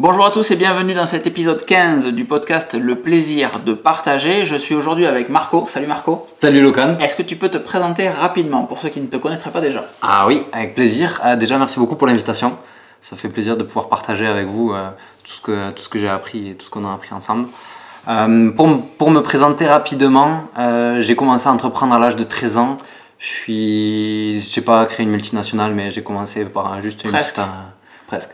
[0.00, 4.46] Bonjour à tous et bienvenue dans cet épisode 15 du podcast Le plaisir de partager.
[4.46, 5.66] Je suis aujourd'hui avec Marco.
[5.68, 6.28] Salut Marco.
[6.40, 6.96] Salut Locan.
[7.00, 9.84] Est-ce que tu peux te présenter rapidement pour ceux qui ne te connaîtraient pas déjà?
[10.00, 11.18] Ah oui, avec plaisir.
[11.24, 12.56] Ah, déjà, merci beaucoup pour l'invitation.
[13.00, 14.88] Ça fait plaisir de pouvoir partager avec vous euh,
[15.24, 17.48] tout ce que, tout ce que j'ai appris et tout ce qu'on a appris ensemble.
[18.06, 22.76] Euh, pour, me présenter rapidement, euh, j'ai commencé à entreprendre à l'âge de 13 ans.
[23.18, 27.34] Je suis, j'ai pas créé une multinationale, mais j'ai commencé par juste une Presque.
[27.34, 27.50] petite,
[28.08, 28.30] presque,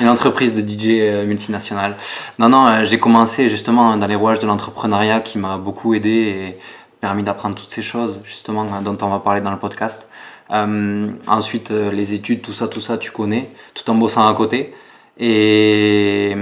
[0.00, 1.96] une entreprise de DJ euh, multinationale.
[2.38, 6.10] Non, non, euh, j'ai commencé justement dans les rouages de l'entrepreneuriat qui m'a beaucoup aidé
[6.10, 6.58] et
[7.00, 10.08] permis d'apprendre toutes ces choses justement euh, dont on va parler dans le podcast.
[10.50, 14.74] Euh, ensuite, les études, tout ça, tout ça, tu connais, tout en bossant à côté.
[15.20, 16.34] Et,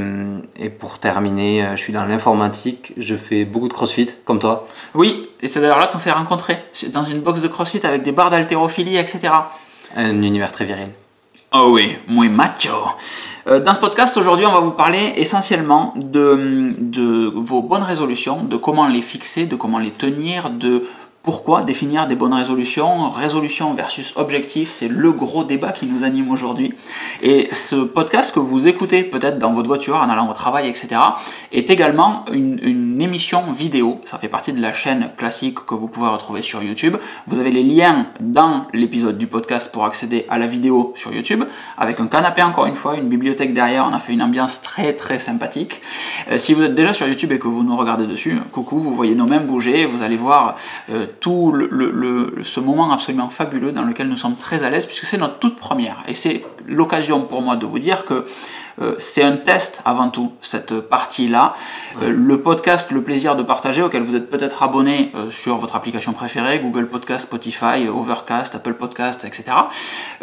[0.57, 4.69] et pour terminer, je suis dans l'informatique, je fais beaucoup de crossfit, comme toi.
[4.95, 6.59] Oui, et c'est d'ailleurs là qu'on s'est rencontrés,
[6.93, 9.33] dans une box de crossfit avec des barres d'haltérophilie, etc.
[9.97, 10.89] Un univers très viril.
[11.59, 12.69] Oh oui, muy macho.
[13.47, 18.43] Euh, Dans ce podcast, aujourd'hui, on va vous parler essentiellement de, de vos bonnes résolutions,
[18.45, 20.85] de comment les fixer, de comment les tenir, de
[21.27, 23.11] pourquoi définir des bonnes résolutions.
[23.11, 26.73] Résolution versus objectif, c'est le gros débat qui nous anime aujourd'hui.
[27.21, 31.01] Et ce podcast que vous écoutez peut-être dans votre voiture, en allant au travail, etc.,
[31.51, 34.01] est également une, émission vidéo.
[34.05, 36.97] Ça fait partie de la chaîne classique que vous pouvez retrouver sur YouTube.
[37.27, 41.45] Vous avez les liens dans l'épisode du podcast pour accéder à la vidéo sur YouTube,
[41.77, 43.87] avec un canapé encore une fois, une bibliothèque derrière.
[43.91, 45.83] On a fait une ambiance très très sympathique.
[46.31, 48.95] Euh, si vous êtes déjà sur YouTube et que vous nous regardez dessus, coucou, vous
[48.95, 50.57] voyez nos mains bouger, vous allez voir
[50.91, 55.05] euh, tout le, ce moment absolument fabuleux dans lequel nous sommes très à l'aise, puisque
[55.05, 56.03] c'est notre toute première.
[56.09, 58.27] Et c'est l'occasion pour moi de vous dire que
[58.99, 61.55] c'est un test avant tout, cette partie-là.
[62.03, 65.77] Euh, le podcast Le plaisir de partager, auquel vous êtes peut-être abonné euh, sur votre
[65.77, 69.45] application préférée, Google Podcast, Spotify, Overcast, Apple Podcast, etc.,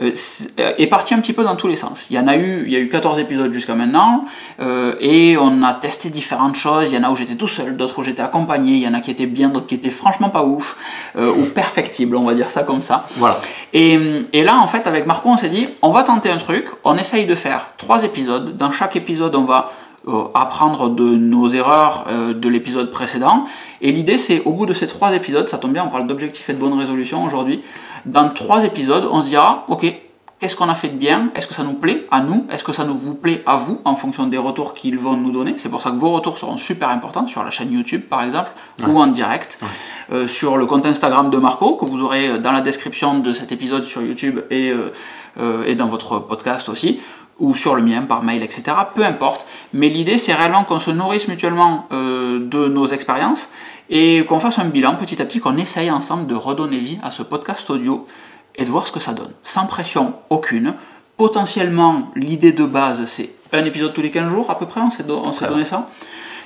[0.01, 0.11] euh,
[0.59, 2.05] euh, est parti un petit peu dans tous les sens.
[2.09, 4.25] Il y en a eu, il y a eu 14 épisodes jusqu'à maintenant,
[4.59, 6.91] euh, et on a testé différentes choses.
[6.91, 8.93] Il y en a où j'étais tout seul, d'autres où j'étais accompagné, il y en
[8.93, 10.77] a qui étaient bien, d'autres qui étaient franchement pas ouf,
[11.15, 13.07] euh, ou perfectibles, on va dire ça comme ça.
[13.17, 13.39] Voilà.
[13.73, 13.99] Et,
[14.33, 16.97] et là, en fait, avec Marco, on s'est dit, on va tenter un truc, on
[16.97, 18.42] essaye de faire trois épisodes.
[18.51, 19.71] Dans chaque épisode, on va
[20.07, 23.45] euh, apprendre de nos erreurs euh, de l'épisode précédent.
[23.81, 26.49] Et l'idée, c'est, au bout de ces trois épisodes, ça tombe bien, on parle d'objectifs
[26.49, 27.61] et de bonnes résolutions aujourd'hui.
[28.05, 29.85] Dans trois épisodes, on se dira, ok,
[30.39, 31.29] qu'est-ce qu'on a fait de bien?
[31.35, 32.45] Est-ce que ça nous plaît à nous?
[32.51, 35.31] Est-ce que ça nous vous plaît à vous en fonction des retours qu'ils vont nous
[35.31, 35.53] donner?
[35.55, 38.51] C'est pour ça que vos retours seront super importants sur la chaîne YouTube, par exemple,
[38.85, 39.57] ou en direct.
[40.11, 43.53] Euh, sur le compte Instagram de Marco, que vous aurez dans la description de cet
[43.53, 44.91] épisode sur YouTube et, euh,
[45.39, 46.99] euh, et dans votre podcast aussi,
[47.39, 48.63] ou sur le mien par mail, etc.
[48.93, 49.45] Peu importe.
[49.73, 53.49] Mais l'idée, c'est réellement qu'on se nourrisse mutuellement euh, de nos expériences
[53.89, 57.11] et qu'on fasse un bilan petit à petit, qu'on essaye ensemble de redonner vie à
[57.11, 58.07] ce podcast audio
[58.55, 59.31] et de voir ce que ça donne.
[59.43, 60.75] Sans pression aucune.
[61.17, 64.89] Potentiellement, l'idée de base, c'est un épisode tous les 15 jours à peu près, on
[64.89, 65.89] s'est donné ça.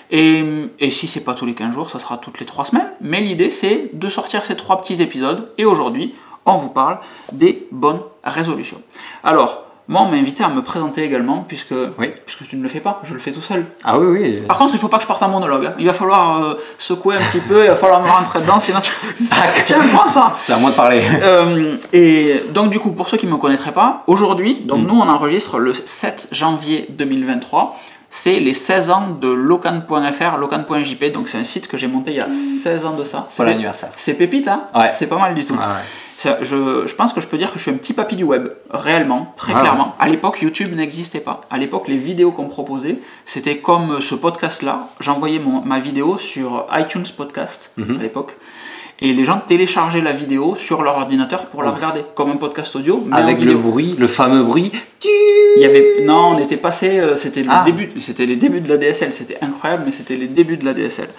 [0.09, 0.43] Et,
[0.79, 2.89] et si c'est pas tous les 15 jours, ça sera toutes les 3 semaines.
[3.01, 5.51] Mais l'idée, c'est de sortir ces trois petits épisodes.
[5.57, 6.13] Et aujourd'hui,
[6.45, 6.99] on vous parle
[7.33, 8.81] des bonnes résolutions.
[9.23, 12.09] Alors, moi, on m'a invité à me présenter également, puisque, Oui.
[12.25, 13.65] puisque tu ne le fais pas, je le fais tout seul.
[13.83, 14.41] Ah oui, oui.
[14.47, 15.65] Par contre, il faut pas que je parte en monologue.
[15.67, 15.73] hein.
[15.79, 18.79] Il va falloir euh, secouer un petit peu, il va falloir me rentrer dedans, sinon...
[19.65, 21.01] Tiens, prends ça C'est à moi de parler.
[21.21, 24.95] euh, et donc du coup, pour ceux qui ne me connaîtraient pas, aujourd'hui, donc nous
[24.99, 27.75] on enregistre le 7 janvier 2023.
[28.09, 32.17] C'est les 16 ans de locan.fr, locan.jp, donc c'est un site que j'ai monté il
[32.17, 33.27] y a 16 ans de ça.
[33.29, 33.89] C'est Pour l'anniversaire.
[33.97, 34.91] C'est pépite, hein Ouais.
[34.95, 35.57] C'est pas mal du tout.
[35.61, 35.81] Ah ouais.
[36.19, 38.23] Ça, je, je pense que je peux dire que je suis un petit papy du
[38.23, 39.61] web, réellement, très Ah ouais.
[39.61, 39.95] clairement.
[39.99, 41.41] À l'époque, YouTube n'existait pas.
[41.51, 44.87] À l'époque, les vidéos qu'on proposait, c'était comme ce podcast-là.
[44.99, 47.99] J'envoyais ma vidéo sur iTunes Podcast Mhm.
[47.99, 48.35] à l'époque.
[48.99, 51.75] Et les gens téléchargeaient la vidéo sur leur ordinateur pour la Ouf.
[51.75, 54.71] regarder, comme un podcast audio, mais en Avec le bruit, le fameux bruit.
[55.55, 57.61] Il y avait non, on était passé, euh, c'était le Ah.
[57.63, 60.73] début, c'était les débuts de la DSL, c'était incroyable, mais c'était les débuts de la
[60.73, 61.09] DSL.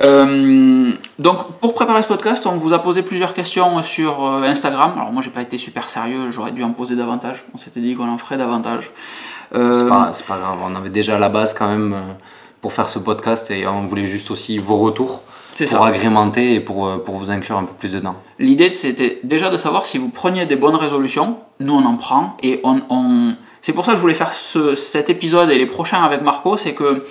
[0.00, 4.92] Euh, donc pour préparer ce podcast, on vous a posé plusieurs questions sur euh, Instagram.
[4.96, 7.44] Alors moi j'ai pas été super sérieux, j'aurais dû en poser davantage.
[7.54, 8.90] On s'était dit qu'on en ferait davantage.
[9.54, 12.12] Euh, C'est pas, grave, on avait déjà la base quand même euh,
[12.60, 15.22] pour faire ce podcast et on voulait juste aussi vos retours
[15.56, 15.84] pour ça.
[15.84, 18.14] agrémenter et pour, pour vous inclure un peu plus dedans.
[18.38, 21.38] L'idée c'était déjà de savoir si vous preniez des bonnes résolutions.
[21.58, 24.76] Nous on en prend et on, on- c'est pour ça que je voulais faire ce-
[24.76, 27.04] cet épisode et les prochains avec Marco, c'est que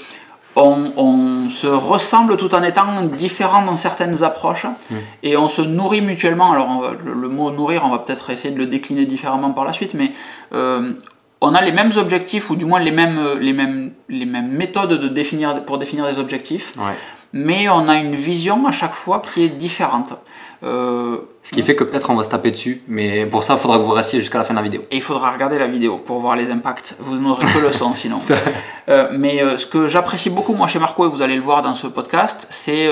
[0.60, 4.66] on, on se ressemble tout en étant différents dans certaines approches
[5.24, 6.52] et on se nourrit mutuellement.
[6.52, 9.66] Alors va- le, le mot nourrir, on va peut-être essayer de le décliner différemment par
[9.66, 10.12] la suite, mais
[10.54, 10.94] euh,
[11.42, 15.00] on a les mêmes objectifs ou du moins les mêmes, les mêmes, les mêmes méthodes
[15.00, 16.96] de définir, pour définir des objectifs Ouais.
[17.34, 20.14] mais on a une vision à chaque fois qui est différente.
[20.64, 23.60] Euh, Ce qui fait que peut-être on va se taper dessus, mais pour ça, il
[23.60, 24.82] faudra que vous restiez jusqu'à la fin de la vidéo.
[24.92, 26.96] Et il faudra regarder la vidéo pour voir les impacts.
[27.00, 28.20] Vous n'aurez que le son sinon.
[28.90, 31.62] Euh, mais euh, ce que j'apprécie beaucoup moi chez Marco, et vous allez le voir
[31.62, 32.90] dans ce podcast, c'est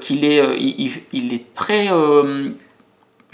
[0.00, 1.90] qu'il est, il, est très,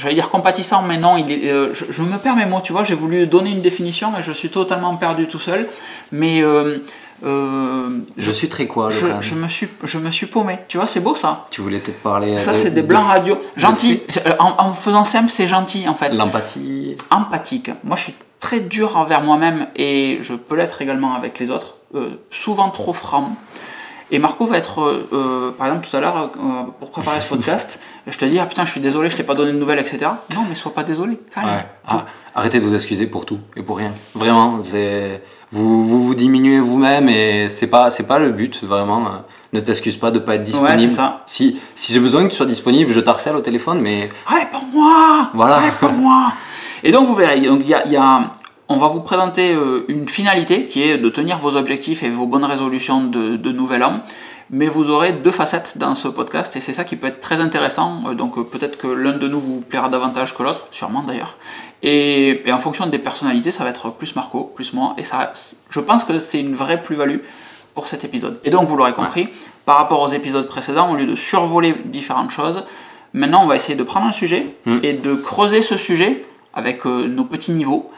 [0.03, 2.73] j'allais dire compatissant, mais non, il est, euh, je, je me perds mes mots, tu
[2.73, 5.69] vois, j'ai voulu donner une définition et je suis totalement perdu tout seul.
[6.11, 6.79] Mais euh,
[7.24, 7.88] euh,
[8.19, 10.58] Je suis très quoi, je, je me suis, je me suis paumé.
[10.69, 11.46] Tu vois, c'est beau ça.
[11.50, 12.38] Tu voulais peut-être parler.
[12.38, 13.38] Ça, de- c'est des de- blancs radio.
[13.56, 13.96] Gentil.
[13.96, 16.96] de- euh, En, en faisant simple, c'est gentil en fait L'empathie.
[17.10, 17.70] empathique.
[17.84, 21.76] Moi, je suis très dur envers moi-même et je peux l'être également avec les autres,
[21.94, 23.36] euh, souvent trop franc.
[24.10, 24.82] Et Marco va être,
[25.12, 26.32] euh, par exemple, tout à l'heure,
[26.78, 29.34] pour préparer ce podcast, je te dis, ah putain, je suis désolé, je t'ai pas
[29.34, 30.00] donné de nouvelles, etc.
[30.34, 31.46] Non, mais sois pas désolé, calme.
[31.48, 31.64] Ouais.
[31.88, 32.04] Ah,
[32.34, 33.92] arrêtez de vous excuser pour tout et pour rien.
[34.14, 35.22] Vraiment, c'est
[35.52, 39.02] vous, vous vous diminuez vous-même et c'est pas c'est pas le but vraiment.
[39.52, 40.93] Ne t'excuse pas de pas être disponible.
[40.93, 41.22] ça.
[41.26, 45.58] Si si j'ai besoin que tu sois disponible, je t'harcèle au téléphone, mais Réponds-moi Voilà.
[45.58, 46.32] Réponds-moi
[46.84, 48.32] Et donc, vous verrez, donc, il y a, il y a-
[48.69, 52.26] on va vous présenter euh, une finalité qui est de tenir vos objectifs et vos
[52.26, 54.00] bonnes résolutions de, de nouvel an.
[54.50, 57.40] Mais vous aurez deux facettes dans ce podcast et c'est ça qui peut être très
[57.40, 58.02] intéressant.
[58.06, 61.37] Euh, Donc, euh, peut-être que l'un de nous vous plaira davantage que l'autre, sûrement d'ailleurs.
[61.82, 64.94] Et, et en fonction des personnalités, ça va être plus Marco, plus moi.
[64.99, 65.32] Et ça,
[65.69, 67.19] je pense que c'est une vraie plus-value
[67.75, 68.38] pour cet épisode.
[68.44, 69.29] Et donc, vous l'aurez compris,
[69.64, 72.64] par rapport aux épisodes précédents, au lieu de survoler différentes choses,
[73.14, 74.79] maintenant on va essayer de prendre un sujet Mm.
[74.82, 76.25] et de creuser ce sujet
[76.55, 77.90] avec euh, nos petits niveaux.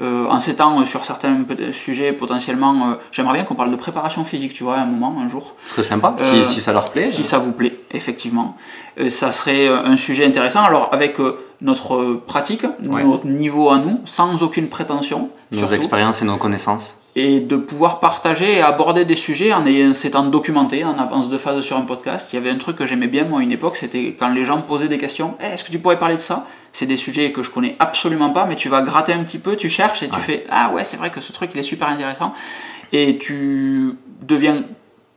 [0.00, 1.38] Euh, en s'étant euh, sur certains
[1.72, 5.16] sujets potentiellement, euh, j'aimerais bien qu'on parle de préparation physique, tu vois, à un moment,
[5.24, 5.54] un jour.
[5.64, 7.04] ce serait sympa Euh, si, si ça leur plaît.
[7.04, 8.56] Si ça vous plaît, effectivement.
[9.00, 10.62] Euh, ça serait euh, un sujet intéressant.
[10.64, 13.04] Alors, avec euh, notre euh, pratique, Ouais.
[13.04, 15.30] notre niveau à nous, sans aucune prétention.
[15.50, 16.96] nos surtout expériences et nos connaissances.
[17.18, 21.38] Et de pouvoir partager et aborder des sujets en ayant- s'étant documenté en avance de
[21.38, 22.32] phase sur un podcast.
[22.32, 24.44] Il y avait un truc que j'aimais bien moi à une époque, c'était quand les
[24.44, 25.34] gens posaient des questions.
[25.40, 26.46] Eh, Est-ce que tu pourrais parler de ça?
[26.72, 29.56] C'est des sujets que je connais absolument pas, mais tu vas gratter un petit peu,
[29.56, 30.20] tu cherches et tu Ouais.
[30.20, 32.34] fais Ah ouais, c'est vrai que ce truc il est super intéressant.
[32.92, 34.64] Et tu deviens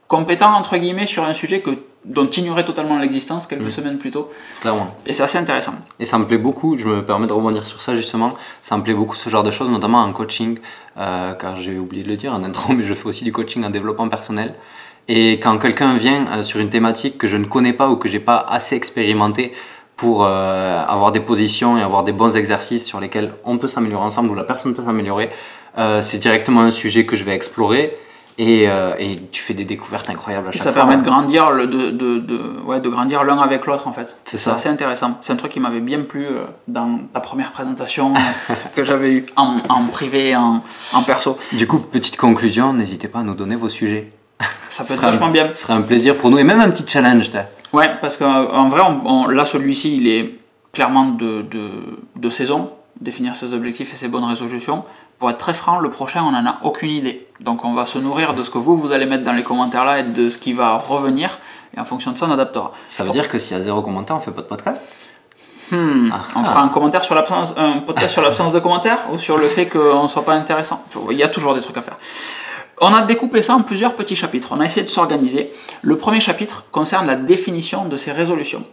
[0.08, 1.70] compétent entre guillemets sur un sujet que,
[2.04, 3.70] dont tu ignorais totalement l'existence quelques Mm.
[3.70, 4.30] semaines plus tôt.
[4.60, 4.94] Clairement.
[5.06, 5.74] Et c'est assez intéressant.
[5.98, 8.82] Et ça me plaît beaucoup, je me permets de rebondir sur ça justement, ça me
[8.82, 10.58] plaît beaucoup ce genre de choses, notamment en coaching,
[10.96, 13.64] euh, car j'ai oublié de le dire en intro, mais je fais aussi du coaching
[13.64, 14.54] en développement personnel.
[15.08, 18.08] Et quand quelqu'un vient euh, sur une thématique que je ne connais pas ou que
[18.08, 19.52] j'ai pas assez expérimenté
[19.96, 24.04] pour euh, avoir des positions et avoir des bons exercices sur lesquels on peut s'améliorer
[24.04, 25.30] ensemble ou la personne peut s'améliorer,
[26.00, 27.96] c'est directement un sujet que je vais explorer
[28.38, 30.82] et, euh, et tu fais des découvertes incroyables à Et chaque ça fois.
[30.86, 34.16] permet de grandir, le- de, de, de, ouais, de grandir l'un avec l'autre en fait.
[34.24, 34.54] C'est ça.
[34.54, 35.18] assez intéressant.
[35.20, 39.12] C'est un truc qui m'avait bien plu euh, dans ta première présentation euh, que j'avais
[39.12, 40.62] eue en, en privé, en,
[40.92, 41.36] en perso.
[41.52, 44.10] Du coup, petite conclusion, n'hésitez pas à nous donner vos sujets.
[44.68, 45.48] Ça peut être vachement bien.
[45.54, 47.30] Ce serait un plaisir pour nous et même un petit challenge.
[47.72, 50.38] Ouais, parce qu'en vrai, on- on- là, celui-ci, il est
[50.72, 51.68] clairement de, de,
[52.16, 54.84] de saison, définir ses objectifs et ses bonnes résolutions.
[55.20, 57.28] Pour être très franc, le prochain, on n'en a aucune idée.
[57.40, 59.84] Donc on va se nourrir de ce que vous, vous allez mettre dans les commentaires
[59.84, 61.38] là et de ce qui va revenir.
[61.76, 62.72] Et en fonction de ça, on adaptera.
[62.88, 64.82] Ça veut dire que s'il y a zéro commentaire, on fait pas de podcast?
[65.70, 66.22] Hmm, Ah.
[66.34, 69.46] on fera un commentaire sur l'absence, un podcast sur l'absence de commentaires ou sur le
[69.46, 70.82] fait qu'on ne soit pas intéressant?
[71.12, 71.96] Il y a toujours des trucs à faire.
[72.80, 74.48] On a découpé ça en plusieurs petits chapitres.
[74.52, 75.52] On a essayé de s'organiser.
[75.82, 78.64] Le premier chapitre concerne la définition de ces résolutions.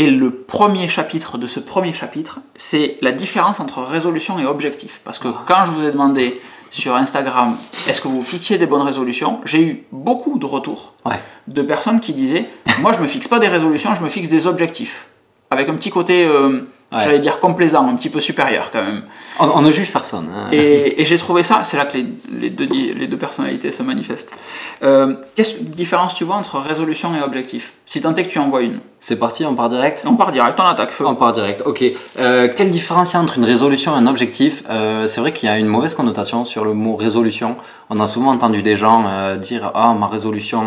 [0.00, 5.00] Et le premier chapitre de ce premier chapitre, c'est la différence entre résolution et objectif.
[5.04, 6.40] Parce que quand je vous ai demandé
[6.70, 7.56] sur Instagram,
[7.88, 11.20] est-ce que vous fixiez des bonnes résolutions, j'ai eu beaucoup de retours Ouais.
[11.48, 12.48] de personnes qui disaient
[12.80, 15.06] Moi, je me fixe pas des résolutions, je me fixe des objectifs.
[15.50, 17.00] Avec un petit côté, euh, Ouais.
[17.04, 19.02] j'allais dire complaisant, un petit peu supérieur quand même.
[19.38, 20.28] On, on ne juge personne.
[20.34, 20.48] hein.
[20.52, 23.72] Et, et j'ai trouvé ça, c'est là que les, les deux, di- les deux personnalités
[23.72, 24.34] se manifestent.
[24.82, 27.74] Euh, Quelle différence tu vois entre résolution et objectif?
[27.84, 28.78] Si tant est que tu en vois une.
[29.00, 30.02] C'est parti, on part direct?
[30.06, 31.04] On part direct, on attaque feu.
[31.06, 31.84] On part direct, ok.
[32.18, 34.62] Euh, quelle différence il y a entre une résolution et un objectif?
[34.70, 37.56] Euh, C'est vrai qu'il y a une mauvaise connotation sur le mot résolution.
[37.90, 40.64] On a souvent entendu des gens dire Ah, ma résolution,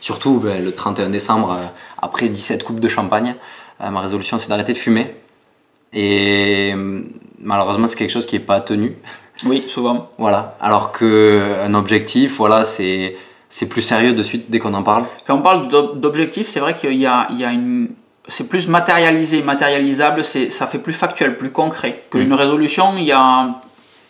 [0.00, 1.56] surtout ben, le 31 décembre,
[2.00, 3.34] après 17 coupes de champagne,
[3.80, 5.16] ma résolution c'est d'arrêter de fumer.
[5.94, 7.02] Et euh,
[7.40, 8.96] malheureusement, c'est quelque chose qui n'est pas tenu.
[9.46, 10.10] Oui, souvent.
[10.18, 10.56] Voilà.
[10.60, 13.16] Alors qu'un objectif, voilà, c'est
[13.48, 15.04] c'est plus sérieux de suite dès qu'on en parle.
[15.26, 17.90] Quand on parle d'ob- d'objectif, c'est vrai qu'il y a, il y a une.
[18.26, 22.02] C'est plus matérialisé, matérialisable, c'est, ça fait plus factuel, plus concret.
[22.10, 22.34] Qu'une Mm.
[22.34, 23.20] résolution, il y a.
[23.20, 23.54] un-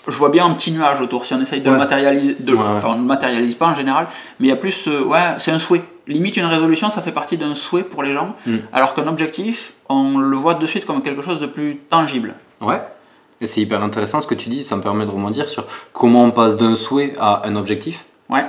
[0.06, 2.36] je vois bien un petit nuage autour, si on essaye de le matérialiser.
[2.38, 2.64] De, Ouais, ouais.
[2.76, 4.06] Enfin, on ne le matérialise pas en général,
[4.38, 4.86] mais il y a plus.
[4.88, 5.82] euh, ouais, c'est un souhait.
[6.06, 8.56] Limite, une résolution, ça fait partie d'un souhait pour les gens, Mm.
[8.72, 12.34] alors qu'un objectif, on le voit de suite comme quelque chose de plus tangible.
[12.60, 12.80] Ouais.
[13.40, 16.22] Et c'est hyper intéressant ce que tu dis, ça me permet de rebondir sur comment
[16.24, 18.04] on passe d'un souhait à un objectif.
[18.28, 18.44] Ouais.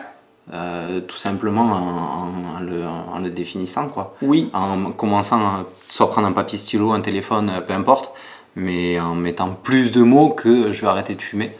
[0.54, 4.16] euh, tout simplement en, en le, en le définissant, quoi.
[4.22, 4.50] Oui.
[4.54, 8.12] En commençant à soit prendre un papier stylo, un téléphone, peu importe,
[8.56, 11.58] mais en mettant plus de mots que je vais arrêter de fumer.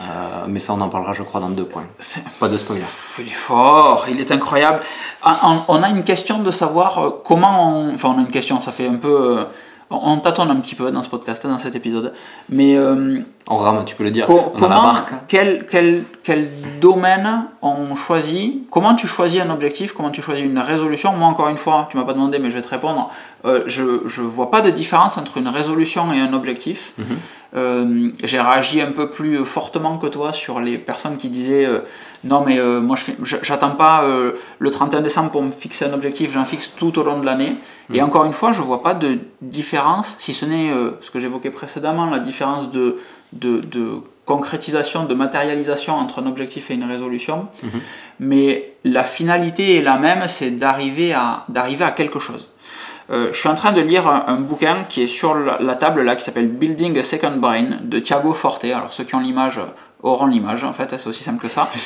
[0.00, 1.84] Euh, mais ça, on en parlera, je crois, dans deux points.
[2.40, 2.82] Pas de spoiler.
[3.18, 4.80] Il est fort, il est incroyable.
[5.22, 7.94] Ah, On a une question de savoir euh, comment on...
[7.94, 9.38] Enfin, on a une question, ça fait un peu...
[9.38, 9.44] euh,
[9.90, 12.14] On on tâtonne un petit peu dans ce podcast, dans cet épisode.
[12.48, 14.26] Mais euh, On rame, tu peux le dire.
[14.26, 15.12] co- on a la barque.
[15.26, 16.48] quel, quel, quel
[16.80, 18.68] domaine on choisit?
[18.70, 19.92] Comment tu choisis un objectif?
[19.92, 21.12] Comment tu choisis une résolution?
[21.12, 23.10] Moi, encore une fois, tu m'as pas demandé, mais je vais te répondre.
[23.44, 26.92] Euh, je ne vois pas de différence entre une résolution et un objectif.
[26.98, 27.04] Mhm.
[27.54, 31.80] Euh, J'ai réagi un peu plus fortement que toi sur les personnes qui disaient euh,
[32.24, 35.92] non, mais euh, moi, je j'attends pas euh, le 31 décembre pour me fixer un
[35.92, 37.56] objectif, j'en fixe tout au long de l'année.
[37.92, 41.18] Et encore une fois, je vois pas de différence, si ce n'est euh, ce que
[41.18, 42.96] j'évoquais précédemment, la différence de,
[43.32, 47.48] de, de concrétisation, de matérialisation entre un objectif et une résolution.
[47.62, 47.80] Mhm.
[48.20, 52.48] Mais la finalité est la même, c'est d'arriver à, d'arriver à quelque chose.
[53.10, 55.74] Euh, je suis en train de lire un, un bouquin qui est sur la, la
[55.74, 58.64] table là, qui s'appelle Building a Second Brain de Thiago Forte.
[58.64, 59.58] Alors ceux qui ont l'image
[60.02, 61.68] auront l'image, en fait, c'est aussi simple que ça.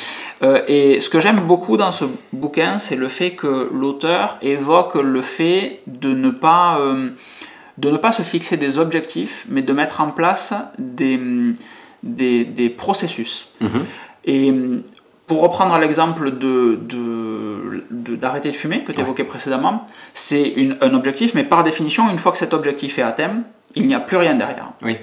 [0.43, 4.93] Euh, et ce que j'aime beaucoup dans ce bouquin, c'est le fait que l'auteur évoque
[4.93, 7.09] le fait de ne pas, euh,
[7.77, 11.19] de ne pas se fixer des objectifs, mais de mettre en place des,
[12.03, 13.49] des, des processus.
[13.61, 13.85] Mhm.
[14.25, 14.81] Et hum,
[15.27, 20.93] pour reprendre l'exemple de, de- de- d'arrêter de, fumer que tu évoquais précédemment, c'est un
[20.93, 23.41] objectif, mais par définition, une fois que cet objectif est atteint,
[23.75, 24.71] il n'y a plus rien derrière.
[24.81, 24.97] Oui.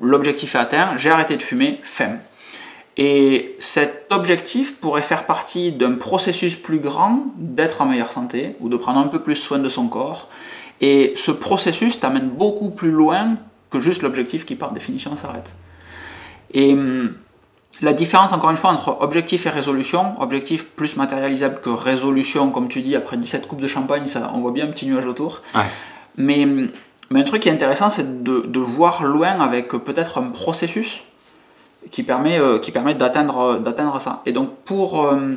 [0.00, 2.18] L'objectif est atteint, j'ai arrêté de fumer, femme.
[2.96, 8.68] Et cet objectif pourrait faire partie d'un processus plus grand d'être en meilleure santé ou
[8.68, 10.28] de prendre un peu plus soin de son corps.
[10.80, 13.36] Et ce processus t'amène beaucoup plus loin
[13.70, 15.54] que juste l'objectif qui par définition s'arrête.
[16.52, 17.12] Et hum,
[17.80, 22.68] la différence, encore une fois, entre objectif et résolution, objectif plus matérialisable que résolution, comme
[22.68, 25.42] tu dis, après 17 coupes de champagne, ça, on voit bien un petit nuage autour.
[25.54, 25.62] Ouais.
[26.16, 26.46] Mais,
[27.10, 31.00] mais un truc qui est intéressant, c'est de, de voir loin avec peut-être un processus
[31.92, 34.22] qui permet, euh, qui permet d'atteindre, d'atteindre ça.
[34.26, 35.36] Et donc, pour euh,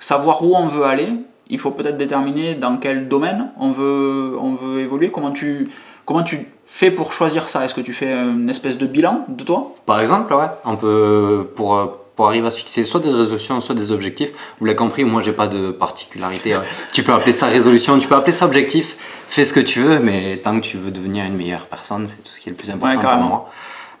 [0.00, 1.12] savoir où on veut aller,
[1.50, 5.70] il faut peut-être déterminer dans quel domaine on veut, on veut évoluer, comment tu,
[6.04, 7.64] comment tu fais pour choisir ça?
[7.64, 9.74] Est-ce que tu fais une espèce de bilan de toi?
[9.86, 13.74] Par exemple, ouais, on peut, pour, pour arriver à se fixer soit des résolutions, soit
[13.74, 16.56] des objectifs, vous l'avez compris, moi j'ai pas de particularité.
[16.56, 16.62] ouais.
[16.92, 18.96] tu peux appeler ça résolution, tu peux appeler ça objectif,
[19.28, 22.22] fais ce que tu veux, mais tant que tu veux devenir une meilleure personne, c'est
[22.22, 23.50] tout ce qui est le plus important Ouais, pour moi.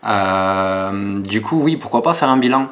[0.06, 2.68] Euh, du coup, oui, pourquoi pas faire un bilan?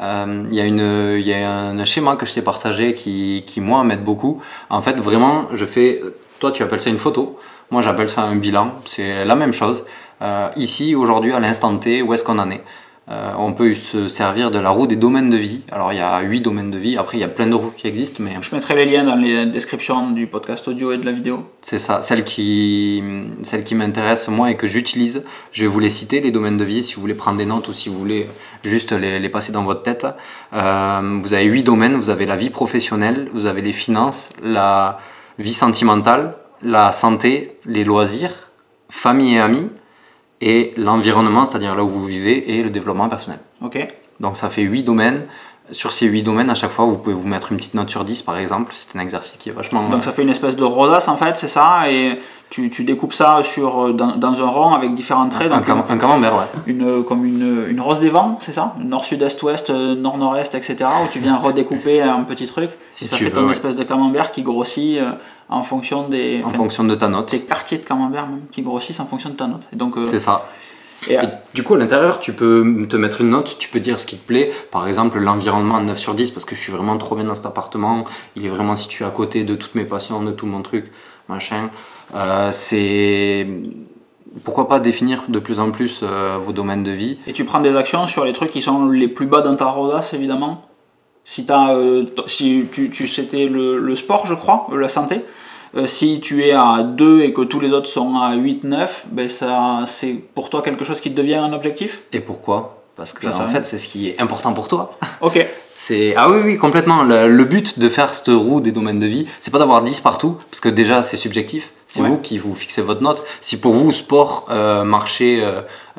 [0.00, 3.84] Il y, a une- y a un schéma que je t'ai partagé qui, qui, moi,
[3.84, 4.42] m'aide beaucoup.
[4.70, 6.00] En fait, vraiment, je fais.
[6.38, 7.38] Toi, tu appelles ça une photo.
[7.70, 8.72] Moi, j'appelle ça un bilan.
[8.86, 9.84] C'est la même chose.
[10.22, 12.62] Euh, ici, aujourd'hui, à l'instant T, où est-ce qu'on en est?
[13.10, 15.62] Euh, On peut se servir de la roue des domaines de vie.
[15.72, 16.96] Alors, il y a huit domaines de vie.
[16.96, 19.16] Après, il y a plein de roues qui existent, mais Je mettrai les liens dans
[19.16, 21.44] les descriptions du podcast audio et de la vidéo.
[21.60, 23.02] c'est ça, celle qui,
[23.42, 25.24] celle qui m'intéresse moi et que j'utilise.
[25.52, 27.66] Je vais vous les citer, les domaines de vie, si vous voulez prendre des notes
[27.68, 28.28] ou si vous voulez
[28.62, 30.06] juste les, les passer dans votre tête.
[30.52, 35.00] Euh, vous avez huit domaines, vous avez la vie professionnelle, vous avez les finances, la
[35.38, 38.50] vie sentimentale, la santé, les loisirs,
[38.88, 39.68] famille et amis,
[40.40, 43.40] et l'environnement, c'est-à-dire là où vous vivez, et le développement personnel.
[43.62, 43.86] Ok
[44.20, 45.22] Donc ça fait 8 domaines.
[45.72, 48.04] Sur ces 8 domaines, à chaque fois, vous pouvez vous mettre une petite note sur
[48.04, 48.72] 10 par exemple.
[48.74, 49.88] C'est un exercice qui est vachement...
[49.88, 51.88] Donc ça fait une espèce de rosace en fait, c'est ça?
[51.88, 52.18] Et
[52.48, 55.52] tu, tu découpes ça sur, dans, dans un rond avec différents traits.
[55.52, 56.44] un, Donc cam- un camembert, ouais.
[56.66, 58.74] une, comme une, une rose des vents, c'est ça?
[58.80, 60.76] Nord, sud, est, ouest, euh, nord, nord-est, etc.
[61.04, 62.70] Où tu viens redécouper un petit truc.
[62.92, 63.52] Si et ça tu fait veux, ton ouais.
[63.52, 65.12] espèce de camembert qui grossit euh,
[65.50, 66.40] en fonction des...
[66.42, 67.30] En enfin, fonction de ta note.
[67.32, 69.66] des quartiers de camembert même, qui grossissent en fonction de ta note.
[69.72, 70.46] Et donc, euh, C'est ça.
[71.08, 71.18] et, Et
[71.54, 74.16] du coup, à l'intérieur, tu peux te mettre une note, tu peux dire ce qui
[74.16, 74.52] te plaît.
[74.70, 77.46] Par exemple, l'environnement 9 sur 10 parce que je suis vraiment trop bien dans cet
[77.46, 78.04] appartement.
[78.36, 80.90] Il est vraiment situé à côté de toutes mes passions, de tout mon truc,
[81.28, 81.66] machin.
[82.14, 83.46] Euh, c'est.
[84.44, 87.58] Pourquoi pas définir de plus en plus euh, vos domaines de vie Et tu prends
[87.60, 90.66] des actions sur les trucs qui sont les plus bas dans ta rosace, évidemment.
[91.24, 95.22] Si, euh, t- si tu, tu c'était le, le sport, je crois, la santé.
[95.76, 99.04] Euh, si tu es à 2 et que tous les autres sont à 8, 9,
[99.12, 102.02] ben ça, c'est pour toi quelque chose qui devient un objectif?
[102.12, 102.76] Et pourquoi?
[102.96, 104.98] Parce que en fait, c'est ce qui est important pour toi.
[105.22, 105.46] Ok.
[105.76, 107.02] C'est ah oui oui complètement.
[107.02, 110.00] Le, le but de faire cette roue des domaines de vie, c'est pas d'avoir 10
[110.00, 111.72] partout, parce que déjà c'est subjectif.
[111.86, 112.08] C'est Ouais.
[112.08, 113.22] vous qui vous fixez votre note.
[113.40, 115.42] Si pour vous sport, euh, marcher,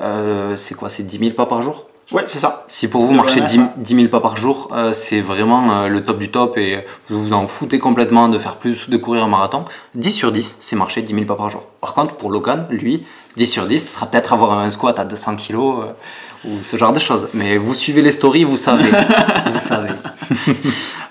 [0.01, 1.85] euh, c'est quoi C'est 10 000 pas par jour?
[2.11, 2.65] Ouais, c'est ça.
[2.67, 3.65] Si pour vous marcher VMS, 10, ouais.
[3.77, 7.19] 10 000 pas par jour, euh, c'est vraiment euh, le top du top et vous
[7.27, 9.63] vous en foutez complètement de faire plus, de courir un marathon.
[9.95, 11.63] 10 sur 10, c'est marcher 10 000 pas par jour.
[11.79, 13.05] Par contre, pour Logan, lui,
[13.37, 16.75] 10 sur 10, ce sera peut-être avoir un squat à 200 kilos euh, ou ce
[16.75, 17.33] genre de choses.
[17.35, 18.89] Mais vous suivez les stories, vous savez.
[19.51, 19.89] vous savez.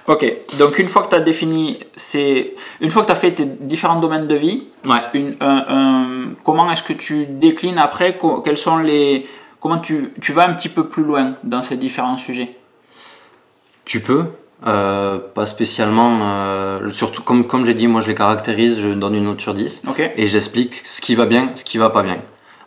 [0.07, 0.27] Ok,
[0.59, 3.45] donc une fois que tu as défini, c'est une fois que tu as fait tes
[3.45, 4.97] différents domaines de vie, Ouais.
[5.15, 6.07] une- un- un-
[6.43, 8.19] comment est-ce que tu déclines après?
[8.45, 9.27] Quels sont les
[9.61, 12.57] comment tu, tu vas un petit peu plus loin dans ces différents sujets?
[13.85, 14.27] Tu peux,
[14.67, 19.15] euh, pas spécialement, euh, surtout comme, comme j'ai dit, moi je les caractérise, je donne
[19.15, 20.11] une note sur 10 Ok.
[20.17, 22.19] et j'explique ce qui va bien, ce qui va pas bien.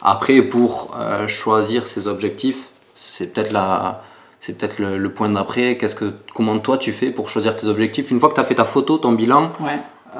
[0.02, 4.02] Après, pour euh, choisir ses objectifs, c'est peut-être la,
[4.42, 5.78] c'est peut-être le, le point d'après.
[5.78, 8.12] Qu'est-ce que, comment toi tu fais pour choisir tes objectifs?
[8.12, 9.80] Une fois que tu as fait ta photo, ton bilan, Ouais.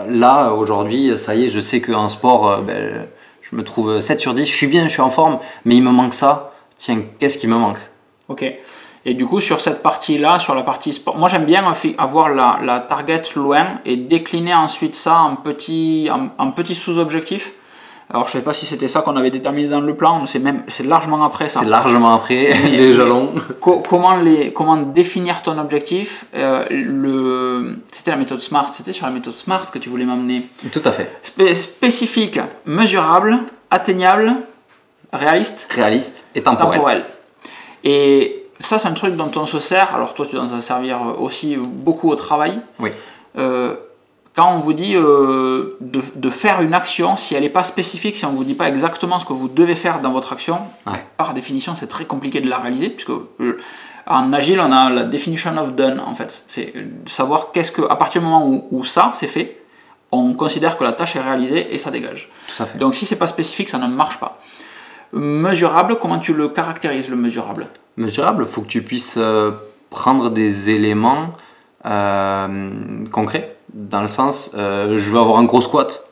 [0.10, 3.06] là aujourd'hui, ça y est, je sais qu'en sport, ben,
[3.42, 5.84] je me trouve 7 sur 10, je suis bien, je suis en forme, mais il
[5.84, 6.53] me manque ça.
[6.84, 7.80] Tiens, qu'est-ce qui me manque
[8.28, 8.44] Ok.
[9.06, 11.64] Et du coup, sur cette partie-là, sur la partie sport, moi j'aime bien
[11.98, 17.54] avoir la, la target loin et décliner ensuite ça en petits, en, en petits sous-objectifs.
[18.10, 20.64] Alors, je sais pas si c'était ça qu'on avait déterminé dans le plan, c'est même,
[20.68, 21.62] c'est largement après ça.
[21.62, 23.34] C'est largement après Mais- les jalons.
[23.62, 29.06] Co- comment, les, comment définir ton objectif euh, le, C'était la méthode SMART, c'était sur
[29.06, 30.50] la méthode SMART que tu voulais m'amener.
[30.72, 31.10] Tout à fait.
[31.24, 33.40] Spé- spécifique, mesurable,
[33.72, 34.34] atteignable,
[35.14, 36.78] réaliste, Réaliste et temporel.
[36.80, 37.06] temporel.
[37.84, 39.94] Et ça, c'est un truc dont on se sert.
[39.96, 42.60] Alors, toi, tu dois en servir aussi beaucoup au travail.
[42.80, 42.90] Oui.
[43.38, 43.76] Euh,
[44.36, 48.16] quand on vous dit euh, de, de faire une action, si elle n'est pas spécifique,
[48.16, 50.60] si on ne vous dit pas exactement ce que vous devez faire dans votre action,
[50.88, 51.04] Ouais.
[51.18, 53.60] par définition, c'est très compliqué de la réaliser, puisque euh,
[54.08, 56.44] en agile, on a la definition of done, en fait.
[56.48, 59.62] C'est euh, savoir qu'est-ce que, à partir du moment où, où ça, c'est fait,
[60.12, 62.30] on considère que la tâche est réalisée et ça dégage.
[62.56, 62.78] Tout à fait.
[62.80, 64.38] Donc, si c'est pas spécifique, ça ne marche pas.
[65.14, 67.68] Mesurable, comment tu le caractérises, le mesurable?
[67.98, 69.52] Mesurable, il faut que tu puisses euh,
[69.90, 71.28] prendre des éléments
[71.86, 72.70] euh,
[73.12, 76.04] concrets, dans le sens, euh, je veux avoir un gros squat.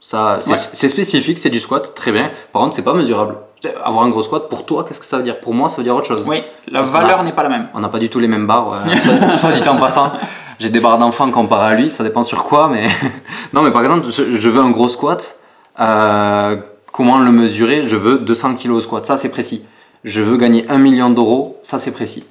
[0.00, 0.56] Ça, c'est Ouais.
[0.72, 2.30] c'est spécifique, c'est du squat, très bien.
[2.52, 3.36] Par contre, c'est pas mesurable.
[3.82, 5.40] Avoir un gros squat, pour toi, qu'est-ce que ça veut dire?
[5.40, 6.24] Pour moi, ça veut dire autre chose.
[6.26, 7.68] Oui, la Parce valeur a- n'est pas la même.
[7.74, 10.12] On n'a pas du tout les mêmes barres, euh, soit, soit dit en passant.
[10.58, 12.88] J'ai des barres d'enfant comparé à lui, ça dépend sur quoi, mais.
[13.52, 15.38] non, mais par exemple, je, je veux un gros squat.
[15.80, 16.56] euh,
[16.96, 19.62] comment le mesurer Je veux 200 kg au squat, ça c'est précis.
[20.02, 22.24] Je veux gagner 1 million d'euros, ça c'est précis.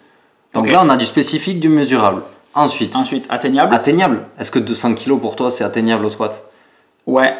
[0.54, 2.24] Donc là, on a du spécifique, du mesurable.
[2.56, 3.76] Ensuite, Ensuite, atteignable.
[3.76, 4.22] atteignable.
[4.40, 6.44] Est-ce que 200 kg pour toi c'est atteignable au squat?
[7.06, 7.36] Ouais,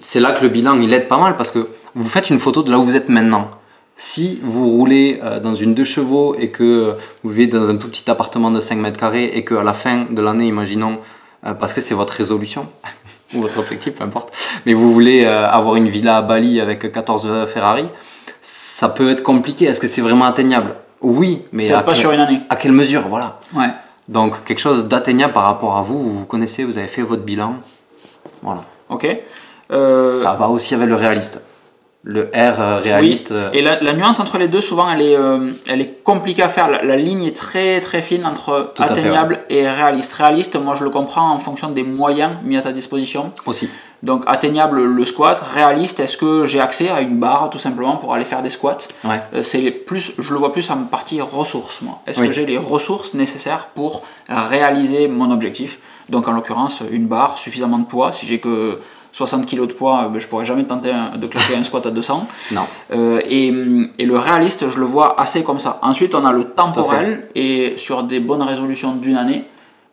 [0.00, 2.62] c'est là que le bilan il aide pas mal parce que vous faites une photo
[2.62, 3.50] de là où vous êtes maintenant.
[3.96, 7.88] Si vous roulez euh, dans une deux chevaux et que vous vivez dans un tout
[7.88, 10.98] petit appartement de 5 mètres carrés et qu'à la fin de l'année, imaginons,
[11.44, 12.68] euh, parce que c'est votre résolution
[13.34, 14.32] ou votre objectif, peu importe,
[14.66, 17.86] mais vous voulez euh, avoir une villa à Bali avec 14 Ferrari,
[18.42, 19.66] ça peut être compliqué.
[19.66, 20.74] Est-ce que c'est vraiment atteignable?
[21.02, 22.40] Oui, mais à, pas quel- sur une année.
[22.48, 23.04] à quelle mesure?
[23.08, 23.38] Voilà.
[23.54, 23.68] Ouais.
[24.08, 27.22] Donc quelque chose d'atteignable par rapport à vous, vous vous connaissez, vous avez fait votre
[27.22, 27.54] bilan.
[28.42, 28.64] Voilà.
[28.88, 29.06] Ok.
[29.72, 31.40] Euh, Ça va aussi avec le réaliste.
[32.02, 33.30] Le R euh, réaliste.
[33.30, 36.42] euh, Et la, la nuance entre les deux, souvent, elle est, euh, elle est compliquée
[36.42, 36.68] à faire.
[36.68, 40.14] La, la ligne est très très fine entre Tout à fait, atteignable et réaliste.
[40.14, 43.32] Réaliste, moi je le comprends en fonction des moyens mis à ta disposition.
[43.44, 43.68] aussi.
[44.02, 48.14] Donc atteignable le squat, réaliste, est-ce que j'ai accès à une barre tout simplement pour
[48.14, 48.78] aller faire des squats?
[49.04, 49.20] Ouais.
[49.34, 51.98] Euh, c'est plus, je le vois plus en partie ressources, moi.
[52.06, 52.28] Est-ce Oui.
[52.28, 55.78] que j'ai les ressources nécessaires pour réaliser mon objectif?
[56.08, 58.10] Donc, en l'occurrence, une barre, suffisamment de poids.
[58.10, 58.80] Si j'ai que
[59.12, 61.90] 60 kg de poids, euh, je pourrais jamais tenter un- de claquer un squat à
[61.90, 62.26] 200.
[62.52, 62.62] Non.
[62.92, 63.48] Euh, et,
[63.98, 65.78] et le réaliste, je le vois assez comme ça.
[65.82, 69.44] Ensuite, on a le temporel, et sur des bonnes résolutions d'une année,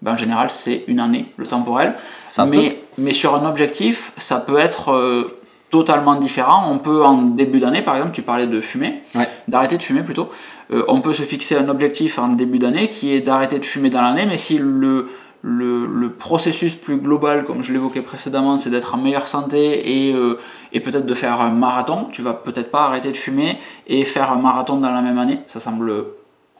[0.02, 1.94] ben, en général, c'est une année, le temporel.
[2.30, 5.40] Ça mais, mais sur un objectif, ça peut être euh,
[5.72, 6.66] totalement différent.
[6.72, 9.28] On peut, en début d'année, par exemple, tu parlais de fumer, Ouais.
[9.48, 10.30] d'arrêter de fumer plutôt.
[10.72, 13.90] Euh, on peut se fixer un objectif en début d'année qui est d'arrêter de fumer
[13.90, 15.10] dans l'année, mais si le,
[15.42, 20.14] le, le processus plus global, comme je l'évoquais précédemment, c'est d'être en meilleure santé et,
[20.14, 20.40] euh,
[20.74, 24.32] et peut-être de faire un marathon, tu vas peut-être pas arrêter de fumer et faire
[24.32, 25.40] un marathon dans la même année.
[25.48, 26.06] Ça semble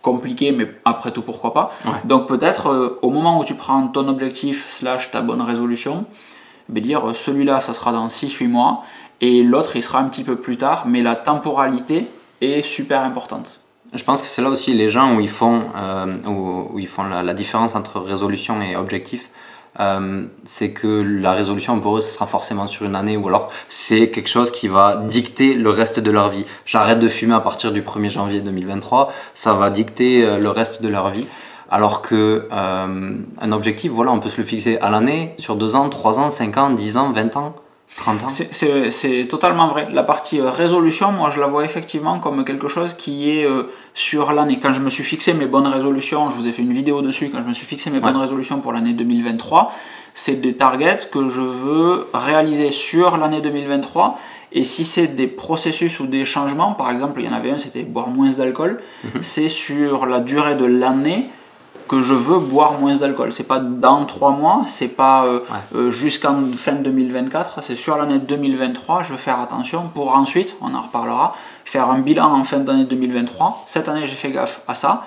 [0.02, 1.72] compliqué, mais après tout, pourquoi pas.
[1.86, 1.92] Ouais.
[2.06, 6.06] Donc peut-être euh, au moment où tu prends ton objectif slash ta bonne résolution,
[6.70, 8.84] ben dire euh, celui-là, ça sera dans 6-8 mois,
[9.22, 12.08] et l'autre, il sera un petit peu plus tard, mais la temporalité
[12.42, 13.60] est super importante.
[13.94, 17.04] Je pense que c'est là aussi les gens où ils font, euh, où, ils font
[17.04, 19.30] la, la différence entre résolution et objectif.
[19.80, 23.52] Euh, c'est que la résolution pour eux ce sera forcément sur une année ou alors
[23.70, 26.46] c'est quelque chose qui va dicter le reste de leur vie.
[26.66, 30.82] J'arrête de fumer à partir du 1er janvier 2023, ça va dicter euh, le reste
[30.82, 31.28] de leur vie.
[31.70, 35.76] Alors que euh, un objectif, voilà, on peut se le fixer à l'année, sur 2
[35.76, 37.56] ans, 3 ans, 5 ans, 10 ans, 20 ans,
[37.98, 38.28] 30 ans.
[38.30, 39.88] C'est- totalement vrai.
[39.92, 43.64] La partie euh, résolution, moi, je la vois effectivement comme quelque chose qui est euh,
[43.94, 44.60] sur l'année.
[44.62, 47.30] Quand je me suis fixé mes bonnes résolutions, je vous ai fait une vidéo dessus,
[47.32, 48.04] quand je me suis fixé mes Ouais.
[48.04, 49.74] bonnes résolutions pour l'année 2023,
[50.14, 54.18] c'est des targets que je veux réaliser sur l'année 2023.
[54.54, 57.58] Et si c'est des processus ou des changements, par exemple, il y en avait un,
[57.58, 58.82] c'était boire moins d'alcool,
[59.22, 61.26] c'est sur la durée de l'année
[61.88, 63.34] que je veux boire moins d'alcool.
[63.34, 65.40] C'est pas dans trois mois, c'est pas euh,
[65.76, 69.04] euh, jusqu'en fin 2024, c'est sur l'année 2023.
[69.04, 72.86] Je veux faire attention pour ensuite, on en reparlera, faire un bilan en fin d'année
[72.86, 73.64] 2023.
[73.68, 75.06] Cette année, j'ai fait gaffe à ça.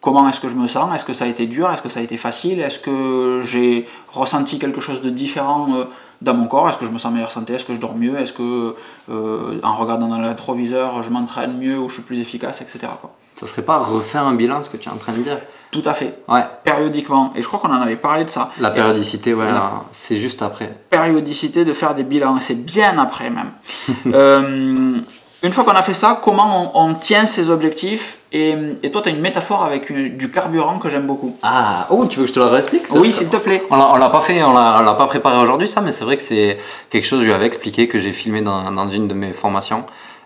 [0.00, 0.94] Comment est-ce que je me sens?
[0.94, 1.70] Est-ce que ça a été dur?
[1.70, 2.60] Est-ce que ça a été facile?
[2.60, 5.84] Est-ce que j'ai ressenti quelque chose de différent euh,
[6.20, 6.68] dans mon corps?
[6.68, 7.54] Est-ce que je me sens en meilleure santé?
[7.54, 8.18] Est-ce que je dors mieux?
[8.18, 8.74] Est-ce que
[9.10, 12.80] en regardant dans le rétroviseur, je m'entraîne mieux ou je suis plus efficace, etc.
[13.00, 13.12] Quoi.
[13.34, 15.38] Ça serait pas refaire un bilan, ce que tu es en train de dire?
[15.74, 16.14] Tout à fait.
[16.28, 16.42] Ouais.
[16.62, 17.32] Périodiquement.
[17.34, 18.52] Et je crois qu'on en avait parlé de ça.
[18.60, 19.44] La périodicité, ouais,
[19.90, 20.72] c'est juste après.
[20.88, 23.50] Périodicité de faire des bilans, c'est bien après même.
[24.14, 24.98] Euh,
[25.42, 29.08] une fois qu'on a fait ça, comment on, tient ses objectifs et, et toi, tu
[29.08, 31.36] as une métaphore avec du carburant que j'aime beaucoup.
[31.42, 33.62] Ah, oh, tu veux que je te le réexplique Oui, s'il te plaît.
[33.70, 36.58] On l'a pas fait, on l'a pas préparé aujourd'hui, ça, mais c'est vrai que c'est
[36.90, 39.32] quelque chose que je lui avais expliqué, que j'ai filmé dans, dans, une de mes
[39.32, 39.84] formations.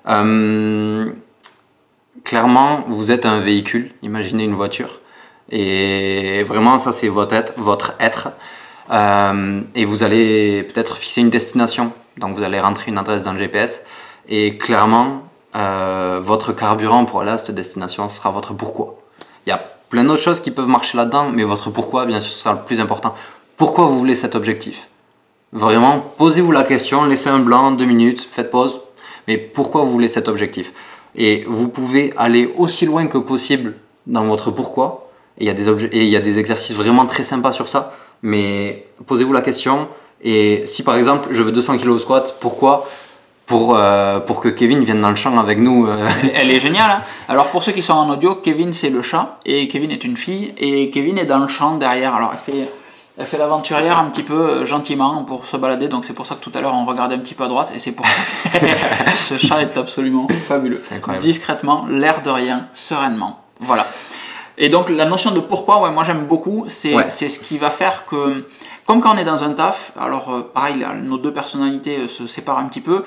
[0.09, 1.11] Euh,
[2.25, 5.01] clairement, vous êtes un véhicule, imaginez une voiture.
[5.51, 7.53] Et vraiment, ça, c'est votre être.
[7.57, 8.31] Votre être.
[8.91, 11.93] Euh, et vous allez peut-être fixer une destination.
[12.17, 13.83] Donc, vous allez rentrer une adresse dans le GPS.
[14.29, 15.23] Et clairement,
[15.57, 18.99] euh, votre carburant pour aller à cette destination sera votre pourquoi.
[19.47, 22.33] Il y a plein d'autres choses qui peuvent marcher là-dedans, mais votre pourquoi, bien sûr,
[22.33, 23.15] sera le plus important.
[23.57, 24.89] Pourquoi vous voulez cet objectif?
[25.53, 28.81] Vraiment, posez-vous la question, laissez un blanc, deux minutes, faites pause.
[29.27, 30.73] Mais pourquoi vous voulez cet objectif?
[31.15, 33.75] Et vous pouvez aller aussi loin que possible
[34.07, 35.08] dans votre pourquoi.
[35.39, 37.69] Et il y a des, et il y a des exercices vraiment très sympas sur
[37.69, 37.95] ça.
[38.23, 39.89] Mais posez-vous la question.
[40.23, 42.89] Et si par exemple je veux 200 kg au squat, pourquoi?
[43.47, 45.87] Pour, euh, pour que Kevin vienne dans le champ avec nous.
[45.87, 45.97] Euh.
[46.35, 46.91] Elle est géniale.
[46.91, 47.03] Hein.
[47.29, 50.19] Alors pour ceux qui sont en audio, Kevin c'est le chat et Kevin est une
[50.19, 52.15] fille et Kevin est dans le champ derrière.
[52.15, 52.69] Alors elle fait
[53.21, 56.37] elle fait l'aventurière un petit peu euh, gentiment pour se balader, donc c'est pour ça
[56.37, 58.61] que tout à l'heure on regardait un petit peu à droite et c'est pour ça
[58.61, 58.67] que
[59.17, 60.81] ce chat est absolument fabuleux.
[61.19, 63.41] Discrètement, l'air de rien, sereinement.
[63.59, 63.87] Voilà.
[64.59, 68.07] Et donc la notion de pourquoi, ouais, moi j'aime beaucoup, c'est ce qui va faire
[68.07, 68.45] que,
[68.87, 72.27] comme quand on est dans un taf, alors euh, pareil, nos deux personnalités euh, se
[72.27, 73.05] séparent un petit peu,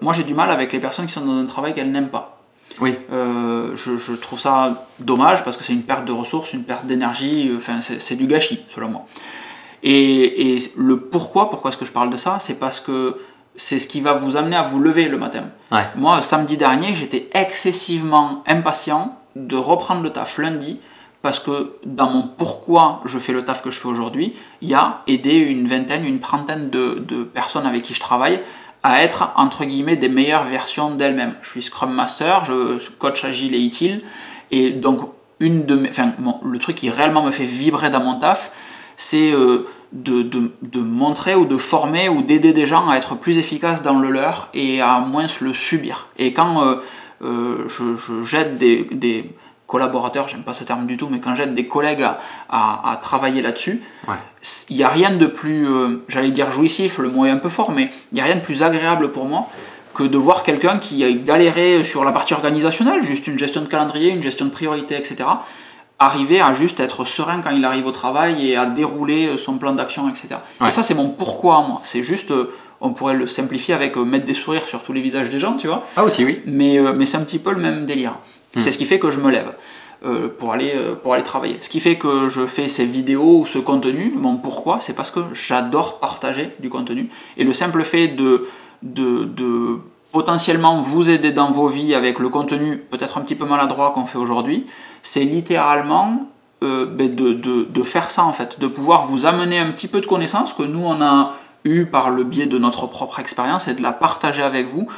[0.00, 2.38] moi j'ai du mal avec les personnes qui sont dans un travail qu'elles n'aiment pas.
[2.80, 2.96] Oui.
[3.12, 7.52] Euh, je, trouve ça dommage parce que c'est une perte de ressources, une perte d'énergie,
[7.56, 9.06] enfin c'est du gâchis selon moi.
[9.82, 13.18] Et, le pourquoi, pourquoi est-ce que je parle de ça C'est parce que
[13.56, 15.44] c'est ce qui va vous amener à vous lever le matin.
[15.96, 20.80] Moi, samedi dernier, j'étais excessivement impatient de reprendre le taf lundi
[21.22, 24.74] parce que dans mon pourquoi je fais le taf que je fais aujourd'hui, il y
[24.74, 28.40] a aider une vingtaine, une trentaine de, de personnes avec qui je travaille
[28.82, 31.34] à être entre guillemets des meilleures versions d'elles-mêmes.
[31.42, 34.02] Je suis Scrum Master, je coach agile et utile,
[34.50, 35.00] et donc
[35.40, 36.12] une de mes, enfin,
[36.44, 38.50] le truc qui réellement me fait vibrer dans mon taf,
[38.96, 43.38] c'est euh, de, de, montrer ou de former ou d'aider des gens à être plus
[43.38, 46.08] efficaces dans le leur et à moins le subir.
[46.18, 46.76] Et quand euh,
[47.20, 49.30] je, je, jette des, des
[49.68, 52.04] collaborateurs, j'aime pas ce terme du tout, mais quand j'aide des collègues
[52.48, 53.82] à, travailler là-dessus,
[54.70, 57.50] il n'y a rien de plus, euh, j'allais dire jouissif, le mot est un peu
[57.50, 59.48] fort, mais il n'y a rien de plus agréable pour moi
[59.94, 63.66] que de voir quelqu'un qui a galéré sur la partie organisationnelle, juste une gestion de
[63.66, 65.28] calendrier, une gestion de priorité, etc.,
[65.98, 69.72] arriver à juste être serein quand il arrive au travail et à dérouler son plan
[69.72, 70.40] d'action, etc.
[70.64, 71.80] Et ça, c'est mon pourquoi, moi.
[71.82, 75.00] C'est juste, euh, on pourrait le simplifier avec euh, mettre des sourires sur tous les
[75.00, 75.86] visages des gens, tu vois.
[75.96, 76.40] Ah aussi, oui.
[76.46, 78.18] Mais, mais c'est un petit peu le même délire.
[78.54, 78.60] Hmm.
[78.60, 79.52] C'est ce qui fait que je me lève.
[80.06, 81.56] Euh, pour, aller, euh, pour aller travailler.
[81.60, 85.10] Ce qui fait que je fais ces vidéos ou ce contenu, bon pourquoi C'est parce
[85.10, 87.08] que j'adore partager du contenu.
[87.36, 88.46] Et le simple fait de,
[88.84, 89.80] de, de,
[90.12, 94.04] potentiellement vous aider dans vos vies avec le contenu peut-être un petit peu maladroit qu'on
[94.04, 94.66] fait aujourd'hui,
[95.02, 96.28] c'est littéralement
[96.62, 99.88] euh, ben de, de, de, faire ça en fait, de pouvoir vous amener un petit
[99.88, 101.34] peu de connaissances que nous on a
[101.64, 104.88] eu par le biais de notre propre expérience et de la partager avec vous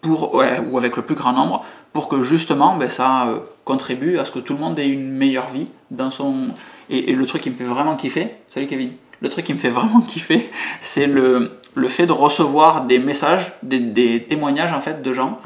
[0.00, 4.26] pour, ou avec le plus grand nombre pour que justement ben, ça euh, contribue à
[4.26, 6.48] ce que tout le monde ait une meilleure vie dans son...
[6.90, 8.92] Et, le truc qui me fait vraiment kiffer, salut Kevin,
[9.22, 10.50] le truc qui me fait vraiment kiffer,
[10.82, 15.38] c'est le, le fait de recevoir des messages, des, des témoignages en fait de gens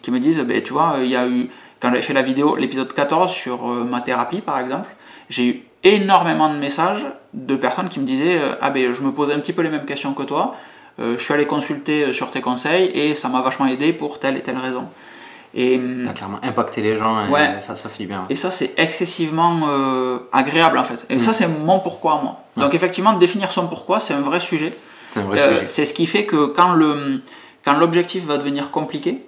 [0.00, 1.48] qui me disent, ben, tu vois, il y a eu,
[1.80, 4.88] quand j'avais fait la vidéo, l'épisode 14 sur euh, ma thérapie par exemple,
[5.28, 5.62] j'ai eu
[5.94, 9.40] énormément de messages de personnes qui me disaient, euh, ah ben je me posais un
[9.40, 10.56] petit peu les mêmes questions que toi,
[11.00, 14.42] je suis allé consulter sur tes conseils et ça m'a vachement aidé pour telle et
[14.42, 14.88] telle raison.
[15.54, 18.26] Et, T'as clairement impacté les gens et ça, ça fait du bien.
[18.28, 21.06] Et ça, c'est excessivement euh, agréable en fait.
[21.08, 21.34] Et ça, mm.
[21.34, 22.42] c'est mon pourquoi moi.
[22.56, 24.76] Donc, effectivement, définir son pourquoi, c'est un vrai sujet.
[25.06, 25.66] C'est un vrai euh, sujet.
[25.66, 27.22] C'est ce qui fait que quand, le,
[27.64, 29.24] quand l'objectif va devenir compliqué,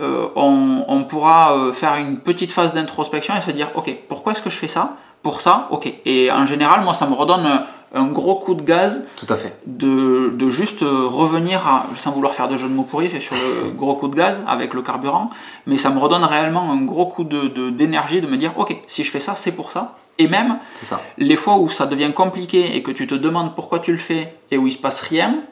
[0.00, 4.42] euh, on, on, pourra faire une petite phase d'introspection et se dire Ok, pourquoi est-ce
[4.42, 4.96] que je fais ça?
[5.22, 5.92] Pour ça, ok.
[6.04, 9.54] Et en général, moi, ça me redonne un gros coup de gaz Tout à fait.
[9.66, 13.70] de, de juste revenir à, sans vouloir faire de jeu de mots pourris, sur le
[13.76, 15.30] gros coup de gaz avec le carburant,
[15.66, 18.74] mais ça me redonne réellement un gros coup d'énergie de, d'énergie de me dire, ok,
[18.86, 19.96] si je fais ça, c'est pour ça.
[20.18, 21.00] Et même ça.
[21.18, 24.34] les fois où ça devient compliqué et que tu te demandes pourquoi tu le fais
[24.50, 25.42] et où il se passe rien,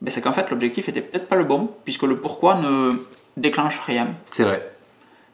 [0.00, 2.92] ben c'est qu'en fait l'objectif était peut-être pas le bon, puisque le pourquoi ne
[3.36, 4.08] déclenche rien.
[4.30, 4.69] C'est vrai.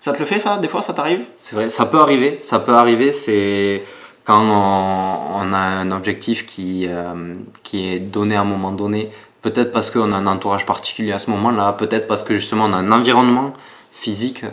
[0.01, 1.25] Ça te le fait ça Des fois ça t'arrive?
[1.39, 2.39] C'est vrai, ça peut arriver.
[2.43, 3.83] Ça peut arriver, c'est
[4.25, 9.11] quand on, a un objectif qui, euh, qui est donné à un moment donné.
[9.43, 12.73] Peut-être parce qu'on a un entourage particulier à ce moment-là, peut-être parce que justement on
[12.73, 13.53] a un environnement
[13.93, 14.45] physique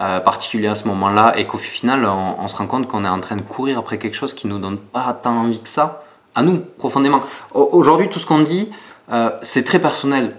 [0.00, 3.18] euh, particulier à ce moment-là et qu'au final on, se rend compte qu'on est en
[3.18, 6.04] train de courir après quelque chose qui nous donne pas tant envie que ça,
[6.36, 7.22] à nous, profondément.
[7.54, 8.70] Au- Aujourd'hui, tout ce qu'on dit,
[9.10, 10.36] euh, c'est très personnel.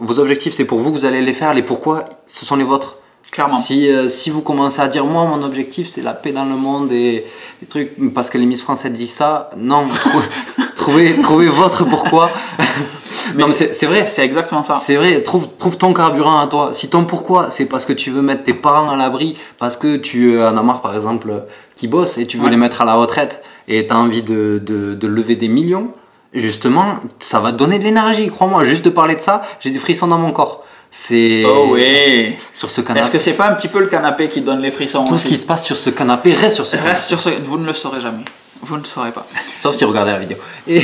[0.00, 2.64] Vos objectifs, c'est pour vous que vous allez les faire, les pourquoi, ce sont les
[2.64, 2.96] vôtres.
[3.32, 3.56] Clairement.
[3.58, 6.54] Si, euh, si vous commencez à dire moi mon objectif c'est la paix dans le
[6.56, 7.26] monde et
[7.60, 10.22] des trucs parce que les Miss France elles disent ça, non, trou-
[10.76, 12.30] trouvez, trouvez votre pourquoi.
[13.36, 14.74] non mais c'est c'est vrai, C'est exactement ça.
[14.80, 16.70] c'est vrai, trouve, trouve ton carburant à toi.
[16.72, 19.96] Si ton pourquoi c'est parce que tu veux mettre tes parents à l'abri, parce que
[19.96, 21.44] tu en as marre par exemple
[21.76, 22.50] qui bossent et tu veux Ouais.
[22.50, 25.88] les mettre à la retraite et tu as envie de, de, de lever des millions,
[26.32, 29.78] justement ça va te donner de l'énergie, crois-moi, juste de parler de ça, j'ai des
[29.78, 30.62] frissons dans mon corps.
[30.98, 33.00] C'est Oh oui sur ce canapé.
[33.00, 35.26] Est-ce que c'est pas un petit peu le canapé qui donne les frissons Tout ce
[35.26, 36.92] qui se passe sur ce canapé reste sur ce canapé.
[36.92, 37.28] Reste sur ce...
[37.28, 38.24] Vous ne le saurez jamais.
[38.62, 39.26] Vous ne le saurez pas.
[39.54, 40.38] Sauf si vous regardez la vidéo.
[40.66, 40.82] Et...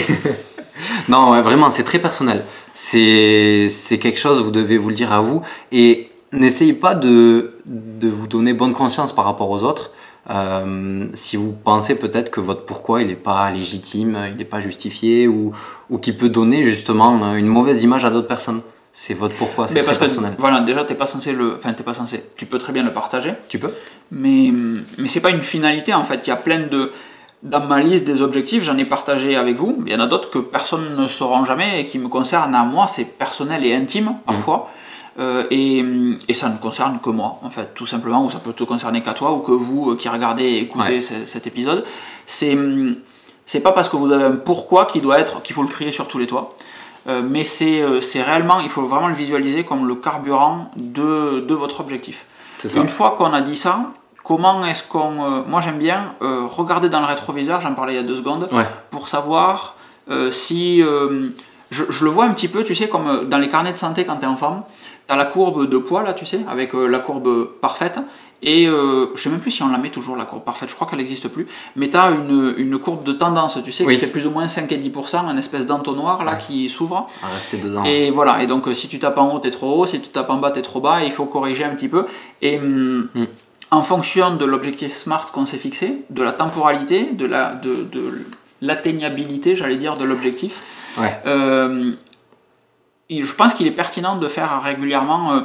[1.08, 2.44] non, ouais, vraiment, c'est très personnel.
[2.74, 5.40] C'est c'est quelque chose, vous devez vous le dire à vous.
[5.72, 9.92] Et n'essayez pas de, de vous donner bonne conscience par rapport aux autres.
[10.28, 14.60] Euh, si vous pensez peut-être que votre pourquoi il n'est pas légitime, il n'est pas
[14.60, 15.52] justifié ou,
[15.88, 18.60] ou qui peut donner justement une mauvaise image à d'autres personnes.
[18.94, 20.34] C'est votre pourquoi, c'est très parce que personnel.
[20.38, 22.24] voilà, déjà t'es pas censé le, enfin t'es pas censé.
[22.36, 23.72] Tu peux très bien le partager, Tu peux
[24.10, 24.52] mais
[24.98, 26.26] mais c'est pas une finalité en fait.
[26.26, 26.92] Il y a plein de
[27.42, 29.82] dans ma liste des objectifs, j'en ai partagé avec vous.
[29.86, 32.64] Il y en a d'autres que personne ne sauront jamais et qui me concernent à
[32.64, 32.86] moi.
[32.86, 34.70] C'est personnel et intime parfois.
[35.18, 35.84] Euh, et,
[36.28, 39.02] et ça ne concerne que moi, en fait, tout simplement, ou ça peut te concerner
[39.02, 41.00] qu'à toi, ou que vous euh, qui regardez et écoutez Ouais.
[41.00, 41.84] cet épisode.
[42.26, 42.56] C'est
[43.44, 45.92] c'est pas parce que vous avez un pourquoi qui doit être qu'il faut le crier
[45.92, 46.54] sur tous les toits.
[47.08, 51.40] Euh, mais c'est euh, c'est réellement, il faut vraiment le visualiser comme le carburant de,
[51.40, 52.26] de votre objectif.
[52.58, 52.78] Ça.
[52.78, 53.90] Une fois qu'on a dit ça,
[54.22, 55.24] comment est-ce qu'on...
[55.24, 58.48] euh, moi j'aime bien regarder dans le rétroviseur, j'en parlais il y a deux secondes,
[58.52, 58.66] Ouais.
[58.90, 59.74] pour savoir
[60.30, 60.80] si...
[60.80, 64.04] je, je le vois un petit peu, tu sais, comme dans les carnets de santé
[64.04, 64.66] quand tu es enfant,
[65.08, 67.98] tu as la courbe de poids là, tu sais, avec euh, la courbe parfaite.
[68.44, 70.74] Et euh, je sais même plus si on la met toujours, la courbe parfaite, je
[70.74, 71.46] crois qu'elle n'existe plus.
[71.76, 73.94] Mais tu as une, une courbe de tendance, tu sais, Oui.
[73.94, 76.38] qui fait plus ou moins 5 et 10%, un espèce d'entonnoir là Ouais.
[76.38, 77.06] qui s'ouvre.
[77.22, 77.84] À rester dedans.
[77.84, 80.08] Et voilà, et donc euh, si tu tapes en haut, t'es trop haut, si tu
[80.08, 82.04] tapes en bas, t'es trop bas, et il faut corriger un petit peu.
[82.40, 83.24] Et hum, Mm.
[83.70, 88.22] en fonction de l'objectif SMART qu'on s'est fixé, de la temporalité, de la de, de
[88.60, 90.62] l'atteignabilité, j'allais dire, de l'objectif,
[90.98, 91.16] Ouais.
[91.26, 91.92] euh,
[93.10, 95.40] je pense qu'il est pertinent de faire régulièrement euh,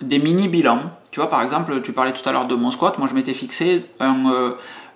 [0.00, 0.80] des mini-bilans.
[1.10, 3.34] Tu vois, par exemple, tu parlais tout à l'heure de mon squat, moi je m'étais
[3.34, 4.50] fixé un, euh,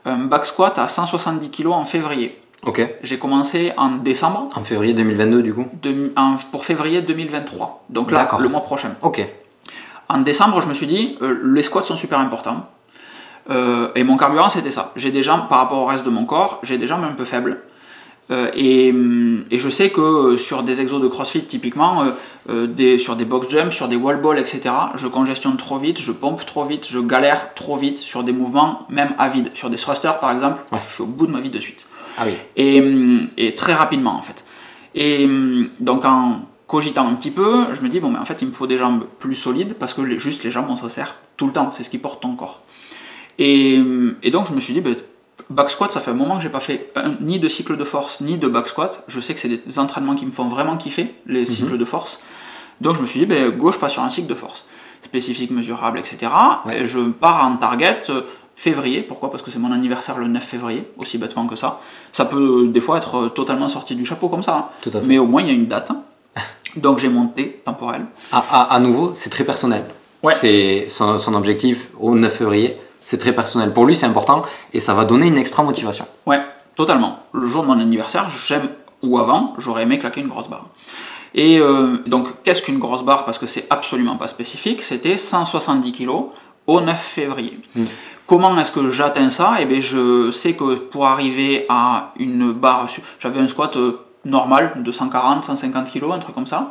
[0.04, 2.40] un back squat à 170 kg en février.
[2.66, 2.82] Ok.
[3.04, 5.66] J'ai commencé en décembre En février 2022 du coup.
[5.80, 7.84] de- en- pour février 2023.
[7.88, 8.96] Donc là, le mois prochain.
[9.02, 9.24] Ok.
[10.08, 12.66] En décembre, je me suis dit, euh, les squats sont super importants.
[13.50, 14.92] Euh, et mon carburant, c'était ça.
[14.96, 17.24] J'ai des jambes, par rapport au reste de mon corps, j'ai des jambes un peu
[17.24, 17.62] faibles.
[18.30, 22.04] Euh, et, hum, et je sais que euh, sur des exos de crossfit, typiquement,
[22.50, 24.60] euh, des, sur des box jumps, sur des wall balls, etc.,
[24.96, 28.86] je congestionne trop vite, je pompe trop vite, je galère trop vite sur des mouvements,
[28.90, 29.50] même à vide.
[29.54, 31.86] Sur des thrusters, par exemple, je suis au bout de ma vie de suite
[32.18, 32.34] Ah oui.
[32.56, 32.82] et,
[33.38, 34.44] et très rapidement en fait.
[34.94, 38.42] Et hum, donc en cogitant un petit peu, je me dis bon mais en fait
[38.42, 40.90] il me faut des jambes plus solides parce que les- juste les jambes on s'en
[40.90, 42.60] sert tout le temps, c'est ce qui porte ton corps.
[43.38, 43.80] Et,
[44.22, 44.94] et donc je me suis dit ben,
[45.50, 47.84] back squat ça fait un moment que j'ai pas fait un- ni de cycle de
[47.84, 49.02] force ni de back squat.
[49.08, 52.20] Je sais que c'est des entraînements qui me font vraiment kiffer les cycles de force.
[52.80, 54.64] Donc je me suis dit ben, go je passe sur un cycle de force
[55.02, 56.30] spécifique, mesurable, etc.
[56.66, 56.82] Ouais.
[56.82, 58.22] Et je pars en target euh,
[58.56, 59.00] février.
[59.02, 59.30] Pourquoi?
[59.30, 61.80] Parce que c'est mon anniversaire le 9 février, aussi bêtement que ça.
[62.12, 64.64] Ça peut euh, des fois être euh, totalement sorti du chapeau comme ça, hein.
[64.82, 65.06] Tout à fait.
[65.06, 65.90] mais au moins il y a une date.
[65.92, 66.02] hein.
[66.76, 68.06] Donc j'ai monté temporel.
[68.32, 69.84] À, à- à nouveau, c'est très personnel.
[70.24, 70.34] Ouais.
[70.34, 72.76] C'est son, son objectif au 9 février.
[73.08, 73.72] C'est très personnel.
[73.72, 74.42] Pour lui, c'est important
[74.74, 76.04] et ça va donner une extra motivation.
[76.26, 76.42] Ouais,
[76.76, 77.20] totalement.
[77.32, 78.68] Le jour de mon anniversaire, j'aime,
[79.02, 80.66] ou avant, j'aurais aimé claquer une grosse barre.
[81.34, 83.24] Et euh, donc, qu'est-ce qu'une grosse barre?
[83.24, 86.10] Parce que c'est absolument pas spécifique, c'était 170 kg
[86.66, 87.58] au 9 février.
[87.74, 87.84] Mm.
[88.26, 89.56] Comment est-ce que j'atteins ça?
[89.58, 92.88] Eh bien, je sais que pour arriver à une barre,
[93.20, 96.68] j'avais un squat euh, normal de 140, 150 kg, un truc comme ça.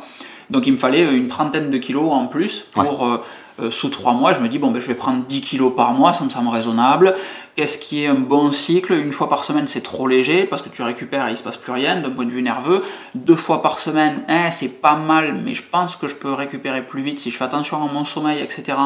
[0.50, 3.20] Donc, il me fallait une trentaine de kilos en plus pour, euh,
[3.60, 4.32] euh, sous 3 mois.
[4.32, 6.48] Je me dis, bon, ben, je vais prendre 10 kilos par mois, ça me semble
[6.48, 7.14] raisonnable.
[7.56, 8.92] Qu'est-ce qui est un bon cycle?
[8.92, 11.56] Une fois par semaine, c'est trop léger parce que tu récupères et il se passe
[11.56, 12.84] plus rien d'un point de vue nerveux.
[13.14, 16.86] Deux fois par semaine, hein, c'est pas mal, mais je pense que je peux récupérer
[16.86, 18.78] plus vite si je fais attention à mon sommeil, etc.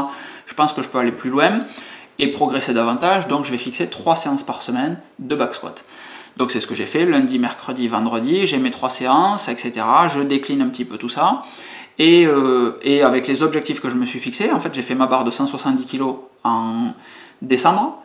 [0.46, 1.60] Je pense que je peux aller plus loin
[2.18, 3.28] et progresser davantage.
[3.28, 5.84] Donc, je vais fixer trois séances par semaine de back squat.
[6.38, 8.46] Donc, c'est ce que j'ai fait lundi, mercredi, vendredi.
[8.46, 9.84] J'ai mes trois séances, etc.
[10.08, 11.42] Je décline un petit peu tout ça.
[11.98, 14.94] Et, euh, et avec les objectifs que je me suis fixés, en fait, j'ai fait
[14.94, 16.02] ma barre de 170 kg
[16.44, 16.92] en
[17.42, 17.98] décembre.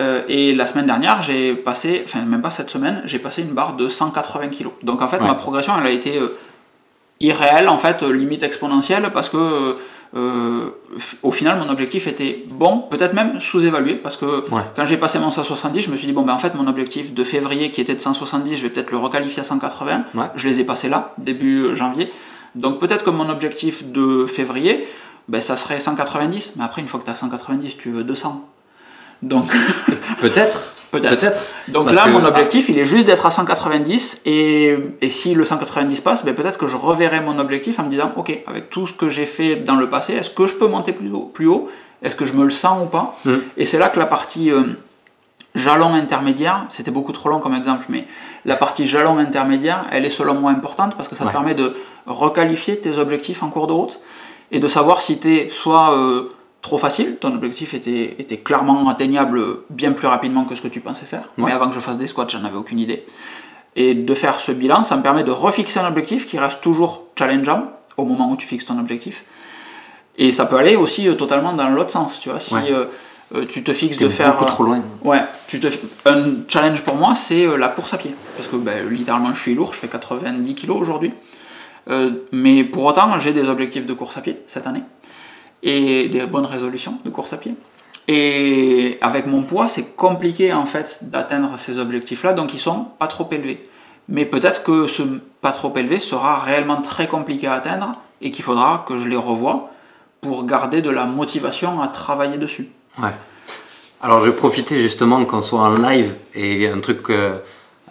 [0.00, 3.52] Euh, et la semaine dernière, j'ai passé, enfin même pas cette semaine, j'ai passé une
[3.52, 4.68] barre de 180 kg.
[4.82, 6.36] Donc en fait, ma progression, elle a été euh,
[7.20, 9.76] irréelle, en fait, limite exponentielle, parce que
[11.24, 14.44] au final, mon objectif était bon, peut-être même sous-évalué, parce que
[14.76, 17.12] quand j'ai passé mon 170, je me suis dit, bon, ben en fait, mon objectif
[17.12, 20.04] de février qui était de 170, je vais peut-être le requalifier à 180.
[20.36, 22.12] Je les ai passés là, début janvier.
[22.54, 24.86] Donc peut-être que mon objectif de février,
[25.28, 28.48] ben, ça serait 190, mais après, une fois que tu as 190, tu veux 200.
[29.22, 29.46] Donc
[30.20, 30.74] peut-être.
[30.92, 31.40] Peut-être.
[31.68, 34.22] Donc là, mon objectif, il est juste d'être à 190.
[34.26, 37.90] Et, et, si le 190 passe, ben peut-être que je reverrai mon objectif en me
[37.90, 40.68] disant, ok, avec tout ce que j'ai fait dans le passé, est-ce que je peux
[40.68, 41.68] monter plus haut, plus haut?
[42.00, 43.16] Est-ce que je me le sens ou pas?
[43.24, 43.32] Mm.
[43.56, 44.62] Et c'est là que la partie euh,
[45.54, 48.06] jalon intermédiaire, c'était beaucoup trop long comme exemple, mais
[48.44, 51.76] la partie jalon intermédiaire, elle est selon moi importante parce que ça te permet de
[52.06, 54.00] requalifier tes objectifs en cours de route
[54.50, 56.28] et de savoir si tu es soit euh,
[56.60, 59.40] trop facile, ton objectif était, était, clairement atteignable
[59.70, 62.06] bien plus rapidement que ce que tu pensais faire, mais avant que je fasse des
[62.06, 63.04] squats, j'en avais aucune idée.
[63.76, 67.04] Et de faire ce bilan, ça me permet de refixer un objectif qui reste toujours
[67.18, 69.24] challengeant au moment où tu fixes ton objectif.
[70.16, 72.40] Et ça peut aller aussi euh, totalement dans l'autre sens, tu vois.
[72.40, 72.84] Si euh,
[73.34, 74.32] euh, tu te fixes de faire.
[74.32, 74.82] beaucoup trop loin.
[75.02, 75.68] Ouais, tu te,
[76.06, 78.14] un challenge pour moi, c'est la course à pied.
[78.36, 81.12] Parce que ben, littéralement, je suis lourd, je fais 90 kg aujourd'hui.
[82.32, 84.82] mais pour autant, j'ai des objectifs de course à pied cette année
[85.64, 87.54] et des bonnes résolutions de course à pied.
[88.06, 93.06] Et avec mon poids, c'est compliqué en fait d'atteindre ces objectifs-là, donc ils sont pas
[93.06, 93.66] trop élevés.
[94.08, 95.02] Mais peut-être que ce
[95.40, 99.16] pas trop élevé sera réellement très compliqué à atteindre et qu'il faudra que je les
[99.16, 99.70] revoie
[100.20, 102.68] pour garder de la motivation à travailler dessus.
[103.00, 103.10] Ouais.
[104.00, 107.36] Alors je vais profiter justement qu'on soit en live et un truc que.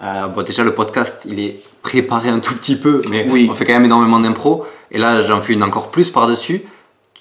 [0.02, 3.48] Euh, bon, déjà le podcast il est préparé un tout petit peu, mais oui.
[3.50, 4.66] on fait quand même énormément d'impro.
[4.92, 6.64] Et là j'en fais une encore plus par-dessus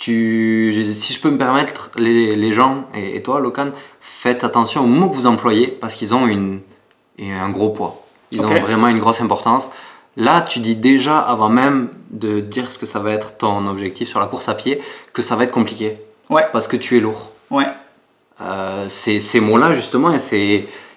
[0.02, 5.14] si je peux me permettre, les, gens, et, toi, Locan, faites attention aux mots que
[5.14, 6.60] vous employez parce qu'ils ont une,
[7.20, 8.02] un gros poids.
[8.30, 9.70] Ils ont vraiment une grosse importance.
[10.16, 14.08] Là, tu dis déjà, avant même de dire ce que ça va être ton objectif
[14.08, 14.80] sur la course à pied,
[15.12, 15.98] que ça va être compliqué.
[16.30, 16.44] Ouais.
[16.52, 17.31] Parce que tu es lourd.
[17.52, 17.66] Ouais.
[18.40, 20.10] Euh, ces mots-là, justement,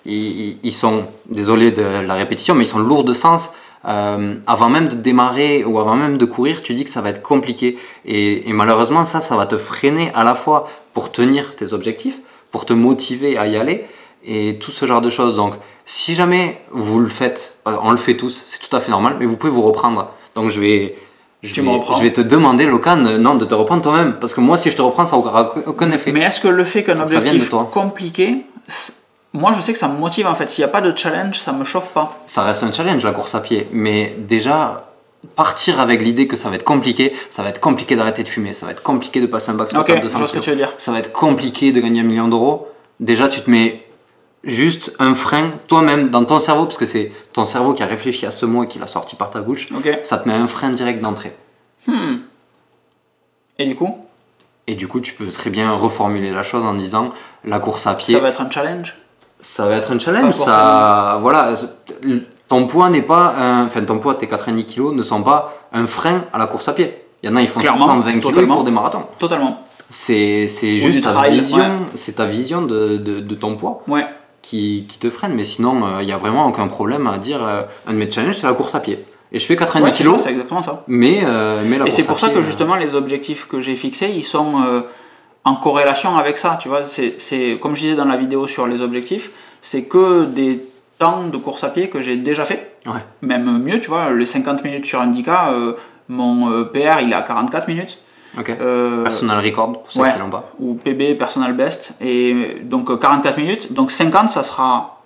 [0.06, 3.52] ils, sont, désolé de la répétition, mais ils sont lourds de sens
[3.88, 7.10] euh, avant même de démarrer ou avant même de courir, tu dis que ça va
[7.10, 7.78] être compliqué.
[8.06, 12.20] Et, malheureusement, ça, ça va te freiner à la fois pour tenir tes objectifs,
[12.52, 13.86] pour te motiver à y aller
[14.26, 15.36] et tout ce genre de choses.
[15.36, 15.54] Donc,
[15.86, 19.28] si jamais vous le faites, on le fait tous, c'est tout à fait normal, mais
[19.28, 20.12] vous pouvez vous reprendre.
[20.34, 20.96] Donc, je vais.
[21.46, 24.14] Je vais, je vais, te demander, Locan, non, de te reprendre toi-même.
[24.20, 26.12] Parce que moi, si je te reprends, ça n'aura aucun effet.
[26.12, 28.46] Mais est-ce que le fait qu'un objectif compliqué
[29.36, 30.50] moi, je sais que ça me motive en fait.
[30.50, 32.18] S'il n'y a pas de challenge, ça me chauffe pas.
[32.26, 34.86] Ça reste un challenge la course à pied, mais déjà
[35.36, 38.54] partir avec l'idée que ça va être compliqué, ça va être compliqué d'arrêter de fumer,
[38.54, 40.56] ça va être compliqué de passer un bac okay, de 200 ce que tu veux
[40.56, 40.74] dire.
[40.78, 42.68] Ça va être compliqué de gagner un million d'euros.
[43.02, 43.85] Déjà, tu te mets
[44.46, 48.26] juste un frein toi-même dans ton cerveau, parce que c'est ton cerveau qui a réfléchi
[48.26, 49.70] à ce mot et qui l'a sorti par ta bouche.
[50.04, 51.36] Ça te met un frein direct d'entrée.
[51.88, 52.18] Hmm.
[53.60, 53.98] Et du coup?
[54.68, 57.94] Et du coup, tu peux très bien reformuler la chose en disant la course à
[57.94, 58.16] pied.
[58.16, 58.96] Ça va être un challenge?
[59.40, 60.34] Ça va être un challenge.
[60.34, 61.54] Ça, voilà,
[62.48, 65.86] ton poids n'est pas, un, enfin ton poids, tes 90 kg ne sont pas un
[65.86, 67.04] frein à la course à pied.
[67.22, 69.04] Il y en a, ils font 120 kg pour des marathons.
[69.20, 69.64] Totalement.
[69.90, 74.06] C'est juste ta vision, c'est ta vision de, de, ton poids ouais.
[74.46, 75.34] Qui, qui, te freine.
[75.34, 78.10] Mais sinon, euh, il n'y a vraiment aucun problème à dire euh, un de mes
[78.10, 79.00] challenges, c'est la course à pied.
[79.32, 80.18] Et je fais 90 kg.
[80.18, 80.84] C'est exactement ça.
[80.88, 84.12] Mais, euh, mais la Et c'est pour ça que justement, les objectifs que j'ai fixés,
[84.16, 84.84] ils sont
[85.44, 86.58] en corrélation avec ça.
[86.62, 89.32] Tu vois, c'est comme je disais dans la vidéo sur les objectifs,
[89.62, 90.62] c'est que des
[90.98, 92.78] temps de course à pied que j'ai déjà fait.
[93.22, 95.74] Même mieux, tu vois, les 50 minutes sur Indica, euh,
[96.08, 98.00] mon euh, PR il est à 44 minutes.
[98.38, 100.52] Euh, personal record pour ceux qui l'ont pas.
[100.60, 101.96] Ou PB, personal best.
[102.02, 103.74] Et donc 44 minutes.
[103.74, 105.02] Donc 50, ça sera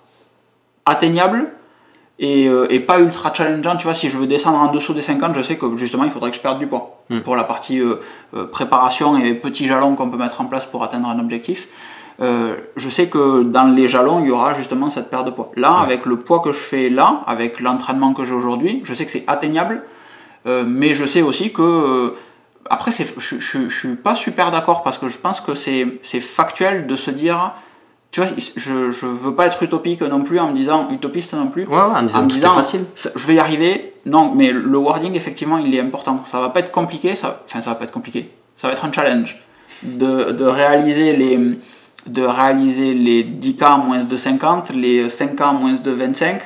[0.86, 1.50] atteignable
[2.22, 3.76] euh, et, pas ultra challengeant.
[3.76, 6.10] Tu vois, si je veux descendre en dessous des 50, je sais que justement il
[6.10, 7.20] faudrait que je perde du poids hmm.
[7.20, 7.96] pour la partie euh,
[8.34, 11.68] euh, préparation et petits jalons qu'on peut mettre en place pour atteindre un objectif.
[12.20, 15.50] je sais que dans les jalons, il y aura justement cette perte de poids.
[15.56, 19.06] Là, avec le poids que je fais là, avec l'entraînement que j'ai aujourd'hui, je sais
[19.06, 19.82] que c'est atteignable,
[20.44, 22.14] mais je sais aussi que.
[22.68, 26.96] Après, je ne suis pas super d'accord parce que je pense que c'est factuel de
[26.96, 27.54] se dire
[28.10, 31.46] tu vois, je, je veux pas être utopique non plus en me disant utopiste non
[31.46, 31.64] plus.
[31.66, 32.84] Ouais, ouais, en disant En tout disant- facile.
[32.96, 33.94] Je vais y arriver.
[34.04, 36.20] Non, mais le wording, effectivement, il est important.
[36.24, 37.14] Ça va pas être compliqué.
[37.14, 38.28] Ça, enfin, ça va pas être compliqué.
[38.56, 39.38] Ça va être un challenge
[39.84, 41.58] de, de réaliser les
[42.06, 46.40] de réaliser les 10K en moins de 50, les 5K en moins de 25,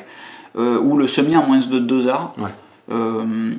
[0.59, 2.33] euh, ou le semi en moins de 2 heures.
[2.37, 2.51] Ouais.
[2.93, 3.55] Euh,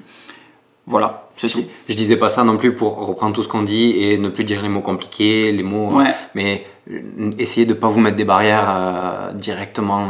[0.86, 1.64] voilà, tout.
[1.90, 4.44] Je disais pas ça non plus pour reprendre tout ce qu'on dit et ne plus
[4.44, 5.92] dire les mots compliqués, les mots.
[5.98, 6.14] Ouais.
[6.34, 7.00] Mais euh,
[7.38, 10.08] essayez de pas vous mettre des barrières euh, directement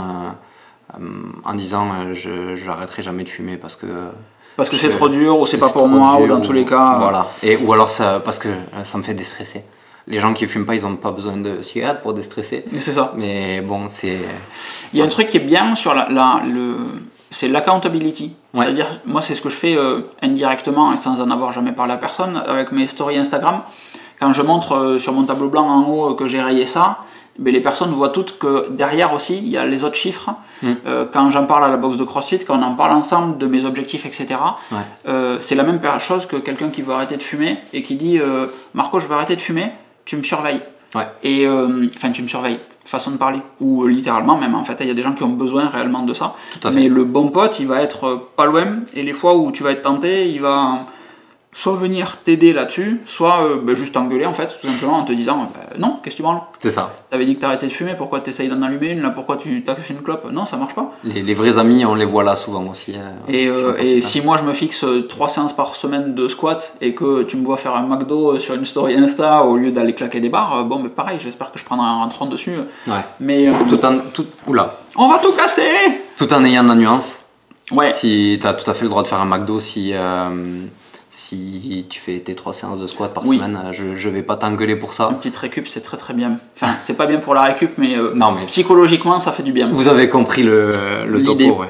[0.94, 1.00] euh,
[1.44, 3.88] en disant euh, je j'arrêterai jamais de fumer parce que
[4.56, 6.64] Parce que c'est Je- trop dur, ou c'est pas pour moi, ou dans tous les
[6.66, 6.94] cas.
[6.96, 7.28] euh, Voilà.
[7.44, 8.50] Et, ou alors ça, parce que
[8.86, 9.64] ça me fait déstresser.
[10.08, 12.64] Les gens qui fument pas, ils ont pas besoin de cigarettes pour déstresser.
[12.80, 13.14] C'est ça.
[13.18, 14.20] Mais bon, c'est.
[14.94, 16.78] Il y a un truc qui est bien sur la, la- le,
[17.32, 18.34] c'est l'accountability.
[18.54, 18.66] Ouais.
[18.66, 21.94] C'est-à-dire, moi, c'est ce que je fais euh, indirectement et sans en avoir jamais parlé
[21.94, 23.62] à personne avec mes stories Instagram.
[24.20, 27.00] Quand je montre euh, sur mon tableau blanc en haut euh, que j'ai rayé ça,
[27.38, 30.30] ben, les personnes voient toutes que derrière aussi, il y a les autres chiffres.
[30.62, 30.72] Mm.
[30.86, 33.46] Euh, quand j'en parle à la boxe de CrossFit, quand on en parle ensemble de
[33.48, 34.40] mes objectifs, etc.,
[34.72, 34.78] Ouais.
[35.08, 38.20] euh, c'est la même chose que quelqu'un qui veut arrêter de fumer et qui dit
[38.20, 39.72] euh, Marco, je veux arrêter de fumer,
[40.06, 40.62] tu me surveilles.
[40.96, 41.08] Ouais.
[41.24, 43.42] Et euh, enfin, tu me surveilles, façon de parler.
[43.60, 46.14] Ou littéralement, même en fait, il y a des gens qui ont besoin réellement de
[46.14, 46.36] ça.
[46.54, 46.80] Tout à fait.
[46.80, 49.72] Mais le bon pote, il va être pas loin, et les fois où tu vas
[49.72, 50.82] être tenté, il va
[51.58, 55.14] soit venir t'aider là-dessus, soit euh, ben, juste t'engueuler en fait, tout simplement en te
[55.14, 56.42] disant Ben, Non, qu'est-ce que tu branles?
[56.60, 56.94] C'est ça.
[57.10, 59.02] T'avais dit que t'arrêtais de fumer, pourquoi t'essayes d'en allumer une?
[59.02, 60.30] Là, pourquoi tu t'as une clope?
[60.34, 60.92] Non, ça marche pas.
[61.06, 62.96] Les, les vrais amis, on les voit là souvent aussi.
[62.98, 64.02] euh, Et, euh, et hein.
[64.02, 67.38] si moi je me fixe euh, trois séances par semaine de squat et que tu
[67.38, 70.30] me vois faire un McDo euh, sur une story Insta au lieu d'aller claquer des
[70.30, 72.52] barres, euh, bon, ben pareil, j'espère que je prendrai un rentrant dessus.
[72.86, 72.94] Ouais.
[73.22, 74.76] Mais euh, Tout en, tout, oula.
[74.98, 75.62] on va tout casser
[76.18, 77.20] Tout en ayant de la nuance.
[77.72, 80.30] Ouais, Si tu as tout à fait le droit de faire un McDo si, euh,
[81.16, 83.38] si tu fais tes trois séances de squat par Oui.
[83.38, 85.08] semaine, euh, je, je vais pas t'engueuler pour une ça.
[85.18, 86.40] petite récup, c'est très très bien.
[86.56, 89.54] Enfin, c'est pas bien pour la récup, mais, euh, Non, mais psychologiquement, ça fait du
[89.54, 89.70] bien.
[89.72, 91.62] vous avez compris le, le topo.
[91.62, 91.70] Ouais.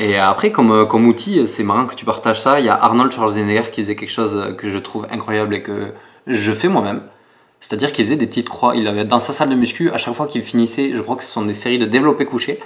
[0.00, 2.58] Et après, comme, euh, comme outil, c'est marrant que tu partages ça.
[2.58, 5.92] Il y a Arnold Schwarzenegger qui faisait quelque chose que je trouve incroyable et que
[6.26, 7.02] je fais moi-même.
[7.60, 8.74] C'est-à-dire qu'il faisait des petites croix.
[8.74, 11.24] Il avait dans sa salle de muscu, à chaque fois qu'il finissait, je crois que
[11.24, 12.58] ce sont des séries de développé couché,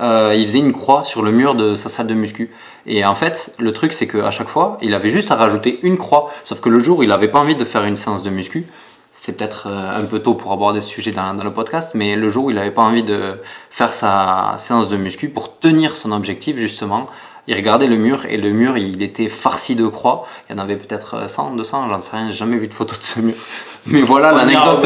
[0.00, 2.50] euh, il faisait une croix sur le mur de sa salle de muscu.
[2.86, 5.98] Et en fait, le truc, c'est qu'à chaque fois, il avait juste à rajouter une
[5.98, 6.30] croix.
[6.44, 8.66] Sauf que le jour où il n'avait pas envie de faire une séance de muscu,
[9.12, 12.16] c'est peut-être euh, un peu tôt pour aborder ce sujet dans, dans le podcast, mais
[12.16, 13.34] le jour où il n'avait pas envie de
[13.70, 17.08] faire sa séance de muscu pour tenir son objectif, justement,
[17.48, 20.26] il regardait le mur et le mur, il était farci de croix.
[20.48, 22.74] Il y en avait peut-être euh, 100, 200, j'en sais rien, j'ai jamais vu de
[22.74, 23.34] photo de ce mur.
[23.86, 24.84] Mais voilà l'anecdote.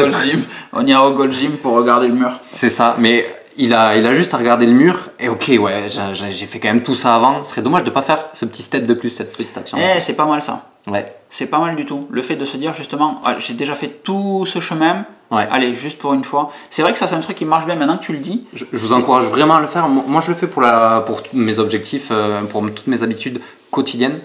[0.73, 2.31] On ira au Gold Gym pour regarder le mur.
[2.53, 3.25] C'est ça, mais
[3.63, 6.67] il a, il a juste à regarder le mur et ok, ouais, j'ai- fait quand
[6.69, 7.43] même tout ça avant.
[7.43, 9.77] Ce serait dommage de pas faire ce petit step de plus, cette petite action.
[9.79, 10.65] Eh, c'est pas mal ça.
[10.87, 12.07] Ouais, C'est pas mal du tout.
[12.09, 15.47] Le fait de se dire justement, ah, j'ai déjà fait tout ce chemin, ouais.
[15.51, 16.51] allez, juste pour une fois.
[16.71, 18.47] C'est vrai que ça, c'est un truc qui marche bien maintenant que tu le dis.
[18.53, 19.87] Je, je vous encourage vraiment à le faire.
[19.87, 24.19] Moi, je le fais pour, la, pour mes objectifs, euh, pour toutes mes habitudes quotidiennes.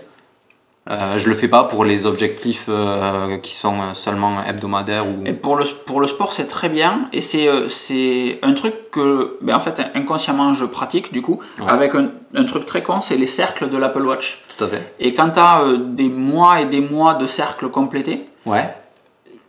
[0.89, 5.27] Euh, je le fais pas pour les objectifs euh, qui sont euh, seulement hebdomadaires ou.
[5.27, 7.09] Et pour le, pour le sport, c'est très bien.
[7.13, 11.41] Et c'est euh, c'est un truc que, ben, en fait, inconsciemment, je pratique du coup,
[11.61, 11.67] Ouais.
[11.69, 14.45] avec un, un truc très con, c'est les cercles de l'Apple Watch.
[14.57, 14.95] Tout à fait.
[15.01, 18.73] Et quand tu as des mois et des mois de cercles complétés, Ouais.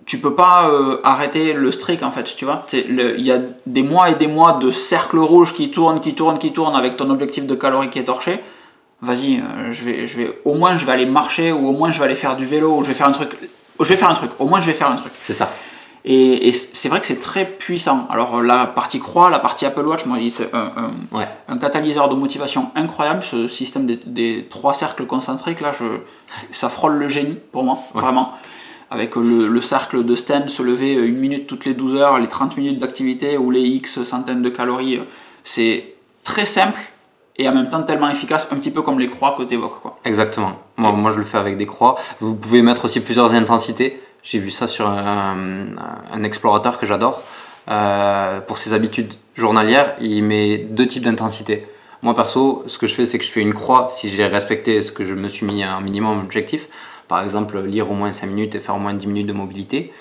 [0.08, 0.68] tu peux pas
[1.04, 2.66] arrêter le streak en fait, tu vois.
[2.74, 6.40] Il y a des mois et des mois de cercles rouges qui tournent, qui tournent,
[6.40, 8.40] qui tournent avec ton objectif de calories qui est torché.
[9.02, 11.92] Vas-y, euh, je vais, je vais, au moins je vais aller marcher ou au moins
[11.92, 13.30] je vais aller faire du vélo ou je vais faire un truc.
[13.80, 15.14] Je vais faire un truc, au moins je vais faire un truc.
[15.20, 15.52] C'est ça.
[16.04, 18.08] Et, et c'est vrai que c'est très puissant.
[18.10, 21.28] Alors la partie croix, la partie Apple Watch, moi c'est un, un- Ouais.
[21.48, 23.24] un catalyseur de motivation incroyable.
[23.24, 25.84] Ce système des, des trois cercles concentriques là, je,
[26.52, 28.02] ça frôle le génie pour moi, Ouais.
[28.02, 28.32] vraiment.
[28.90, 32.30] Avec le, le cercle de Sten se lever une minute toutes les 12 heures, les
[32.30, 35.02] 30 minutes d'activité ou les X centaines de calories,
[35.44, 35.94] c'est
[36.24, 36.80] très simple
[37.38, 39.82] et en même temps tellement efficace, un petit peu comme les croix que tu évoques.
[39.82, 39.98] Quoi.
[40.06, 40.54] Exactement.
[40.78, 41.96] Moi, je le fais avec des croix.
[42.20, 44.02] Vous pouvez mettre aussi plusieurs intensités.
[44.24, 45.68] J'ai vu ça sur un,
[46.12, 47.22] un explorateur que j'adore.
[47.70, 51.68] Euh, pour ses habitudes journalières, il met deux types d'intensités.
[52.02, 54.82] Moi, perso, ce que je fais, c'est que je fais une croix si j'ai respecté
[54.82, 56.68] ce que je me suis mis un minimum objectif.
[57.08, 59.92] Par exemple, lire au moins 5 minutes et faire au moins 10 minutes de mobilité.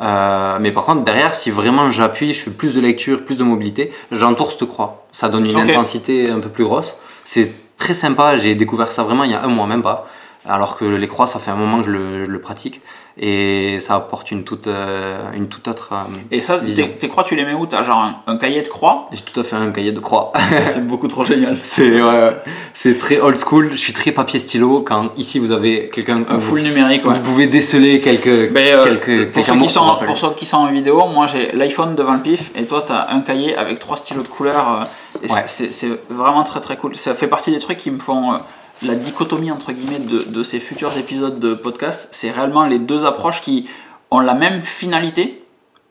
[0.00, 3.44] Euh, mais par contre, derrière, si vraiment j'appuie, je fais plus de lecture, plus de
[3.44, 5.06] mobilité, j'entoure cette croix.
[5.12, 6.96] Ça donne une intensité un peu plus grosse.
[7.24, 10.06] C'est très sympa, j'ai découvert ça vraiment il y a un mois, même pas.
[10.48, 12.80] Alors que les croix, ça fait un moment que je le, je le pratique
[13.18, 15.88] et ça apporte une toute, euh, une toute autre.
[15.92, 16.86] euh, Et ça, vision.
[16.86, 19.22] tes, tes croix, tu les mets où T'as genre un, un cahier de croix J'ai
[19.22, 20.32] tout à fait un cahier de croix.
[20.70, 21.56] C'est beaucoup trop génial.
[22.74, 23.70] c'est très old school.
[23.72, 24.82] Je suis très papier stylo.
[24.82, 27.14] Quand ici vous avez quelqu'un, Un vous, full numérique, ouais.
[27.14, 30.46] vous pouvez déceler quelques, Mais, euh, quelques, pour, quelques ceux qui sont, pour ceux qui
[30.46, 33.56] sont en vidéo, moi j'ai l'iPhone devant le pif et toi tu as un cahier
[33.56, 34.84] avec trois stylos de couleur.
[35.22, 35.28] Ouais.
[35.46, 35.72] c'est-
[36.10, 36.94] vraiment très très cool.
[36.96, 38.38] Ça fait partie des trucs qui me font
[38.82, 42.08] la dichotomie entre guillemets de, de ces futurs épisodes de podcast.
[42.12, 43.68] C'est réellement les deux approches qui
[44.10, 45.42] ont la même finalité,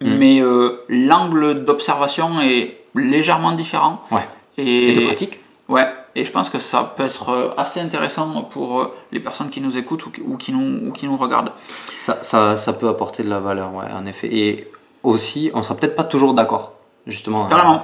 [0.02, 0.18] Mm.
[0.18, 4.02] mais euh, l'angle d'observation est légèrement différent.
[4.12, 4.28] Ouais.
[4.58, 5.40] Et, Et de pratique.
[5.70, 9.50] Ouais, et je pense que ça peut être euh, assez intéressant pour euh, les personnes
[9.50, 11.52] qui nous écoutent ou qui, ou qui nous, ou qui nous regardent.
[11.98, 14.28] Ça, ça, ça peut apporter de la valeur, ouais, en effet.
[14.36, 14.70] Et
[15.02, 16.74] aussi, on sera peut-être pas toujours d'accord,
[17.08, 17.48] justement.
[17.48, 17.76] Carrément.
[17.76, 17.80] Euh,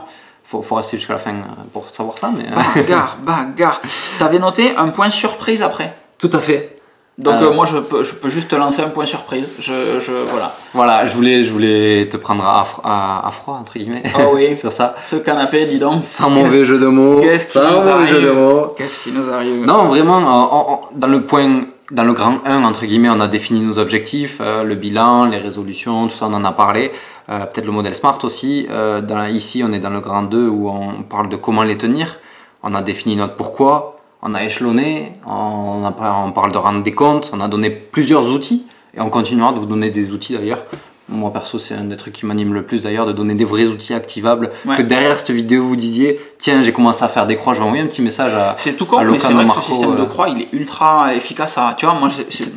[0.52, 1.44] faut, faut rester jusqu'à la fin euh,
[1.74, 2.46] pour savoir ça, mais.
[2.46, 3.82] euh, Bagarre, bagarre.
[4.20, 5.96] T'avais noté un point surprise après?
[6.20, 6.78] Tout à fait.
[7.18, 7.48] Donc Euh.
[7.50, 9.54] euh, moi je peux, je peux juste te lancer un point surprise.
[9.60, 10.56] Je, je voilà.
[10.74, 14.56] Voilà, je voulais, je voulais te prendre à, à, à froid, entre guillemets, Ah oui.
[14.62, 14.96] sur ça.
[15.02, 16.02] Ce canapé, dis donc.
[16.06, 17.20] Sans mauvais jeu de mots.
[17.22, 18.74] Qu'est-ce qui sans nous mauvais jeu arrive de mots.
[18.78, 19.66] Qu'est-ce qui nous arrive?
[19.66, 23.20] Non, vraiment, euh, en- en- dans le point, dans le grand 1, entre guillemets, on
[23.20, 26.92] a défini nos objectifs, euh, le bilan, les résolutions, tout ça, on en a parlé.
[27.30, 28.66] Euh, Peut-être le modèle SMART aussi.
[28.70, 32.18] Euh, ici, on est dans le grand 2 où on parle de comment les tenir.
[32.64, 37.32] On a défini notre pourquoi, on a échelonné, on, on parle de rendre des comptes,
[37.34, 40.64] on a donné plusieurs outils et on continuera de vous donner des outils d'ailleurs.
[41.12, 43.66] Moi perso, c'est un des trucs qui m'anime le plus d'ailleurs, de donner des vrais
[43.66, 44.50] outils activables.
[44.66, 44.78] Ouais.
[44.78, 47.66] Que derrière cette vidéo, vous disiez Tiens, j'ai commencé à faire des croix, je vais
[47.66, 49.96] envoyer un petit message à, C'est tout con, à mais c'est vrai que ce système
[49.98, 51.58] de euh, croix, il est ultra efficace.
[51.58, 52.08] À, tu vois, moi,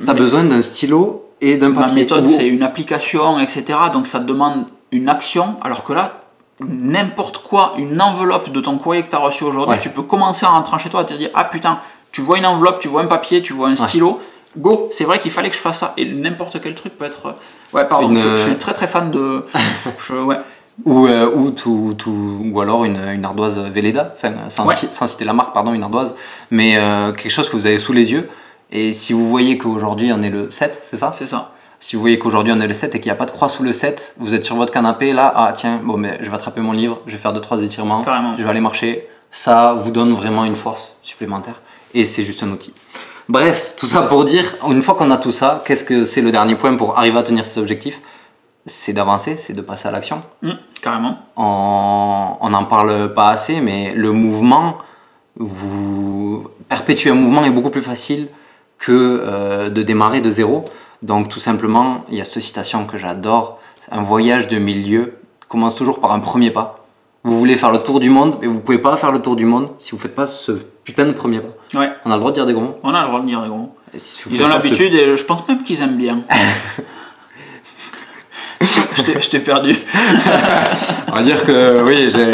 [0.07, 1.95] T'as besoin d'un stylo et d'un ma papier.
[1.97, 3.65] méthode, Ou- c'est une application, etc.
[3.93, 6.21] Donc ça te demande une action, alors que là,
[6.61, 9.81] n'importe quoi, une enveloppe de ton courrier que tu as reçu aujourd'hui, Ouais.
[9.81, 11.81] tu peux commencer à rentrer chez toi et te dire Ah putain,
[12.13, 14.21] tu vois une enveloppe, tu vois un papier, tu vois un stylo.
[14.57, 15.95] Go, c'est vrai qu'il fallait que je fasse ça.
[15.97, 17.35] Et n'importe quel truc peut être.
[17.73, 19.45] Ouais, pardon, Une, je, je euh, suis très très fan de.
[20.09, 20.37] je- ouais.
[20.85, 24.75] Ou, euh, ou, tout, tout- ou alors une, une ardoise Velleda, enfin, sans, Ouais.
[24.75, 26.15] ci- sans citer la marque, pardon, une ardoise,
[26.51, 28.29] mais euh, quelque chose que vous avez sous les yeux.
[28.73, 31.13] Et si vous voyez qu'aujourd'hui on est le 7, c'est ça?
[31.17, 31.53] C'est ça.
[31.79, 33.49] Si vous voyez qu'aujourd'hui on est le 7 et qu'il n'y a pas de croix
[33.49, 36.35] sous le 7, vous êtes sur votre canapé, là, ah tiens, bon, mais je vais
[36.35, 38.35] attraper mon livre, je vais faire 2-3 étirements, Carrément.
[38.37, 39.07] je vais aller marcher.
[39.31, 41.61] Ça vous donne vraiment une force supplémentaire.
[41.93, 42.73] Et c'est juste un outil.
[43.29, 46.31] Bref, tout ça pour dire, une fois qu'on a tout ça, qu'est-ce que c'est le
[46.31, 48.01] dernier point pour arriver à tenir ces objectifs?
[48.67, 51.19] C'est d'avancer, c'est de passer à l'action Hum, carrément.
[51.37, 54.79] on n'en parle pas assez, mais le mouvement,
[55.37, 58.29] vous perpétuer un mouvement est beaucoup plus facile
[58.79, 58.93] que
[59.25, 60.65] euh, de démarrer de zéro.
[61.03, 63.59] Donc tout simplement, il y a cette citation que j'adore,
[63.91, 65.19] un voyage de milieu
[65.49, 66.84] commence toujours par un premier pas.
[67.27, 69.47] Vous voulez faire le tour du monde, mais vous pouvez pas faire le tour du
[69.47, 70.53] monde si vous faites pas ce
[70.85, 71.79] putain de premier pas.
[71.81, 72.77] Ouais, On a le droit de dire des gros mots.
[72.83, 73.75] on a le droit de dire des gros.
[73.95, 76.21] Si vous Ils ont ce- l'habitude et je pense même qu'ils aiment bien.
[78.61, 79.75] je t'ai- je t'ai perdu.
[81.09, 82.31] On va dire que oui, j'ai.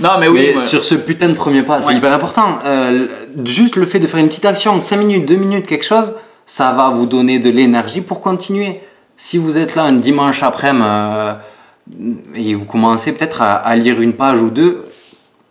[0.00, 0.50] Non, mais oui.
[0.54, 0.66] Mais ouais.
[0.66, 1.96] sur ce putain de premier pas, c'est Ouais.
[1.96, 2.58] hyper important.
[2.64, 3.06] Euh,
[3.44, 6.14] juste le fait de faire une petite action, 5 minutes, 2 minutes, quelque chose,
[6.44, 8.80] ça va vous donner de l'énergie pour continuer.
[9.16, 11.34] Si vous êtes là un dimanche après-midi euh,
[12.34, 14.84] et vous commencez peut-être à, à lire une page ou deux,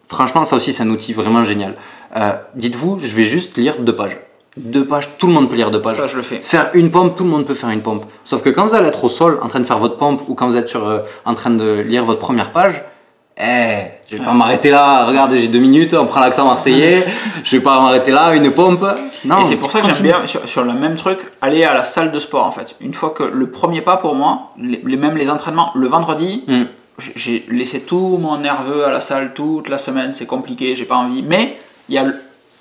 [0.07, 1.75] franchement, ça aussi, c'est un outil vraiment génial.
[2.15, 4.17] Euh, Dites-vous, je vais juste lire deux pages.
[4.57, 5.97] Deux pages, tout le monde peut lire deux pages.
[5.97, 6.39] Ça, je le fais.
[6.39, 8.05] Faire une pompe, tout le monde peut faire une pompe.
[8.23, 10.35] Sauf que quand vous allez être au sol en train de faire votre pompe ou
[10.35, 12.81] quand vous êtes sur, euh, en train de lire votre première page,
[13.37, 17.03] eh, je vais pas m'arrêter là, regardez, j'ai deux minutes, on prend l'accent marseillais,
[17.43, 18.85] je vais pas m'arrêter là, une pompe.
[19.25, 21.73] Non, et c'est pour ça que j'aime bien, sur, sur le même truc, aller à
[21.73, 22.75] la salle de sport en fait.
[22.81, 26.43] Une fois que le premier pas pour moi, les, les- même les entraînements, le vendredi,
[26.47, 26.65] Hmm.
[27.15, 30.95] j'ai- laissé tout mon nerveux à la salle toute la semaine, c'est compliqué, j'ai pas
[30.95, 31.23] envie.
[31.23, 31.57] Mais
[31.89, 32.05] il y a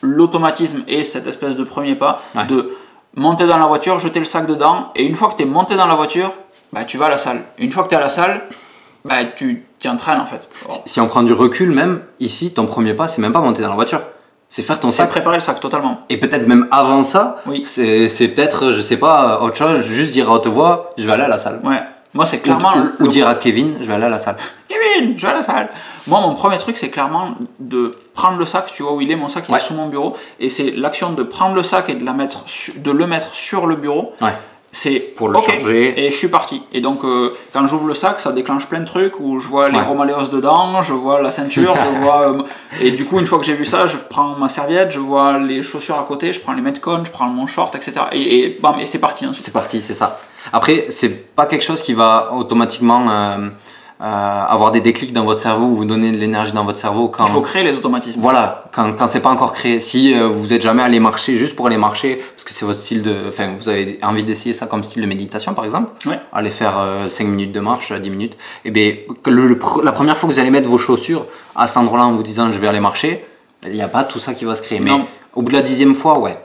[0.03, 2.47] l'automatisme et cette espèce de premier pas Ouais.
[2.47, 2.77] de
[3.17, 5.77] monter dans la voiture, jeter le sac dedans, et une fois que tu es monté
[5.77, 6.33] dans la voiture,
[6.73, 7.43] bah, tu vas à la salle.
[7.59, 8.41] Une fois que tu es à la salle,
[9.05, 10.49] bah, tu t'y entraînes en fait.
[10.87, 13.69] Si on prend du recul, même ici, ton premier pas, c'est même pas monter dans
[13.69, 14.01] la voiture.
[14.49, 15.11] C'est faire ton C'est sac.
[15.11, 16.01] préparer le sac totalement.
[16.09, 17.65] Et peut-être même avant ça, Oui.
[17.67, 21.25] c'est peut-être, je sais pas, autre chose, juste dire à haute voix, je vais aller
[21.25, 21.61] à la salle.
[21.65, 21.83] Ouais.
[22.15, 22.73] Moi, c'est Ou, clairement.
[22.77, 24.37] ou- le- ou dire à Kevin, je vais aller à la salle.
[24.69, 25.69] Kevin, je vais à la salle.
[26.07, 28.67] Moi, mon premier truc, c'est clairement de prendre le sac.
[28.73, 29.59] Tu vois où il est, mon sac, il Ouais.
[29.59, 30.17] est sous mon bureau.
[30.39, 33.35] Et c'est l'action de prendre le sac et de, la mettre su- de le mettre
[33.35, 34.15] sur le bureau.
[34.23, 34.33] Ouais.
[34.77, 35.95] C'est Pour le ok, charger.
[36.05, 36.61] Et je suis parti.
[36.73, 39.69] Et donc, euh, quand j'ouvre le sac, ça déclenche plein de trucs où je vois
[39.69, 39.85] les Ouais.
[39.85, 42.23] romaléos dedans, je vois la ceinture, je vois.
[42.31, 42.43] euh,
[42.81, 45.39] et du coup, une fois que j'ai vu ça, je prends ma serviette, je vois
[45.39, 47.93] les chaussures à côté, je prends les metcon, je prends mon short, etc.
[48.13, 49.45] Et, et bam, et c'est parti ensuite.
[49.45, 50.19] C'est parti, c'est ça.
[50.53, 53.49] Après, c'est pas quelque chose qui va automatiquement euh,
[54.07, 57.27] avoir des déclics dans votre cerveau ou vous donner de l'énergie dans votre cerveau quand
[57.27, 58.21] Il faut créer les automatismes.
[58.21, 61.57] voilà quand, quand c'est pas encore créé si euh, vous êtes jamais allé marcher juste
[61.57, 64.67] pour aller marcher parce que c'est votre style de enfin vous avez envie d'essayer ça
[64.67, 66.19] comme style de méditation par exemple Ouais.
[66.33, 66.75] aller faire
[67.09, 68.93] 5 minutes de marche 10 minutes et bien
[69.27, 71.27] le- le pr- la première fois que vous allez mettre vos chaussures
[71.57, 73.25] à cet endroit-là en vous disant je vais aller marcher
[73.67, 75.07] il n'y a pas tout ça qui va se créer mais Non.
[75.35, 76.37] au bout de la dixième fois ouais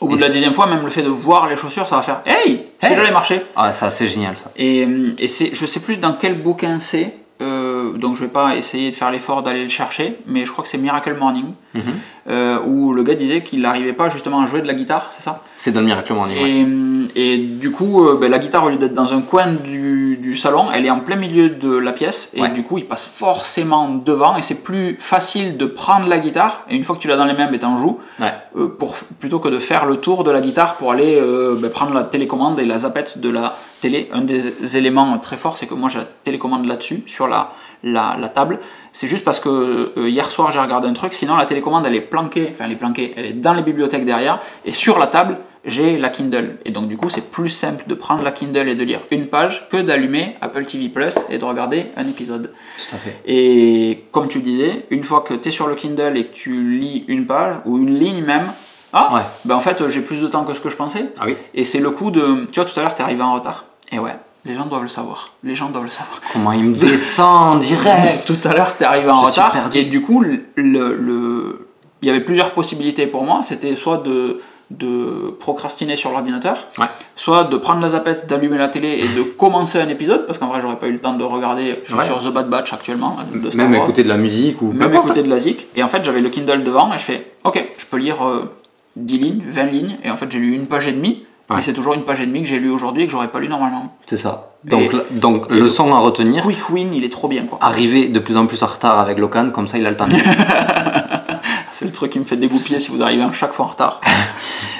[0.00, 2.02] Au bout de la dixième fois, même le fait de voir les chaussures, ça va
[2.02, 2.94] faire Hey, si Hey.
[2.96, 3.42] j'allais marcher.
[3.56, 4.86] ah ça c'est génial ça Et,
[5.18, 8.90] et c'est, je sais plus dans quel bouquin c'est, euh, donc je vais pas essayer
[8.90, 11.82] de faire l'effort d'aller le chercher, mais je crois que c'est Miracle Morning, Mhm.
[12.30, 15.22] euh, où le gars disait qu'il n'arrivait pas justement à jouer de la guitare, c'est
[15.22, 15.42] ça?
[15.58, 17.10] C'est dans le miracle morning ouais.
[17.14, 20.36] et, du coup, euh, ben, la guitare, au lieu d'être dans un coin du, du
[20.36, 22.48] salon, elle est en plein milieu de la pièce, et Ouais.
[22.50, 26.76] du coup, il passe forcément devant, et c'est plus facile de prendre la guitare, et
[26.76, 28.32] une fois que tu l'as dans les mains, ben, t'en joues, Ouais.
[28.78, 31.20] pour, plutôt que de faire le tour de la guitare pour aller
[31.60, 33.56] ben, prendre la télécommande et la zapette de la
[33.86, 34.08] télé.
[34.12, 38.16] Un des éléments très forts, c'est que moi j'ai la télécommande là-dessus, sur la, la,
[38.18, 38.58] la table.
[38.92, 39.48] C'est juste parce que
[39.96, 42.72] euh, hier soir j'ai regardé un truc, sinon la télécommande elle est planquée, enfin elle
[42.72, 46.58] est planquée, elle est dans les bibliothèques derrière, et sur la table j'ai la Kindle.
[46.64, 49.26] Et donc du coup c'est plus simple de prendre la Kindle et de lire une
[49.26, 52.52] page que d'allumer Apple TV Plus et de regarder un épisode.
[52.88, 56.16] tout à fait Et comme tu disais, une fois que tu es sur le Kindle
[56.16, 58.46] et que tu lis une page ou une ligne même,
[58.92, 59.22] ah, Ouais.
[59.44, 61.04] ben en fait j'ai plus de temps que ce que je pensais.
[61.18, 62.46] ah oui Et c'est le coup de.
[62.50, 63.65] Tu vois, tout à l'heure, tu es arrivé en retard.
[63.92, 65.32] Et ouais, les gens doivent le savoir.
[65.44, 66.20] Les gens doivent le savoir.
[66.32, 69.52] comment il me descend en direct Tout à l'heure, tu es arrivé en Je retard.
[69.52, 69.78] perdu.
[69.78, 71.68] Et du coup, le, le-
[72.02, 73.40] il y avait plusieurs possibilités pour moi.
[73.42, 76.86] C'était soit de, de procrastiner sur l'ordinateur, Ouais.
[77.14, 80.48] soit de prendre la zapette, d'allumer la télé et de commencer un épisode, parce qu'en
[80.48, 81.80] vrai, j'aurais pas eu le temps de regarder.
[81.84, 82.04] Je suis Ouais.
[82.04, 83.16] sur The Bad Batch actuellement.
[83.34, 83.84] de Star même Wars.
[83.88, 85.66] écouter de la musique ou Même écouter de la zik.
[85.76, 88.52] Et en fait, j'avais le Kindle devant et je fais Ok, je peux lire euh,
[88.96, 89.96] 10 lignes, 20 lignes.
[90.04, 91.24] Et en fait, j'ai lu une page et demie.
[91.48, 91.58] Ouais.
[91.60, 93.38] Et c'est toujours une page et demie que j'ai lu aujourd'hui et que j'aurais pas
[93.38, 93.96] lu normalement.
[94.06, 94.50] C'est ça.
[94.64, 97.58] Donc, Et- la- donc leçon à retenir, Quick Win, il est trop bien quoi.
[97.62, 100.06] arriver de plus en plus en retard avec Locan, comme ça il a le temps.
[101.70, 104.00] C'est le truc qui me fait dégoupiller si vous arrivez à chaque fois en retard.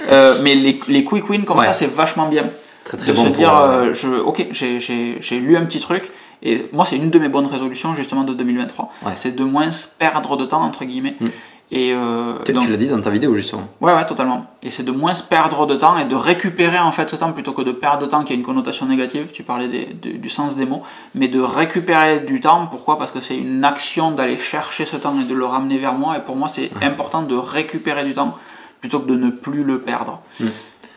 [0.08, 1.66] Euh, mais les, les Quick Win comme Ouais.
[1.66, 2.44] ça, c'est vachement bien.
[2.84, 6.12] Très très de bon se dire, euh, euh, je, ok, j'ai- lu un petit truc.
[6.44, 8.92] Et moi, c'est une de mes bonnes résolutions justement de 2023.
[9.04, 9.12] Ouais.
[9.16, 11.16] C'est de moins perdre de temps, entre guillemets.
[11.20, 11.26] Mm.
[11.72, 13.66] Et euh, tu, donc- tu l'as dit dans ta vidéo justement.
[13.80, 14.46] Ouais, ouais, totalement.
[14.62, 17.32] Et c'est de moins se perdre de temps et de récupérer en fait ce temps
[17.32, 19.30] plutôt que de perdre de temps qui a une connotation négative.
[19.32, 20.82] Tu parlais des- de- du sens des mots,
[21.16, 22.68] mais de récupérer du temps.
[22.68, 22.98] Pourquoi?
[22.98, 26.16] Parce que c'est une action d'aller chercher ce temps et de le ramener vers moi.
[26.16, 28.38] Et pour moi, c'est important de récupérer du temps
[28.80, 30.20] plutôt que de ne plus le perdre.
[30.38, 30.46] Mm.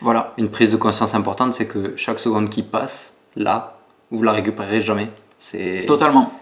[0.02, 0.34] Voilà.
[0.38, 3.78] Une prise de conscience importante, c'est que chaque seconde qui passe, là,
[4.12, 5.10] vous la récupérerez jamais.
[5.38, 6.32] C'est Totalement.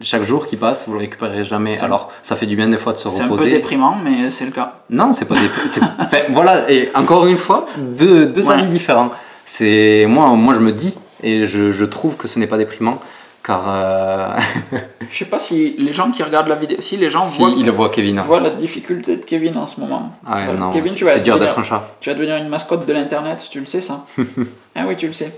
[0.00, 1.78] Chaque jour qui passe, vous le récupérerez jamais.
[1.80, 3.50] Alors, ça fait du bien des fois de se C'est un peu reposer.
[3.50, 4.80] déprimant, mais c'est le cas.
[4.90, 5.34] Non, c'est pas
[5.66, 8.54] c'est- enfin, voilà, et encore une fois, deux, deux Ouais.
[8.54, 9.10] avis différents.
[9.44, 12.98] C'est moi, moi, je me dis et je, je trouve que ce n'est pas déprimant,
[13.44, 14.36] car euh,
[15.10, 17.52] Je sais pas si les gens qui regardent la vidéo, si les gens si voient,
[17.56, 18.20] il le voit Kevin.
[18.20, 20.10] voient la difficulté de Kevin en ce moment.
[20.26, 20.58] Ah ouais, Voilà.
[20.58, 21.90] non, Kevin, tu vas c'est dur d'être un chat.
[22.00, 24.04] Tu vas devenir une mascotte de l'internet, tu le sais ça
[24.74, 25.32] Ah oui, tu le sais.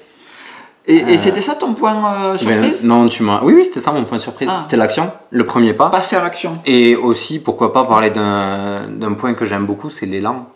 [0.88, 3.42] Et, et Euh, c'était ça ton point euh, Ben, surprise non, tu m'as.
[3.42, 4.48] Oui, oui, c'était ça mon point surprise.
[4.50, 4.60] Ah.
[4.62, 5.90] C'était l'action, le premier pas.
[5.90, 6.58] Passer à l'action.
[6.64, 10.48] Et aussi, pourquoi pas parler d'un point que j'aime beaucoup, c'est l'élan.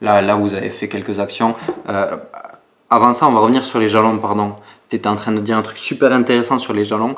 [0.00, 1.54] Là, là, vous avez fait quelques actions.
[1.88, 2.16] Euh,
[2.90, 4.54] avant ça, on va revenir sur les jalons, pardon.
[4.90, 7.16] Tu étais en train de dire un truc super intéressant sur les jalons.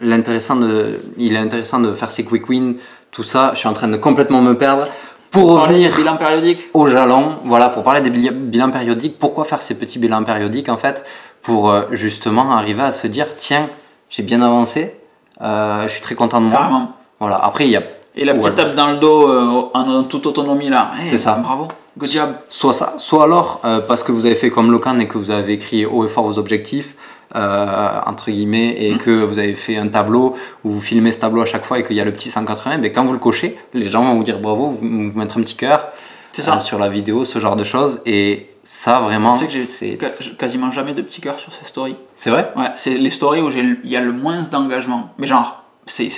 [0.00, 2.74] L'intéressant de, il est intéressant de faire ces quick wins,
[3.12, 3.52] tout ça.
[3.54, 4.88] Je suis en train de complètement me perdre.
[5.36, 6.70] Pour revenir bilan périodique.
[6.72, 10.78] au jalon, voilà, pour parler des bilans périodiques, pourquoi faire ces petits bilans périodiques en
[10.78, 11.04] fait
[11.42, 13.66] Pour euh, justement arriver à se dire, tiens,
[14.08, 14.98] j'ai bien avancé,
[15.42, 16.58] euh, je suis très content de moi.
[16.58, 16.92] Carrément.
[17.20, 17.82] Voilà, après il y a
[18.14, 20.92] Et la petite tape dans le dos euh, en, en toute autonomie là.
[20.98, 21.34] Hey, C'est ça.
[21.34, 21.68] Bravo.
[21.98, 22.28] Good job.
[22.48, 25.30] soit ça, soit alors euh, parce que vous avez fait comme Locan et que vous
[25.30, 26.94] avez écrit haut et fort vos objectifs,
[27.34, 28.98] euh, entre guillemets, et Mm.
[28.98, 31.84] que vous avez fait un tableau où vous filmez ce tableau à chaque fois et
[31.84, 34.22] qu'il y a le petit 180, ben, quand vous le cochez, les gens vont vous
[34.22, 35.88] dire bravo, vous, vous mettre un petit cœur
[36.32, 36.56] ça.
[36.56, 40.32] euh, sur la vidéo, ce genre de choses, et ça vraiment, Tu sais que j'ai
[40.32, 41.96] quasiment jamais de petits cœurs sur ces stories.
[42.16, 42.52] c'est vrai?
[42.56, 45.10] Ouais, c'est les stories où il y a le moins d'engagement.
[45.18, 46.10] Mais genre, c'est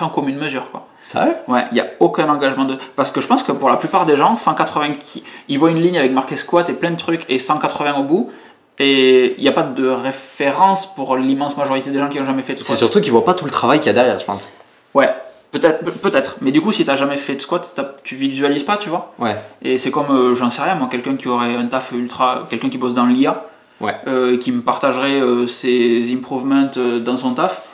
[0.00, 0.86] en commune mesure quoi.
[1.04, 2.76] Sérieux Ouais, il n'y a aucun engagement de.
[2.96, 5.22] Parce que je pense que pour la plupart des gens, 180 qui...
[5.48, 8.30] ils voient une ligne avec marqué squat et plein de trucs et 180 au bout.
[8.78, 12.42] Et il n'y a pas de référence pour l'immense majorité des gens qui n'ont jamais
[12.42, 12.78] fait de C'est squat.
[12.78, 14.50] surtout qu'ils voient pas tout le travail qu'il y a derrière, je pense.
[14.94, 15.10] Ouais,
[15.52, 16.36] peut-être, pe- peut-être.
[16.40, 19.12] Mais du coup, si tu n'as jamais fait de squat, tu visualises pas, tu vois.
[19.18, 22.46] Ouais, Et c'est comme, euh, j'en sais rien, moi, quelqu'un qui aurait un taf ultra.
[22.50, 23.44] Quelqu'un qui bosse dans l'IA,
[23.80, 23.94] Ouais.
[24.06, 26.70] euh, qui me partagerait euh, ses improvements
[27.00, 27.68] dans son taf.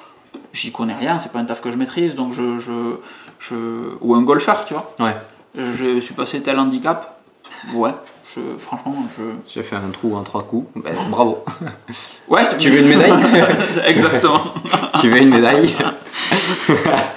[0.53, 2.59] J'y connais rien, c'est pas un taf que je maîtrise, donc je.
[2.59, 2.73] je,
[3.39, 3.55] je...
[4.01, 4.93] Ou un golfeur, tu vois.
[5.01, 5.15] ouais.
[5.57, 7.21] je suis passé tel handicap.
[7.75, 7.91] Ouais,
[8.55, 9.23] je franchement, je.
[9.53, 10.67] J'ai fait un trou en trois coups.
[10.77, 11.45] Ben, bravo.
[12.29, 13.13] Ouais, Tu veux une médaille
[13.87, 14.41] Exactement.
[15.01, 15.75] Tu veux une médaille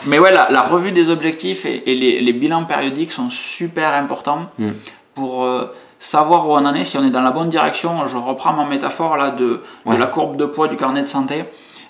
[0.05, 3.93] Mais ouais, la, la revue des objectifs et, et les, les bilans périodiques sont super
[3.93, 4.69] importants Mm.
[5.15, 5.65] pour euh,
[5.99, 8.07] savoir où on en est, si on est dans la bonne direction.
[8.07, 11.43] Je reprends ma métaphore là de, la courbe de poids du carnet de santé.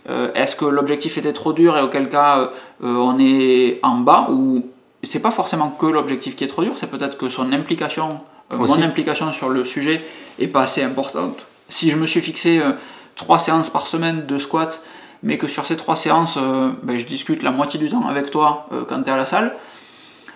[0.10, 2.48] Euh, Est-ce que l'objectif était trop dur et auquel cas euh,
[2.82, 4.66] on est en bas ou
[5.04, 8.20] c'est pas forcément que l'objectif qui est trop dur, c'est peut-être que son implication,
[8.60, 8.80] Aussi.
[8.80, 10.02] mon implication sur le sujet
[10.40, 11.46] est pas assez importante.
[11.70, 12.72] Si je me suis fixé euh,
[13.16, 14.82] trois séances par semaine de squat,
[15.24, 18.32] mais que sur ces trois séances, euh, ben, je discute la moitié du temps avec
[18.32, 19.56] toi euh, quand tu es à la salle,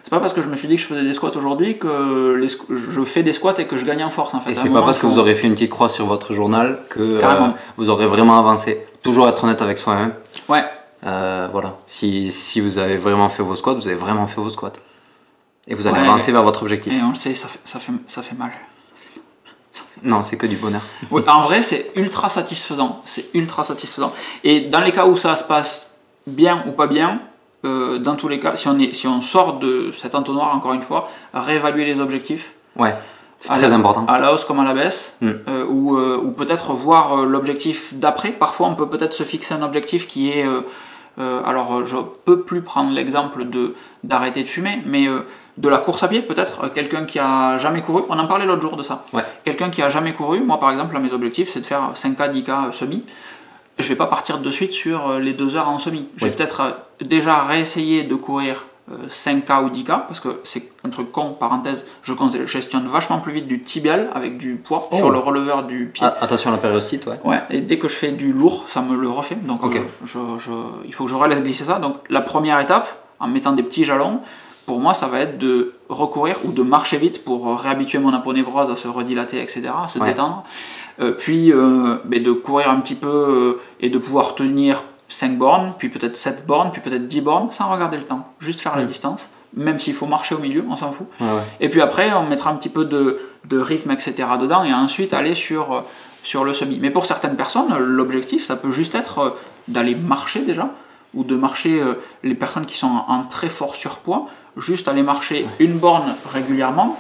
[0.04, 2.36] c'est pas parce que je me suis dit que je faisais des squats aujourd'hui que
[2.40, 4.52] les je fais des squats et que je gagne en force en fait.
[4.52, 7.00] Et c'est pas parce que vous aurez fait une petite croix sur votre journal que
[7.00, 7.48] euh,
[7.78, 8.86] vous aurez vraiment avancé.
[9.02, 10.14] Toujours être honnête avec soi-même.
[10.48, 10.64] Ouais,
[11.08, 11.78] Euh, voilà.
[11.88, 14.74] Si, si vous avez vraiment fait vos squats, vous avez vraiment fait vos squats.
[15.68, 16.08] Et vous allez Ouais.
[16.08, 16.94] avancer vers votre objectif.
[16.94, 18.52] et on le sait, ça fait, ça fait, ça fait mal.
[20.04, 20.82] Non, c'est que du bonheur.
[21.12, 23.02] Oui, en vrai, c'est ultra satisfaisant.
[23.06, 24.14] C'est ultra satisfaisant.
[24.44, 25.96] Et dans les cas où ça se passe
[26.28, 27.20] bien ou pas bien,
[27.66, 30.74] euh, dans tous les cas, si on, est, si on sort de cet entonnoir, encore
[30.74, 32.94] une fois, réévaluer les objectifs, Ouais,
[33.40, 34.06] c'est très la- important.
[34.08, 35.30] à la hausse comme à la baisse, Mm.
[35.48, 38.32] euh, ou, euh, ou peut-être voir l'objectif d'après.
[38.32, 40.46] Parfois, on peut peut-être se fixer un objectif qui est.
[41.18, 41.96] alors, je
[42.26, 45.08] peux plus prendre l'exemple de d'arrêter de fumer, mais
[45.58, 46.64] de la course à pied, peut-être.
[46.66, 48.04] euh, Quelqu'un qui a jamais couru.
[48.10, 49.06] On en parlait l'autre jour de ça.
[49.14, 49.24] Ouais.
[49.44, 50.42] Quelqu'un qui a jamais couru.
[50.42, 53.04] Moi, par exemple, là, mes objectifs, c'est de faire 5K, 10K semi.
[53.80, 56.08] Je vais pas partir de suite sur euh, les deux heures en semi.
[56.18, 56.72] Je vais peut-être euh,
[57.06, 61.86] déjà réessayer de courir euh, 5K ou 10K, parce que c'est un truc con, parenthèse,
[62.04, 62.14] je
[62.46, 64.96] gestionne vachement plus vite du tibial avec du poids Oh.
[64.98, 66.06] sur le releveur du pied.
[66.08, 67.20] Ah, attention à la périostite, ouais.
[67.24, 69.36] Ouais, et dès que je fais du lourd, ça me le refait.
[69.42, 70.52] Donc euh, je-
[70.86, 71.80] il faut que je relaisse glisser ça.
[71.80, 72.88] Donc la première étape,
[73.20, 74.20] en mettant des petits jalons,
[74.66, 78.14] pour moi, ça va être de recourir ou de marcher vite pour euh, réhabituer mon
[78.14, 80.06] aponévrose à se redilater, etc., à se Ouais.
[80.08, 80.44] détendre.
[81.02, 85.38] Euh, puis euh, ben, de courir un petit peu euh, et de pouvoir tenir 5
[85.38, 88.26] bornes, puis peut-être 7 bornes, puis peut-être 10 bornes, sans regarder le temps.
[88.40, 89.30] Juste faire la distance.
[89.56, 91.08] Même s'il faut marcher au milieu, on s'en fout.
[91.22, 91.42] Ouais, ouais.
[91.60, 94.14] Et puis après, on mettra un petit peu de, de rythme, etc.
[94.42, 95.84] dedans, et ensuite aller sur,
[96.24, 96.80] sur le semi.
[96.82, 99.36] Mais pour certaines personnes, l'objectif, ça peut juste être
[99.68, 100.70] d'aller marcher déjà,
[101.14, 101.82] ou de marcher,
[102.24, 104.26] les personnes qui sont en, en très fort surpoids,
[104.58, 106.98] juste aller marcher une borne régulièrement,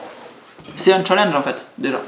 [0.75, 2.01] c'est un challenge en fait, déjà.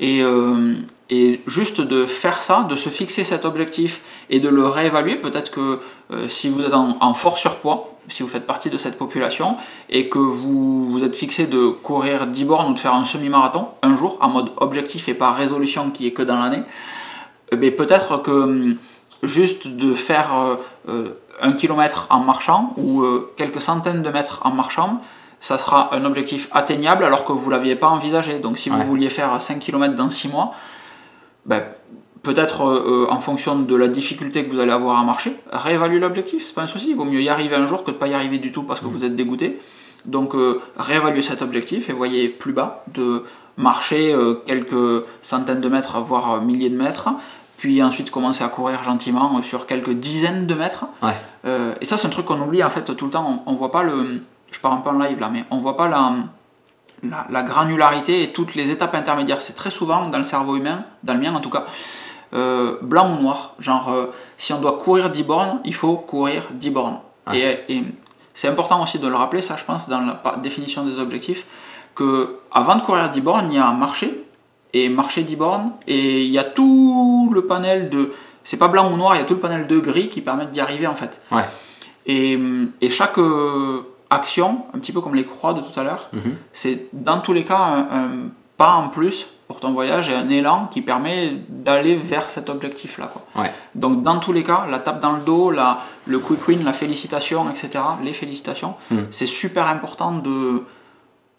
[0.00, 0.74] Et, euh,
[1.10, 5.50] et juste de faire ça, de se fixer cet objectif et de le réévaluer, peut-être
[5.50, 5.80] que
[6.12, 9.56] euh, si vous êtes en, en fort surpoids, si vous faites partie de cette population,
[9.90, 13.66] et que vous vous êtes fixé de courir 10 bornes ou de faire un semi-marathon
[13.82, 16.62] un jour, en mode objectif et pas résolution qui est que dans l'année,
[17.52, 18.76] eh peut-être que hum,
[19.22, 20.56] juste de faire
[20.88, 21.12] euh,
[21.42, 25.00] un kilomètre en marchant ou euh, quelques centaines de mètres en marchant,
[25.40, 28.38] ça sera un objectif atteignable alors que vous ne l'aviez pas envisagé.
[28.38, 28.76] Donc si Ouais.
[28.76, 30.52] vous vouliez faire 5 km dans 6 mois,
[31.46, 31.62] ben,
[32.22, 36.00] peut-être euh, euh, en fonction de la difficulté que vous allez avoir à marcher, réévaluer
[36.00, 36.90] l'objectif, c'est pas un souci.
[36.90, 38.80] Il vaut mieux y arriver un jour que de pas y arriver du tout parce
[38.80, 39.60] que vous êtes dégoûté.
[40.04, 43.24] Donc euh, réévaluer cet objectif et voyez plus bas de
[43.56, 44.14] marcher
[44.46, 47.08] quelques centaines de mètres, voire milliers de mètres,
[47.58, 50.86] puis ensuite commencer à courir gentiment euh, sur quelques dizaines de mètres.
[51.02, 51.16] Ouais.
[51.44, 53.42] Euh, et ça c'est un truc qu'on oublie en fait tout le temps.
[53.46, 55.76] On, on voit pas le, je pars un peu en live là, mais on voit
[55.76, 56.12] pas la,
[57.02, 59.42] la, la granularité et toutes les étapes intermédiaires.
[59.42, 61.66] C'est très souvent dans le cerveau humain, dans le mien en tout cas,
[62.32, 63.54] euh, blanc ou noir.
[63.58, 64.06] Genre, euh,
[64.36, 66.98] si on doit courir 10 bornes, il faut courir 10 bornes.
[67.26, 67.64] Ouais.
[67.68, 67.84] Et, et
[68.34, 71.44] c'est important aussi de le rappeler, ça je pense, dans la définition des objectifs,
[71.96, 74.27] que avant de courir 10 bornes, il y a marcher,
[74.74, 78.12] et marcher 10 bornes, et il y a tout le panel de...
[78.44, 80.50] C'est pas blanc ou noir, il y a tout le panel de gris qui permettent
[80.50, 81.20] d'y arriver en fait.
[81.30, 81.44] Ouais.
[82.06, 82.38] Et,
[82.80, 86.34] et chaque euh, action, un petit peu comme les croix de tout à l'heure, Mhm.
[86.52, 88.08] c'est dans tous les cas un, un
[88.56, 92.98] pas en plus pour ton voyage et un élan qui permet d'aller vers cet objectif
[92.98, 93.10] là.
[93.12, 93.42] Quoi.
[93.42, 93.52] Ouais.
[93.74, 96.72] Donc dans tous les cas, la tape dans le dos, la, le quick win, la
[96.72, 99.06] félicitation, etc., les félicitations, Mhm.
[99.10, 100.64] c'est super important de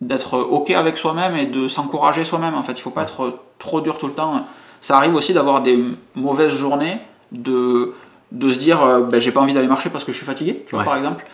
[0.02, 2.74] d'être ok avec soi-même et de s'encourager soi-même en fait.
[2.74, 4.42] Il faut pas être trop dur tout le temps.
[4.82, 5.78] Ça arrive aussi d'avoir des
[6.16, 7.00] mauvaises journées,
[7.34, 7.94] de,
[8.32, 10.64] de se dire euh, ben, j'ai pas envie d'aller marcher parce que je suis fatigué,
[10.68, 10.86] tu vois, Ouais.
[10.86, 11.26] par exemple.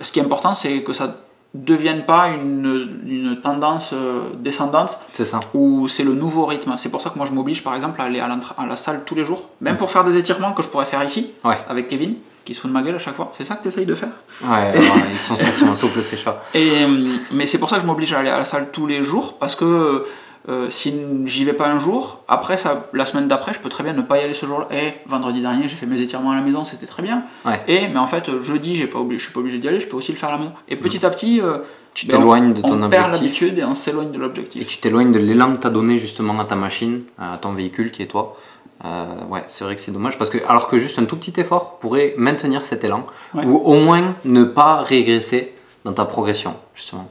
[0.00, 1.16] Ce qui est important, c'est que ça
[1.54, 5.38] devienne pas une, une tendance euh, descendante C'est ça.
[5.54, 6.74] où c'est le nouveau rythme.
[6.78, 8.28] C'est pour ça que moi je m'oblige par exemple à aller à,
[8.68, 11.30] la salle tous les jours, même pour faire des étirements que je pourrais faire ici
[11.44, 11.56] Ouais.
[11.68, 12.14] avec Kevin,
[12.44, 13.32] qui se fout de ma gueule à chaque fois.
[13.36, 14.10] C'est ça que tu essayes de faire?
[14.42, 14.72] Ouais,
[15.12, 15.36] ils sont
[15.76, 16.42] souples ces chats.
[16.54, 18.86] et, euh, mais c'est pour ça que je m'oblige à aller à la salle tous
[18.86, 20.04] les jours, parce que
[20.46, 23.82] euh, si j'y vais pas un jour, après ça, la semaine d'après, je peux très
[23.82, 24.66] bien ne pas y aller ce jour-là.
[24.70, 27.22] Et vendredi dernier, j'ai fait mes étirements à la maison, c'était très bien.
[27.46, 27.62] Ouais.
[27.66, 29.88] Et mais en fait, jeudi, j'ai pas obligé, je suis pas obligé d'y aller, je
[29.88, 30.52] peux aussi le faire à la maison.
[30.68, 31.58] Et petit à petit, euh,
[31.94, 33.40] tu Ben, t'éloignes de ton on perd objectif.
[33.40, 34.66] l'habitude et on s'éloigne de Et l'objectif.
[34.66, 37.90] tu t'éloignes de l'élan que tu as donné justement à ta machine, à ton véhicule
[37.90, 38.36] qui est toi.
[38.84, 41.38] Euh, ouais, c'est vrai que c'est dommage parce que alors que juste un tout petit
[41.40, 43.44] effort pourrait maintenir cet élan Ouais.
[43.44, 45.54] ou au moins ne pas régresser
[45.84, 47.08] dans ta progression justement.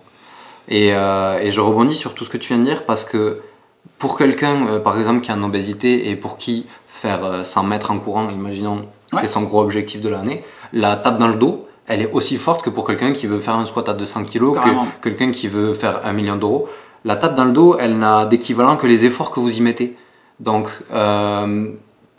[0.68, 3.42] Et, euh, et je rebondis sur tout ce que tu viens de dire parce que
[3.98, 7.64] pour quelqu'un euh, par exemple qui a une obésité et pour qui faire euh, 100
[7.64, 9.20] mètres en courant, imaginons Ouais.
[9.22, 10.44] c'est son gros objectif de l'année,
[10.74, 13.56] la tape dans le dos, elle est aussi forte que pour quelqu'un qui veut faire
[13.56, 14.54] un squat à 200 kg,
[15.02, 16.68] que quelqu'un qui veut faire un million d'euros.
[17.06, 19.96] La tape dans le dos, elle n'a d'équivalent que les efforts que vous y mettez.
[20.40, 21.68] Donc, euh,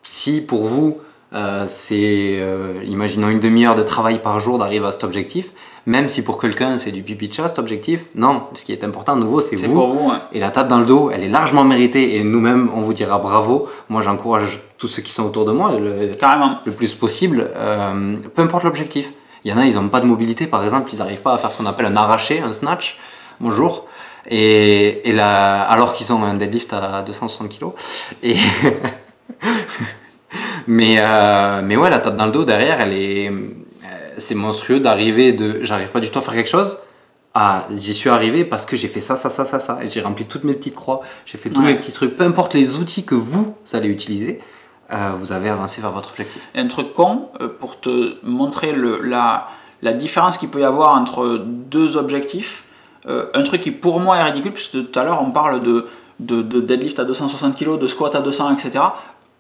[0.02, 0.98] si pour vous,
[1.34, 5.52] euh, c'est, euh, imaginons, une demi-heure de travail par jour d'arriver à cet objectif,
[5.86, 8.84] même si pour quelqu'un c'est du pipi de chat cet objectif, non, ce qui est
[8.84, 9.74] important à nouveau, c'est C'est vous.
[9.74, 10.10] pour vous.
[10.10, 10.16] ouais.
[10.32, 13.18] Et la tape dans le dos, elle est largement méritée et nous-mêmes, on vous dira
[13.18, 13.68] bravo.
[13.88, 16.58] Moi, j'encourage tous ceux qui sont autour de moi le, Carrément.
[16.64, 17.50] le plus possible,
[18.34, 19.12] peu importe l'objectif.
[19.44, 21.38] Il y en a, ils n'ont pas de mobilité, par exemple, ils n'arrivent pas à
[21.38, 22.98] faire ce qu'on appelle un arraché, un snatch.
[23.40, 23.84] Bonjour.
[24.30, 27.66] Et, alors qu'ils ont un deadlift à 260 kg.
[28.22, 28.36] Et
[30.66, 33.48] mais, euh, mais ouais, la tape dans le dos derrière, elle est, euh,
[34.18, 36.78] c'est monstrueux d'arriver de, j'arrive pas du tout à faire quelque chose.
[37.34, 40.00] Ah, j'y suis arrivé parce que j'ai fait ça, ça, ça, ça, ça, et j'ai
[40.00, 41.72] rempli toutes mes petites croix, j'ai fait tous Ouais.
[41.72, 44.40] mes petits trucs, peu importe les outils que vous allez utiliser,
[44.92, 46.40] euh, vous avez avancé vers votre objectif.
[46.54, 49.48] Un truc con, pour te montrer le, la,
[49.82, 52.63] la différence qu'il peut y avoir entre deux objectifs,
[53.08, 55.86] euh, un truc qui pour moi est ridicule, puisque tout à l'heure on parle de,
[56.20, 58.84] de, de deadlift à 260 kg, de squat à 200, etc.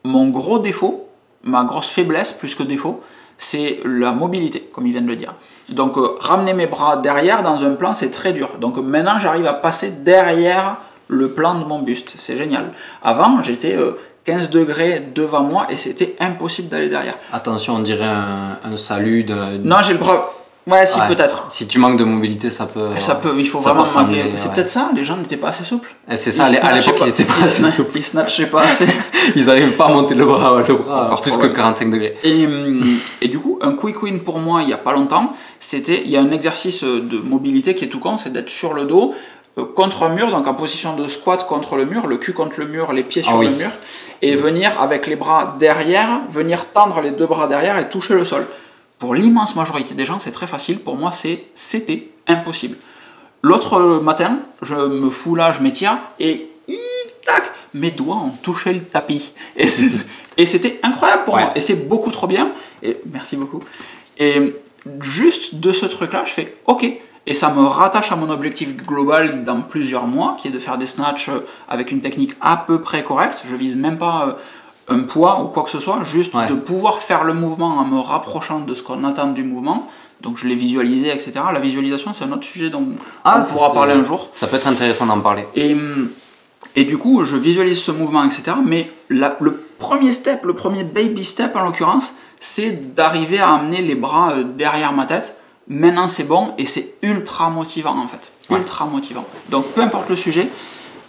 [0.04, 1.08] Mon gros défaut,
[1.42, 3.02] ma grosse faiblesse plus que défaut,
[3.38, 5.34] c'est la mobilité, comme il vient de le dire.
[5.68, 8.50] Donc euh, ramener mes bras derrière dans un plan, c'est très dur.
[8.60, 10.76] Donc maintenant j'arrive à passer derrière
[11.08, 12.72] le plan de mon buste, c'est génial.
[13.02, 17.14] Avant j'étais euh, 15 degrés devant moi et c'était impossible d'aller derrière.
[17.32, 19.34] Attention, on dirait un, un salut de.
[19.58, 20.30] Non, j'ai le bras.
[20.66, 21.06] Ouais, si, Ouais.
[21.08, 21.44] peut-être.
[21.50, 22.90] Si tu manques de mobilité, ça peut.
[22.98, 24.32] Ça peut, il faut vraiment manquer.
[24.36, 24.54] C'est ouais.
[24.54, 25.94] peut-être ça, les gens n'étaient pas assez souples.
[26.10, 27.98] Et C'est ça, Ils à l'époque, ils étaient pas assez ils sna- souples.
[27.98, 28.86] Ils snatchaient pas assez.
[29.36, 31.52] Ils n'arrivaient pas à monter le bras, le bras Encore plus que ouais.
[31.52, 32.14] 45 degrés.
[32.24, 32.82] Et, hum,
[33.20, 36.10] et du coup, un quick win pour moi il n'y a pas longtemps, c'était il
[36.10, 39.14] y a un exercice de mobilité qui est tout con, c'est d'être sur le dos,
[39.58, 42.58] euh, contre un mur, donc en position de squat contre le mur, le cul contre
[42.60, 43.46] le mur, les pieds sur Ah oui.
[43.48, 43.70] le mur,
[44.22, 48.24] et venir avec les bras derrière, venir tendre les deux bras derrière et toucher le
[48.24, 48.46] sol.
[49.04, 50.78] Pour l'immense majorité des gens, c'est très facile.
[50.78, 52.78] Pour moi, c'est c'était impossible.
[53.42, 56.48] L'autre matin, je me fous là, je m'étire et
[57.26, 59.34] tac, mes doigts ont touché le tapis.
[60.38, 61.42] Et, c'était incroyable pour Ouais.
[61.42, 61.52] moi.
[61.54, 62.52] Et c'est beaucoup trop bien.
[62.82, 63.62] Et merci beaucoup.
[64.18, 64.54] Et
[65.02, 66.86] juste de ce truc-là, je fais OK.
[67.26, 70.78] Et ça me rattache à mon objectif global dans plusieurs mois, qui est de faire
[70.78, 73.42] des snatchs euh, avec une technique à peu près correcte.
[73.50, 74.32] Je vise même pas euh,
[74.88, 76.46] un poids ou quoi que ce soit, juste Ouais.
[76.46, 79.88] de pouvoir faire le mouvement en me rapprochant de ce qu'on attend du mouvement.
[80.20, 81.32] Donc je l'ai visualisé, etc.
[81.52, 82.86] La visualisation, c'est un autre sujet dont
[83.24, 84.28] Ah, on pourra parler un jour.
[84.34, 85.44] Ça peut être intéressant d'en parler.
[85.54, 85.76] Et,
[86.76, 88.42] et du coup, je visualise ce mouvement, etc.
[88.64, 93.82] Mais la- le premier step, le premier baby step en l'occurrence, c'est d'arriver à amener
[93.82, 95.36] les bras euh, derrière ma tête.
[95.68, 98.32] Maintenant, c'est bon et c'est ultra motivant en fait.
[98.50, 98.58] Ouais.
[98.58, 99.24] Ultra motivant.
[99.48, 100.48] Donc, peu importe le sujet,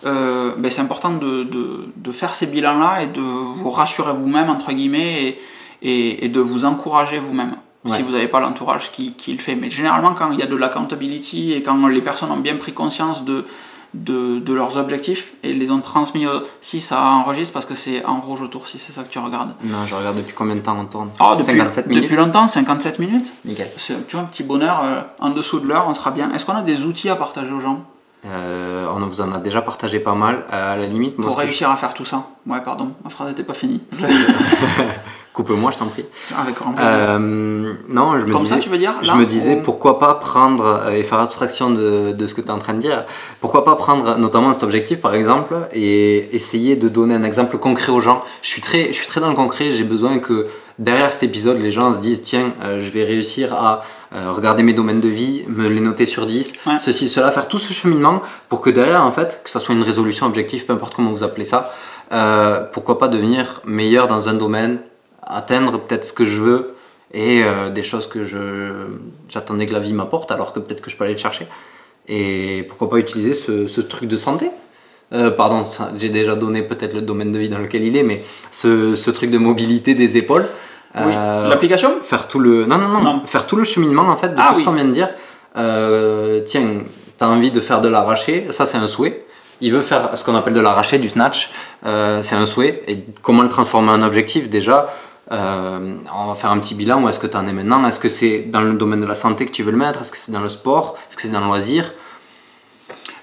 [0.05, 4.49] euh, ben, c'est important de, de- de faire ces bilans-là et de vous rassurer vous-même,
[4.49, 5.39] entre guillemets, et,
[5.81, 7.55] et- et de vous encourager vous-même.
[7.85, 7.91] Ouais.
[7.95, 9.55] Si vous n'avez pas l'entourage qui, qui le fait.
[9.55, 12.73] Mais généralement, quand il y a de l'accountability et quand les personnes ont bien pris
[12.73, 13.45] conscience de,
[13.93, 16.25] de, de leurs objectifs et les ont transmis,
[16.61, 19.53] si ça enregistre, parce que c'est en rouge autour, si c'est ça que tu regardes.
[19.63, 22.03] Non, je regarde depuis combien de temps on tourne Ah, depuis, 57 minutes.
[22.03, 23.31] depuis longtemps, 57 minutes.
[23.45, 23.69] Nickel.
[23.77, 26.31] Tu vois, un petit bonheur euh, en dessous de l'heure, on sera bien.
[26.33, 27.83] Est-ce qu'on a des outils à partager aux gens?
[28.27, 30.43] Euh, on vous en a déjà partagé pas mal.
[30.51, 33.09] Euh, à la limite, moi, pour je- réussir à faire tout ça Ouais, pardon, ma
[33.09, 33.81] phrase n'était pas finie.
[35.33, 36.05] coupe-moi, je t'en prie.
[36.37, 36.89] Avec grand plaisir.
[36.91, 39.63] Euh, non, je me Comme disais, ça, tu veux dire je là, me disais ou-
[39.63, 42.79] pourquoi pas prendre et faire abstraction de, de ce que tu es en train de
[42.79, 43.03] dire.
[43.41, 47.91] Pourquoi pas prendre notamment cet objectif par exemple et essayer de donner un exemple concret
[47.91, 48.23] aux gens.
[48.43, 49.71] Je suis très, je suis très dans le concret.
[49.73, 50.47] J'ai besoin que
[50.79, 53.83] derrière cet épisode, les gens se disent tiens, euh, je vais réussir à
[54.15, 56.79] euh, regarder mes domaines de vie, me les noter sur 10, Ouais.
[56.79, 59.83] ceci, cela, faire tout ce cheminement pour que derrière en fait, que ça soit une
[59.83, 61.73] résolution objective, peu importe comment vous appelez ça,
[62.13, 64.79] euh, pourquoi pas devenir meilleur dans un domaine,
[65.21, 66.75] atteindre peut-être ce que je veux
[67.13, 68.85] et euh, des choses que je
[69.29, 71.47] j'attendais que la vie m'apporte alors que peut-être que je peux aller le chercher.
[72.07, 74.51] Et pourquoi pas utiliser ce, ce truc de santé
[75.13, 75.63] Euh, Pardon,
[75.97, 79.11] j'ai déjà donné peut-être le domaine de vie dans lequel il est, mais ce, ce
[79.11, 80.45] truc de mobilité des épaules.
[80.97, 81.11] Oui.
[81.15, 83.21] euh, L'application faire tout le non non non, Non.
[83.25, 84.61] faire tout le cheminement en fait de Ah tout oui.
[84.61, 85.09] ce qu'on vient de dire
[85.57, 86.67] Euh, tiens
[87.17, 89.25] t'as envie de faire de l'arraché ça c'est un souhait
[89.61, 91.49] il veut faire ce qu'on appelle de l'arraché du snatch
[91.85, 94.77] euh, c'est un souhait et comment le transformer en objectif déjà
[95.31, 97.83] euh, on va faire un petit bilan où est-ce que tu en es maintenant?
[97.87, 100.01] Est-ce que c'est dans le domaine de la santé que tu veux le mettre?
[100.01, 100.97] Est-ce que c'est dans le sport?
[101.09, 101.91] Est-ce que c'est dans le loisir?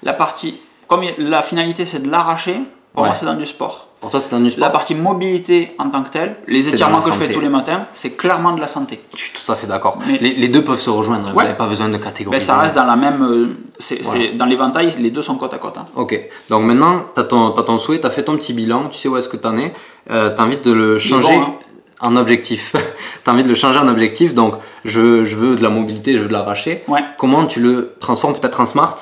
[0.02, 0.58] La partie,
[0.88, 2.56] comme la finalité c'est de l'arracher,
[2.92, 3.08] pour Ouais.
[3.10, 3.86] moi c'est dans du sport.
[4.02, 7.10] Pour toi, c'est du sport La partie mobilité en tant que telle, les étirements que
[7.12, 9.00] je fais tous les matins, c'est clairement de la santé.
[9.14, 9.98] Je suis tout à fait d'accord.
[10.20, 11.44] Les, les deux peuvent se rejoindre, vous Ouais.
[11.44, 12.36] n'avez pas besoin de catégorie.
[12.36, 13.22] Ben, ça reste dans la même.
[13.22, 13.46] euh,
[13.78, 14.20] c'est, Voilà.
[14.20, 15.78] c'est- dans l'éventail, les deux sont côte à côte.
[15.78, 15.86] hein.
[15.94, 16.18] Ok,
[16.50, 19.16] donc maintenant, tu as, ton souhait, tu as fait ton petit bilan, tu sais où
[19.16, 19.72] est-ce que tu en es,
[20.08, 21.52] tu as envie de le changer bon, hein.
[22.00, 22.74] en objectif.
[23.24, 25.70] tu as envie de le changer en objectif, donc je veux, je veux de la
[25.70, 26.82] mobilité, je veux de l'arracher.
[26.88, 27.00] Ouais.
[27.18, 28.96] Comment tu le transformes peut-être en smart?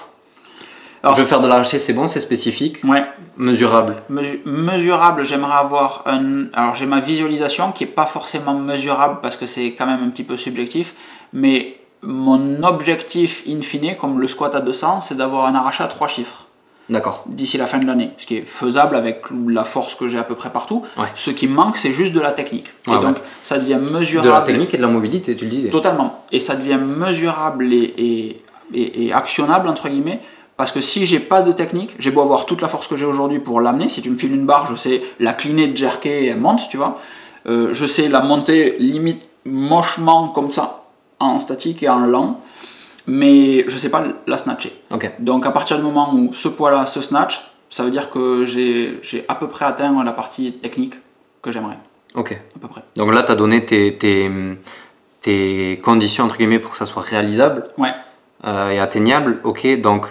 [1.02, 3.04] Alors, Je veux faire de l'arraché, c'est bon, c'est spécifique, Ouais.
[3.38, 3.96] mesurable.
[4.10, 6.46] Mesu- mesurable, j'aimerais avoir un.
[6.52, 10.10] Alors j'ai ma visualisation qui est pas forcément mesurable parce que c'est quand même un
[10.10, 10.94] petit peu subjectif,
[11.32, 15.86] mais mon objectif in fine, comme le squat à 200, c'est d'avoir un arraché à
[15.86, 16.46] trois chiffres
[16.90, 17.24] D'accord.
[17.26, 20.24] d'ici la fin de l'année, ce qui est faisable avec la force que j'ai à
[20.24, 20.82] peu près partout.
[20.98, 21.06] Ouais.
[21.14, 22.66] Ce qui manque, c'est juste de la technique.
[22.86, 24.28] Ouais, et donc ça devient mesurable.
[24.28, 25.70] De la technique et de la mobilité, tu le disais.
[25.70, 26.18] Totalement.
[26.32, 28.42] Et ça devient mesurable et, et,
[28.74, 30.20] et- et actionnable, entre guillemets,
[30.60, 33.06] parce que si j'ai pas de technique, j'ai beau avoir toute la force que j'ai
[33.06, 36.26] aujourd'hui pour l'amener, si tu me files une barre, je sais la cliner, de jerker,
[36.26, 37.00] elle monte, tu vois.
[37.46, 40.84] Euh, je sais la monter limite mochement comme ça,
[41.18, 42.42] en statique et en lent,
[43.06, 44.78] mais je sais pas la snatcher.
[44.90, 47.40] Ok, Donc à partir du moment où ce poids-là se snatch,
[47.70, 50.96] ça veut dire que j'ai j'ai à peu près atteint la partie technique
[51.40, 51.78] que j'aimerais,
[52.14, 52.32] ok.
[52.54, 52.82] à peu près.
[52.96, 54.30] Donc là, tu as donné tes, tes,
[55.22, 57.64] tes conditions, entre guillemets, pour que ça soit réalisable.
[57.78, 57.94] Ouais.
[58.44, 59.40] euh, et atteignable.
[59.44, 60.06] Ok, donc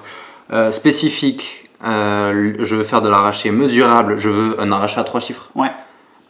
[0.52, 5.20] euh, spécifique, euh, je veux faire de l'arraché mesurable, je veux un arraché à trois
[5.20, 5.50] chiffres.
[5.56, 5.72] Ouais.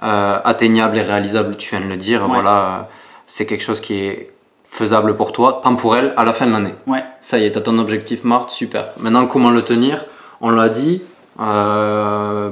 [0.03, 2.29] Euh, atteignable et réalisable, tu viens de le dire, Ouais.
[2.33, 2.87] voilà,
[3.27, 4.31] c'est quelque chose qui est
[4.63, 6.75] faisable pour toi, temporel, à la fin de l'année.
[6.87, 7.03] Ouais.
[7.21, 8.89] Ça y est, tu as ton objectif Mart, super.
[8.99, 10.05] Maintenant, comment le tenir?
[10.41, 11.01] On l'a dit,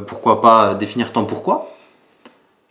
[0.08, 1.70] pourquoi pas définir ton pourquoi?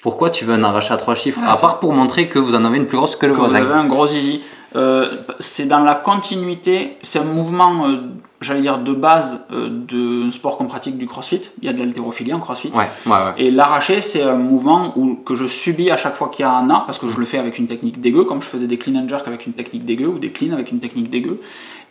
[0.02, 1.40] Pourquoi tu veux un arraché à trois chiffres?
[1.44, 3.54] À part pour montrer que vous en avez une plus grosse que le que vous
[3.54, 4.42] avez un gros zizi.
[4.74, 5.08] Euh,
[5.38, 7.96] c'est dans la continuité, c'est un mouvement, euh,
[8.40, 11.42] j'allais dire, de base euh, de sport qu'on pratique du crossfit.
[11.62, 12.72] Il y a de l'haltérophilie en crossfit.
[12.74, 13.32] Ouais, ouais, ouais.
[13.38, 16.52] Et l'arraché, c'est un mouvement où, que je subis à chaque fois qu'il y a
[16.52, 18.76] un A, parce que je le fais avec une technique dégueu, comme je faisais des
[18.76, 21.40] clean and jerk avec une technique dégueu, ou des clean avec une technique dégueu.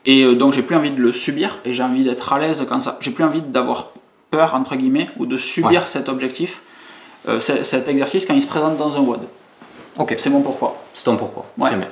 [0.05, 2.63] Et euh, donc j'ai plus envie de le subir, et j'ai envie d'être à l'aise
[2.67, 2.97] quand ça.
[2.99, 3.91] J'ai plus envie d'avoir
[4.32, 6.61] peur, entre guillemets, ou de subir cet objectif,
[7.39, 9.21] cet exercice quand il se présente dans un WOD.
[9.97, 10.15] Ok.
[10.19, 10.76] C'est bon pourquoi.
[10.93, 11.45] C'est ton pourquoi.
[11.57, 11.69] Ouais.
[11.69, 11.88] Très bien.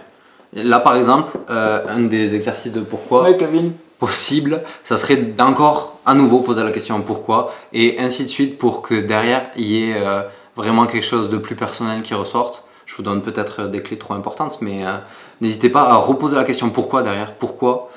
[0.56, 3.74] Là, par exemple, euh, un des exercices de pourquoi Ouais, Kevin.
[4.00, 8.82] possible, ça serait d'encore à nouveau poser la question pourquoi et ainsi de suite pour
[8.82, 10.22] que derrière il y ait euh,
[10.56, 12.66] vraiment quelque chose de plus personnel qui ressorte.
[12.86, 14.98] Je vous donne peut-être des clés trop importantes, mais euh,
[15.42, 17.34] n'hésitez pas à reposer la question pourquoi derrière.
[17.34, 17.90] Pourquoi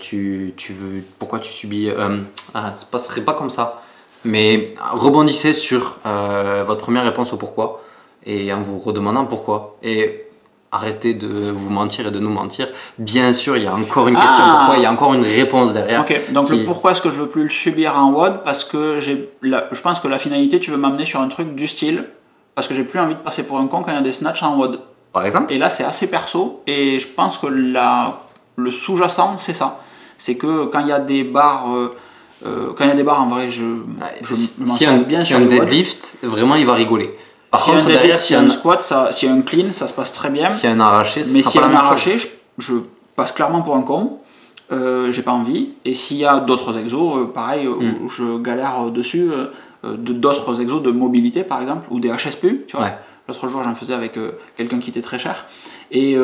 [0.00, 1.90] tu, tu veux, pourquoi tu subis.
[2.54, 3.82] Ah, ça passerait pas comme ça.
[4.24, 7.82] Mais rebondissez sur votre première réponse au pourquoi
[8.24, 9.76] et en vous redemandant pourquoi.
[9.82, 10.21] Et
[10.72, 12.68] arrêtez de vous mentir et de nous mentir.
[12.98, 14.56] Bien sûr, il y a encore une question Ah.
[14.58, 16.00] pourquoi, il y a encore une réponse derrière.
[16.00, 18.42] Ok, donc qui- le pourquoi est-ce que je veux plus le subir en WOD?
[18.44, 21.54] Parce que j'ai la- je pense que la finalité, tu veux m'amener sur un truc
[21.54, 22.06] du style,
[22.54, 24.12] parce que j'ai plus envie de passer pour un con quand il y a des
[24.12, 24.80] snatchs en WOD.
[25.12, 28.20] Par exemple Et là, c'est assez perso, et je pense que la,
[28.56, 29.80] le sous-jacent, c'est ça.
[30.16, 31.94] C'est que quand il y a des barres, euh,
[32.46, 33.62] euh, quand il y a des barres, en vrai, je,
[34.22, 35.50] je, si un, bien si sur un WOD.
[35.50, 37.14] deadlift, vraiment il va rigoler.
[37.52, 39.72] Par contre, deadlift, derrière, s'il y a un squat, ça- s'il y a un clean,
[39.72, 40.48] ça se passe très bien.
[40.48, 42.26] s'il y a un arraché, ce Mais s'il y a un arraché, je,
[42.58, 42.74] je
[43.14, 44.18] passe clairement pour un con.
[44.72, 45.70] Euh, j'ai pas envie.
[45.84, 48.04] Et s'il y a d'autres exos, euh, pareil, Mm.
[48.04, 49.46] où je galère euh, dessus, euh,
[49.84, 52.86] de- d'autres exos de mobilité par exemple, ou des HSPU, tu vois.
[52.86, 52.94] Ouais.
[53.28, 54.18] L'autre jour, j'en faisais avec
[54.56, 55.44] quelqu'un qui était très cher.
[55.92, 56.16] Et,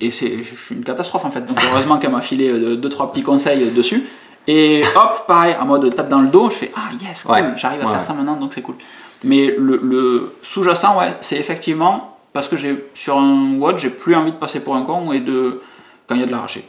[0.00, 1.40] et c'est, je suis une catastrophe en fait.
[1.46, 4.04] Donc heureusement qu'elle m'a filé euh, deux, trois petits conseils dessus.
[4.46, 7.44] Et hop, pareil, en mode tape dans le dos, je fais Ah yes, cool, Ouais.
[7.56, 8.76] j'arrive à Ouais, faire ça maintenant, donc c'est cool.
[9.24, 14.14] Mais le, le sous-jacent, ouais, c'est effectivement parce que j'ai sur un WOD, j'ai plus
[14.14, 15.60] envie de passer pour un con et de
[16.06, 16.68] quand il y a de l'arraché.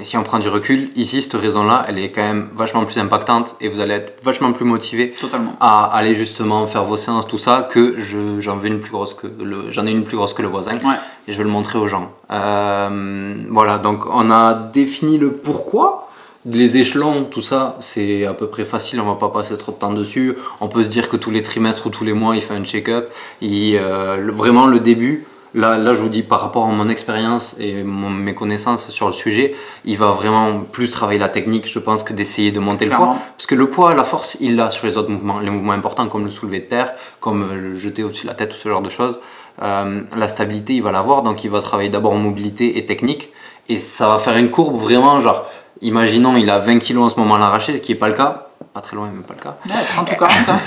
[0.00, 2.98] Et si on prend du recul, ici, cette raison-là, elle est quand même vachement plus
[2.98, 5.56] impactante et vous allez être vachement plus motivé Totalement.
[5.60, 9.14] à aller justement faire vos séances, tout ça, que je, j'en veux une plus grosse
[9.14, 10.94] que le, j'en ai une plus grosse que le voisin Ouais.
[11.26, 12.12] et je veux le montrer aux gens.
[12.30, 16.07] Euh, voilà, donc on a défini le pourquoi.
[16.46, 19.76] Les échelons, tout ça, c'est à peu près facile, on va pas passer trop de
[19.76, 20.36] temps dessus.
[20.60, 22.64] On peut se dire que tous les trimestres ou tous les mois, il fait un
[22.64, 23.10] check-up.
[23.42, 27.82] Euh, vraiment, le début, là, là, je vous dis par rapport à mon expérience et
[27.82, 32.02] mon- mes connaissances sur le sujet, il va vraiment plus travailler la technique, je pense,
[32.04, 33.16] que d'essayer de monter le poids.
[33.36, 35.40] Parce que le poids, la force, il l'a sur les autres mouvements.
[35.40, 38.34] Les mouvements importants comme le soulevé de terre, comme euh, le jeter au-dessus de la
[38.34, 39.18] tête ou ce genre de choses.
[39.60, 41.22] Euh, la stabilité, il va l'avoir.
[41.22, 43.30] Donc, il va travailler d'abord en mobilité et technique.
[43.68, 45.44] Et ça va faire une courbe vraiment genre,
[45.82, 48.14] imaginons, il a 20 kg en ce moment à l'arraché, ce qui n'est pas le
[48.14, 48.44] cas.
[48.74, 49.56] Pas très loin, mais pas le cas.
[49.66, 50.58] Ouais, 30 ou 40, hein.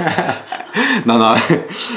[1.05, 1.35] Non, non,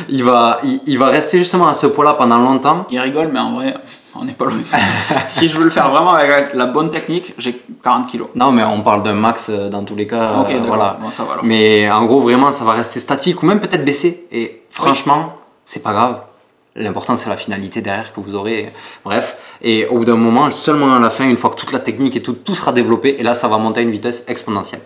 [0.09, 2.87] il va, il, il va rester justement à ce poids-là pendant longtemps.
[2.91, 3.75] Il rigole, mais en vrai,
[4.15, 4.55] on n'est pas loin.
[5.29, 8.29] si je veux le faire vraiment avec la bonne technique, j'ai 40 kilos.
[8.35, 10.33] Non, mais on parle d'un max euh, dans tous les cas.
[10.41, 10.99] Ok, euh, voilà.
[11.01, 11.45] Bon, ça va alors.
[11.45, 14.27] Mais en gros, vraiment, ça va rester statique ou même peut-être baisser.
[14.31, 15.35] Et franchement,
[15.65, 16.21] c'est pas grave.
[16.77, 18.73] L'important, c'est la finalité derrière que vous aurez.
[19.05, 19.37] Bref.
[19.63, 22.17] Et au bout d'un moment, seulement à la fin, une fois que toute la technique
[22.17, 24.81] et tout, tout sera développé, et là, ça va monter à une vitesse exponentielle.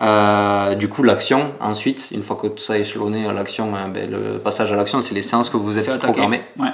[0.00, 4.10] Euh, du coup, l'action, ensuite, une fois que tout ça est échelonné, l'action, hein, ben,
[4.10, 6.12] le passage à l'action, c'est les séances que vous êtes attaqué.
[6.12, 6.42] programmés.
[6.58, 6.70] Ouais.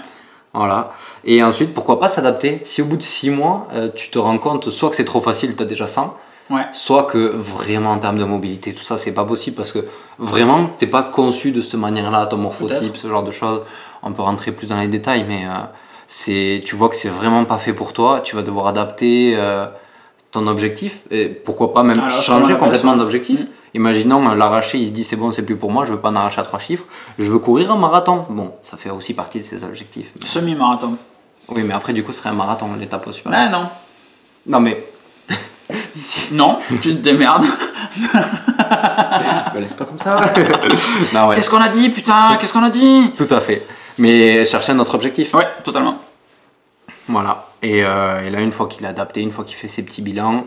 [0.55, 0.93] Voilà.
[1.25, 2.61] Et ensuite, pourquoi pas s'adapter?
[2.65, 5.21] Si au bout de 6 mois, euh, tu te rends compte soit que c'est trop
[5.21, 6.17] facile, tu as déjà 100,
[6.49, 6.63] Ouais.
[6.73, 9.81] soit que vraiment en termes de mobilité, tout ça, c'est pas possible parce que
[10.19, 13.61] vraiment, t'es pas conçu de cette manière-là, ton morphotype, ce genre de choses.
[14.03, 15.55] On peut rentrer plus dans les détails, mais euh,
[16.07, 18.21] c'est, tu vois que c'est vraiment pas fait pour toi.
[18.21, 19.67] Tu vas devoir adapter euh,
[20.31, 23.47] ton objectif et pourquoi pas même Alors, ça changer complètement d'objectif.
[23.75, 26.11] Imaginons euh, l'arracher, il se dit c'est bon, c'est plus pour moi, je veux pas
[26.11, 26.85] en arracher à trois chiffres,
[27.19, 28.25] je veux courir un marathon.
[28.31, 30.13] Bon, ça fait aussi partie de ses objectifs.
[30.25, 30.97] Semi-marathon.
[31.49, 33.33] Oui, mais après, du coup, ce serait un marathon, l'étape au super.
[33.33, 33.67] Mais non.
[34.47, 34.85] Non, mais.
[36.33, 37.45] Non, tu te démerdes.
[39.55, 40.17] Me laisse pas comme ça.
[41.27, 41.35] ouais.
[41.37, 43.67] Qu'est-ce qu'on a dit, putain Qu'est-ce qu'on a dit Tout à fait.
[43.99, 45.35] Mais chercher un autre objectif.
[45.35, 45.99] Ouais, totalement.
[47.09, 47.47] Voilà.
[47.63, 50.03] Et, euh, et là, une fois qu'il est adapté, une fois qu'il fait ses petits
[50.03, 50.45] bilans,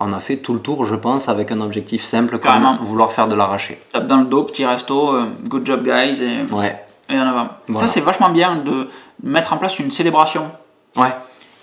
[0.00, 2.78] on a fait tout le tour, je pense, avec un objectif simple comme Carrément.
[2.82, 3.80] vouloir faire de l'arraché.
[3.92, 6.84] Tape dans le dos, petit resto, euh, good job guys, et, Ouais.
[7.08, 7.48] et en avant.
[7.68, 7.86] Voilà.
[7.86, 8.88] Ça, c'est vachement bien de
[9.22, 10.50] mettre en place une célébration.
[10.96, 11.14] Ouais.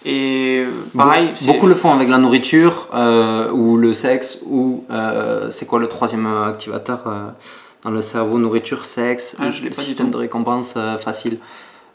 [0.05, 0.63] Et
[0.97, 5.65] pareil, Be- Beaucoup le font avec la nourriture, euh, ou le sexe, ou euh, c'est
[5.67, 7.27] quoi le troisième euh, activateur euh,
[7.83, 8.37] dans le cerveau?
[8.39, 10.73] Nourriture, sexe, Ah, je système de récompense
[11.03, 11.37] facile.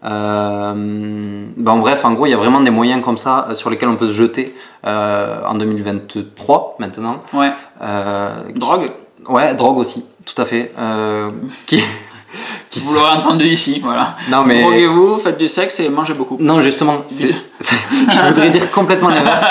[0.02, 3.96] Ben, bref, en gros, il y a vraiment des moyens comme ça sur lesquels on
[3.96, 4.54] peut se jeter
[4.84, 7.22] en 2023 maintenant.
[7.32, 7.50] Ouais.
[7.80, 8.90] Qui- Drogue,
[9.28, 10.72] Ouais, drogue aussi, tout à fait.
[11.66, 11.82] Qui,
[12.70, 14.16] qui vous l'aurez entendu ici, voilà.
[14.30, 14.62] Non, mais.
[14.62, 16.36] Droguez-vous, faites du sexe et mangez beaucoup.
[16.40, 19.46] Non, justement, je voudrais dire complètement l'inverse.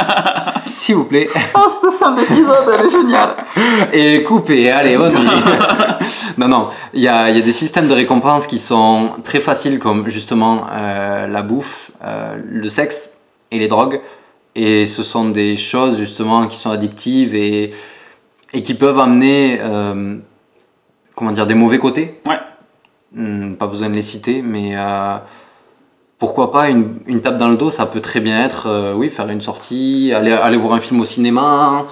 [0.56, 1.30] S'il vous plaît.
[1.58, 3.36] Oh, cette fin d'épisode, elle est géniale.
[3.94, 6.38] Et coupez, allez, on y.
[6.38, 9.40] Non, non, il y a, il y a des systèmes de récompense qui sont très
[9.40, 13.18] faciles, comme justement euh, la bouffe, euh, le sexe
[13.52, 14.02] et les drogues.
[14.56, 17.72] Et ce sont des choses justement qui sont addictives et,
[18.54, 20.18] et qui peuvent amener, euh,
[21.16, 22.20] comment dire, des mauvais côtés.
[22.26, 22.40] Ouais.
[23.16, 25.16] Hmm, pas besoin de les citer, mais euh,
[26.20, 29.10] pourquoi pas une, une tape dans le dos, ça peut très bien être, euh, oui,
[29.10, 31.86] faire une sortie, aller, aller voir un film au cinéma.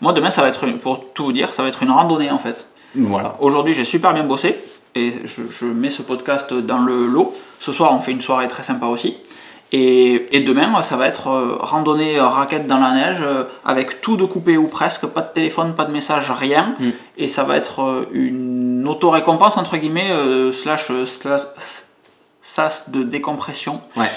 [0.00, 2.40] Moi, demain, ça va être, pour tout vous dire, ça va être une randonnée en
[2.40, 2.66] fait.
[2.96, 3.36] Voilà.
[3.40, 4.56] Aujourd'hui, j'ai super bien bossé
[4.96, 7.32] et je, je mets ce podcast dans le lot.
[7.60, 9.16] Ce soir, on fait une soirée très sympa aussi.
[9.74, 14.02] Et, et demain, ça va être euh, randonnée euh, raquette dans la neige euh, avec
[14.02, 16.74] tout de coupé ou presque, pas de téléphone, pas de message, rien.
[16.78, 16.90] Mm.
[17.16, 21.42] Et ça va être euh, une auto-récompense entre guillemets, euh, slash, euh, slash
[22.42, 23.80] sas de décompression.
[23.96, 24.10] Ouais.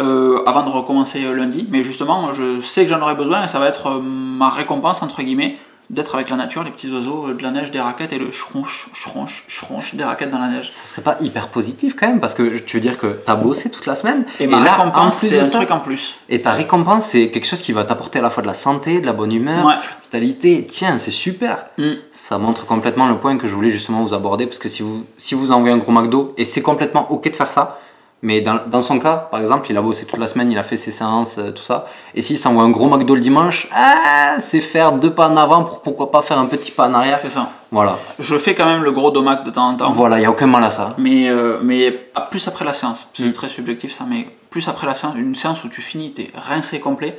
[0.00, 1.66] euh, avant de recommencer euh, lundi.
[1.70, 5.02] Mais justement, je sais que j'en aurai besoin et ça va être euh, ma récompense,
[5.02, 5.58] entre guillemets,
[5.90, 8.26] d'être avec la nature, les petits oiseaux, euh, de la neige, des raquettes et le
[8.26, 10.70] chronche, chronche, chronche des raquettes dans la neige.
[10.70, 13.70] Ça serait pas hyper positif quand même parce que tu veux dire que t'as bossé
[13.70, 16.16] toute la semaine Et ma là en récompense, c'est un ça truc en plus.
[16.28, 19.00] et ta récompense c'est quelque chose qui va t'apporter à la fois de la santé,
[19.00, 19.74] de la bonne humeur, Ouais.
[19.74, 20.66] de la vitalité.
[20.68, 21.66] Tiens, c'est super.
[21.78, 21.92] Mm.
[22.12, 25.04] Ça montre complètement le point que je voulais justement vous aborder parce que si vous
[25.16, 27.78] si vous envoyez un gros McDo et c'est complètement ok de faire ça,
[28.22, 30.64] mais dans, dans son cas, par exemple, il a bossé toute la semaine, il a
[30.64, 31.86] fait ses séances, euh, tout ça.
[32.14, 35.62] Et s'il s'envoie un gros McDo le dimanche, ah, c'est faire deux pas en avant
[35.64, 37.20] pour pourquoi pas faire un petit pas en arrière.
[37.20, 37.48] C'est ça.
[37.70, 37.96] Voilà.
[38.18, 39.92] Je fais quand même le gros domac de temps en temps.
[39.92, 40.94] Voilà, il y a aucun mal à ça.
[40.98, 41.92] Mais, euh, mais
[42.30, 43.32] plus après la séance, c'est Mm.
[43.32, 46.80] très subjectif ça, mais plus après la séance, une séance où tu finis, t'es rincé
[46.80, 47.18] complet,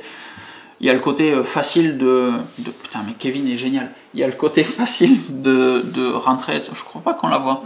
[0.80, 3.90] il y a le côté euh, facile de, de- Putain, mais Kevin est génial.
[4.12, 7.62] Il y a le côté facile de, de rentrer, je crois pas qu'on la voit.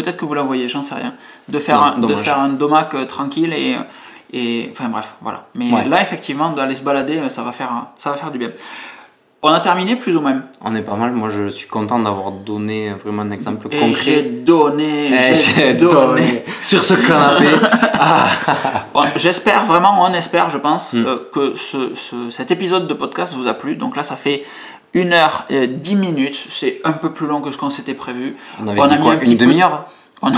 [0.00, 1.14] Peut-être que vous la voyez, j'en sais rien.
[1.48, 3.76] De faire, Non, un, de faire un domac euh, tranquille et,
[4.32, 4.70] et.
[4.72, 5.46] Enfin bref, voilà.
[5.54, 5.84] Mais Ouais.
[5.88, 8.50] là, effectivement, d'aller se balader, euh, ça va, faire, ça va faire du bien.
[9.42, 10.42] On a terminé plus ou même.
[10.60, 11.12] On est pas mal.
[11.12, 14.22] Moi, je suis content d'avoir donné vraiment un exemple Et j'ai concret.
[14.44, 15.30] donné.
[15.30, 17.46] Eh, j'ai donné sur ce canapé.
[18.94, 21.04] Bon, J'espère vraiment, on espère, je pense, Mm.
[21.06, 23.76] euh, que ce, ce- cet épisode de podcast vous a plu.
[23.76, 24.44] Donc là, ça fait
[24.94, 26.38] 1 heure et 10 minutes.
[26.50, 28.36] C'est un peu plus long que ce qu'on s'était prévu.
[28.60, 29.84] On avait On dit a mis un Une demi-heure
[30.22, 30.36] On a-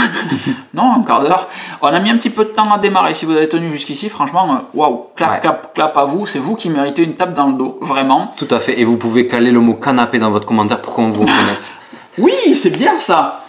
[0.74, 1.48] non, un quart d'heure.
[1.80, 3.14] On a mis un petit peu de temps à démarrer.
[3.14, 5.40] Si vous avez tenu jusqu'ici, franchement, euh, waouh, clap, Ouais.
[5.40, 6.24] clap, clap à vous.
[6.24, 8.32] C'est vous qui méritez une tape dans le dos, vraiment.
[8.36, 8.78] Tout à fait.
[8.78, 11.72] Et vous pouvez caler le mot canapé dans votre commentaire pour qu'on vous reconnaisse.
[12.18, 13.41] Oui, c'est bien ça.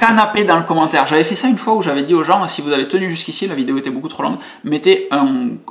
[0.00, 1.06] Canapé dans le commentaire.
[1.08, 3.46] J'avais fait ça une fois où j'avais dit aux gens, si vous avez tenu jusqu'ici,
[3.48, 5.26] la vidéo était beaucoup trop longue, mettez un,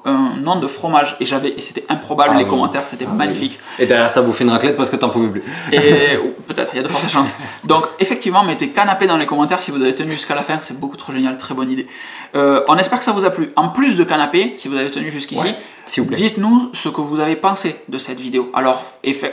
[0.05, 1.15] un nom de fromage.
[1.19, 2.49] Et j'avais, et c'était improbable Ah les oui.
[2.49, 3.17] commentaires, c'était Ah oui.
[3.17, 3.59] magnifique.
[3.79, 5.43] Et derrière, t'as bouffé une raclette parce que t'en pouvais plus.
[5.71, 6.17] Et
[6.47, 7.35] peut-être, il y a de fortes chances.
[7.63, 10.77] Donc effectivement, mettez canapé dans les commentaires si vous avez tenu jusqu'à la fin, c'est
[10.79, 11.87] beaucoup trop génial, très bonne idée.
[12.35, 13.51] Euh, on espère que ça vous a plu.
[13.55, 17.35] En plus de canapé, si vous avez tenu jusqu'ici, Ouais, dites-nous ce que vous avez
[17.35, 18.49] pensé de cette vidéo.
[18.53, 18.83] Alors,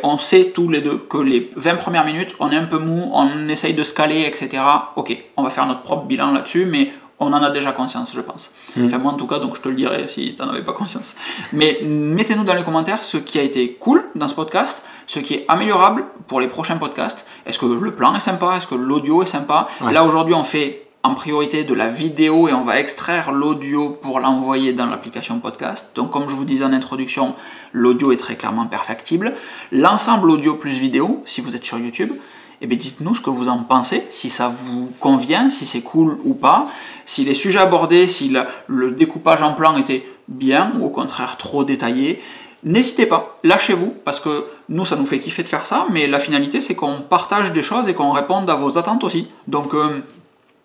[0.02, 3.10] on sait tous les deux que les 20 premières minutes, on est un peu mou,
[3.12, 4.62] on essaye de se caler, etc.
[4.96, 8.20] Ok, on va faire notre propre bilan là-dessus, mais on en a déjà conscience, je
[8.20, 8.52] pense.
[8.80, 10.72] Enfin, moi en tout cas, donc je te le dirai si tu n'en avais pas
[10.72, 11.16] conscience.
[11.52, 15.34] Mais mettez-nous dans les commentaires ce qui a été cool dans ce podcast, ce qui
[15.34, 17.26] est améliorable pour les prochains podcasts.
[17.44, 18.54] Est-ce que le plan est sympa?
[18.56, 19.68] Est-ce que l'audio est sympa?
[19.80, 19.92] Ouais.
[19.92, 24.20] Là aujourd'hui, on fait en priorité de la vidéo et on va extraire l'audio pour
[24.20, 25.92] l'envoyer dans l'application podcast.
[25.94, 27.34] Donc comme je vous disais en introduction,
[27.72, 29.34] l'audio est très clairement perfectible.
[29.72, 32.12] L'ensemble audio plus vidéo, si vous êtes sur YouTube,
[32.60, 36.34] eh dites-nous ce que vous en pensez, si ça vous convient, si c'est cool ou
[36.34, 36.66] pas,
[37.06, 38.34] si les sujets abordés, si
[38.66, 42.22] le découpage en plan était bien ou au contraire trop détaillé.
[42.64, 46.18] N'hésitez pas, lâchez-vous, parce que nous, ça nous fait kiffer de faire ça, mais la
[46.18, 49.28] finalité, c'est qu'on partage des choses et qu'on réponde à vos attentes aussi.
[49.46, 50.02] Donc, euh,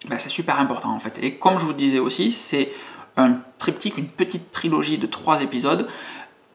[0.09, 1.19] ben, c'est super important en fait.
[1.21, 2.71] Et comme je vous disais aussi, c'est
[3.15, 5.87] un triptyque, une petite trilogie de trois épisodes,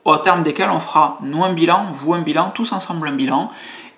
[0.05, 3.51] au terme desquels on fera nous un bilan, vous un bilan, tous ensemble un bilan.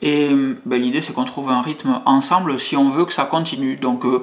[0.02, 0.30] Et
[0.64, 3.76] ben, l'idée c'est qu'on trouve un rythme ensemble si on veut que ça continue.
[3.76, 4.22] Donc euh,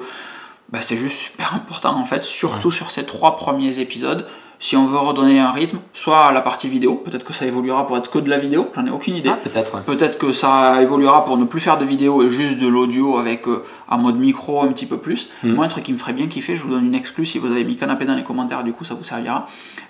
[0.70, 4.26] ben, c'est juste super important en fait, surtout sur ces trois premiers épisodes.
[4.60, 7.86] Si on veut redonner un rythme, soit à la partie vidéo, peut-être que ça évoluera
[7.86, 9.30] pour être que de la vidéo, j'en ai aucune idée.
[9.32, 9.82] Ah, peut-être, ouais.
[9.86, 13.46] Peut-être que ça évoluera pour ne plus faire de vidéo et juste de l'audio avec
[13.46, 15.30] euh, un mode micro un petit peu plus.
[15.44, 15.54] Mhm.
[15.54, 17.52] Moi, un truc qui me ferait bien kiffer, je vous donne une exclue si vous
[17.52, 19.46] avez mis canapé dans les commentaires, du coup ça vous servira.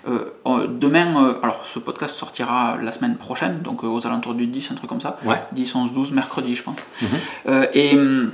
[0.07, 4.45] Euh, euh, demain, euh, alors ce podcast sortira la semaine prochaine, donc aux alentours du
[4.45, 5.17] 10, un truc comme ça.
[5.25, 5.41] Ouais.
[5.51, 6.87] 10, 11, 12, mercredi, je pense.
[7.01, 7.67] Mhm.
[7.73, 8.29] Et hum,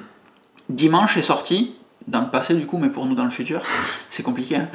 [0.70, 1.76] dimanche est sorti,
[2.08, 3.62] dans le passé du coup, mais pour nous dans le futur,
[4.10, 4.58] c'est compliqué.
[4.58, 4.68] hein.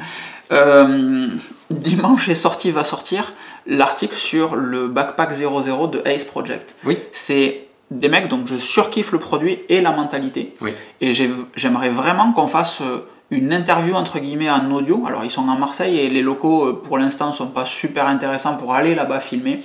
[0.51, 1.27] Euh,
[1.69, 3.33] dimanche est sorti, va sortir
[3.65, 6.75] l'article sur le Backpack 00 de Ace Project.
[6.85, 6.97] Oui.
[7.11, 10.53] C'est des mecs, donc je surkiffe le produit et la mentalité.
[10.61, 10.71] Oui.
[11.01, 15.03] Et j'ai- j'aimerais vraiment qu'on fasse euh, une interview entre guillemets en audio.
[15.07, 18.55] Alors ils sont à Marseille et les locaux euh, pour l'instant sont pas super intéressants
[18.57, 19.61] pour aller là-bas filmer.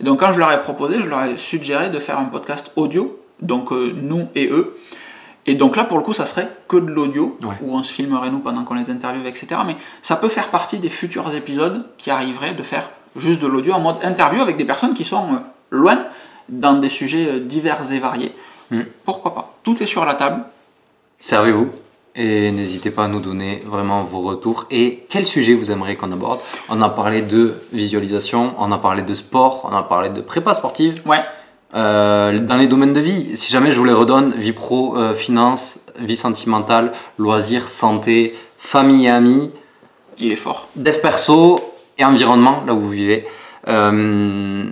[0.00, 2.72] Et donc quand je leur ai proposé, je leur ai suggéré de faire un podcast
[2.76, 4.76] audio, donc euh, nous et eux.
[5.46, 7.54] Et donc là pour le coup ça serait que de l'audio, Ouais.
[7.62, 9.60] où on se filmerait nous pendant qu'on les interviewe, etc.
[9.66, 13.74] Mais ça peut faire partie des futurs épisodes qui arriveraient de faire juste de l'audio
[13.74, 15.38] en mode interview avec des personnes qui sont euh,
[15.70, 15.98] loin
[16.48, 18.32] dans des sujets euh, divers et variés.
[18.70, 18.80] Mm.
[19.04, 19.54] Pourquoi pas?
[19.62, 20.42] Tout est sur la table.
[21.20, 21.68] Servez-vous
[22.16, 26.12] et n'hésitez pas à nous donner vraiment vos retours et quel sujet vous aimeriez qu'on
[26.12, 26.40] aborde?
[26.68, 30.54] On a parlé de visualisation, on a parlé de sport, on a parlé de prépa
[30.54, 31.02] sportive.
[31.06, 31.24] Ouais,
[31.74, 35.14] Euh, dans les domaines de vie, si jamais je vous les redonne, vie pro, euh,
[35.14, 39.50] finance, vie sentimentale, loisirs, santé, famille et amis,
[40.18, 40.68] il est fort.
[40.76, 41.60] dev perso
[41.98, 43.26] et environnement, là où vous vivez.
[43.68, 44.70] Euh,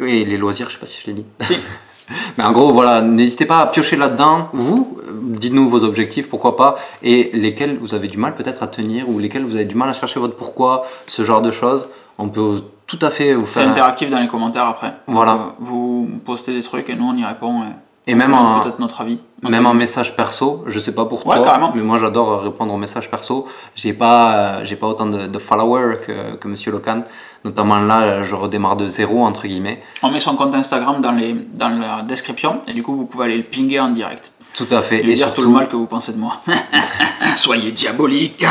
[0.00, 1.24] et les loisirs, je sais pas si je l'ai dit.
[1.42, 1.56] Si.
[2.38, 4.48] Mais en gros, voilà, n'hésitez pas à piocher là-dedans.
[4.52, 8.66] Vous, euh, dites-nous vos objectifs, pourquoi pas, et lesquels vous avez du mal peut-être à
[8.66, 11.88] tenir, ou lesquels vous avez du mal à chercher votre pourquoi, ce genre de choses.
[12.18, 14.94] On peut tout à fait vous C'est interactif dans les commentaires après.
[15.06, 15.32] Voilà.
[15.32, 17.62] Donc, euh, vous postez des trucs et nous on y répond.
[18.06, 19.20] Et, même en, peut-être notre avis.
[19.42, 21.72] Même en message perso, je sais pas pour Ouais, toi, carrément.
[21.74, 23.46] mais moi j'adore répondre aux messages perso.
[23.76, 27.02] J'ai pas, euh, j'ai pas autant de, de followers que, que Monsieur Locan.
[27.44, 29.82] Notamment là, je redémarre de zéro entre guillemets.
[30.02, 33.26] On met son compte Instagram dans, les, dans la description et du coup vous pouvez
[33.26, 34.31] aller le pinguer en direct.
[34.54, 35.00] Tout à fait.
[35.08, 36.40] Et surtout, tout le mal que vous pensez de moi.
[37.34, 38.44] Soyez diabolique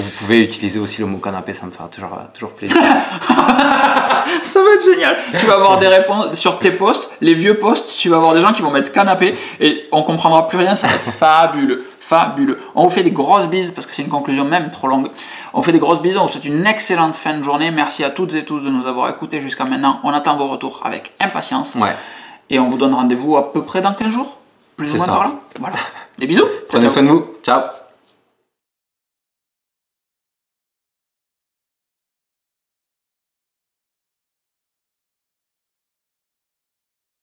[0.00, 2.76] vous pouvez utiliser aussi le mot canapé, ça me fera toujours, toujours plaisir.
[4.42, 5.16] Ça va être génial.
[5.38, 8.40] Tu vas avoir des réponses sur tes posts, les vieux posts, tu vas avoir des
[8.40, 11.84] gens qui vont mettre canapé et on comprendra plus rien, ça va être fabuleux.
[12.00, 12.60] Fabuleux.
[12.74, 15.08] On vous fait des grosses bises parce que c'est une conclusion même trop longue.
[15.54, 17.70] On vous fait des grosses bises, on vous souhaite une excellente fin de journée.
[17.70, 20.00] Merci à toutes et tous de nous avoir écoutés jusqu'à maintenant.
[20.02, 21.94] On attend vos retours avec impatience ouais.
[22.50, 24.38] et on vous donne rendez-vous à peu près dans 15 jours.
[24.76, 25.12] Plus ou C'est moins ça.
[25.12, 25.34] par là?
[25.60, 25.76] Voilà.
[26.18, 26.46] Des bisous.
[26.68, 26.92] Prenez ciao.
[26.94, 27.26] soin de vous.
[27.42, 27.60] Ciao.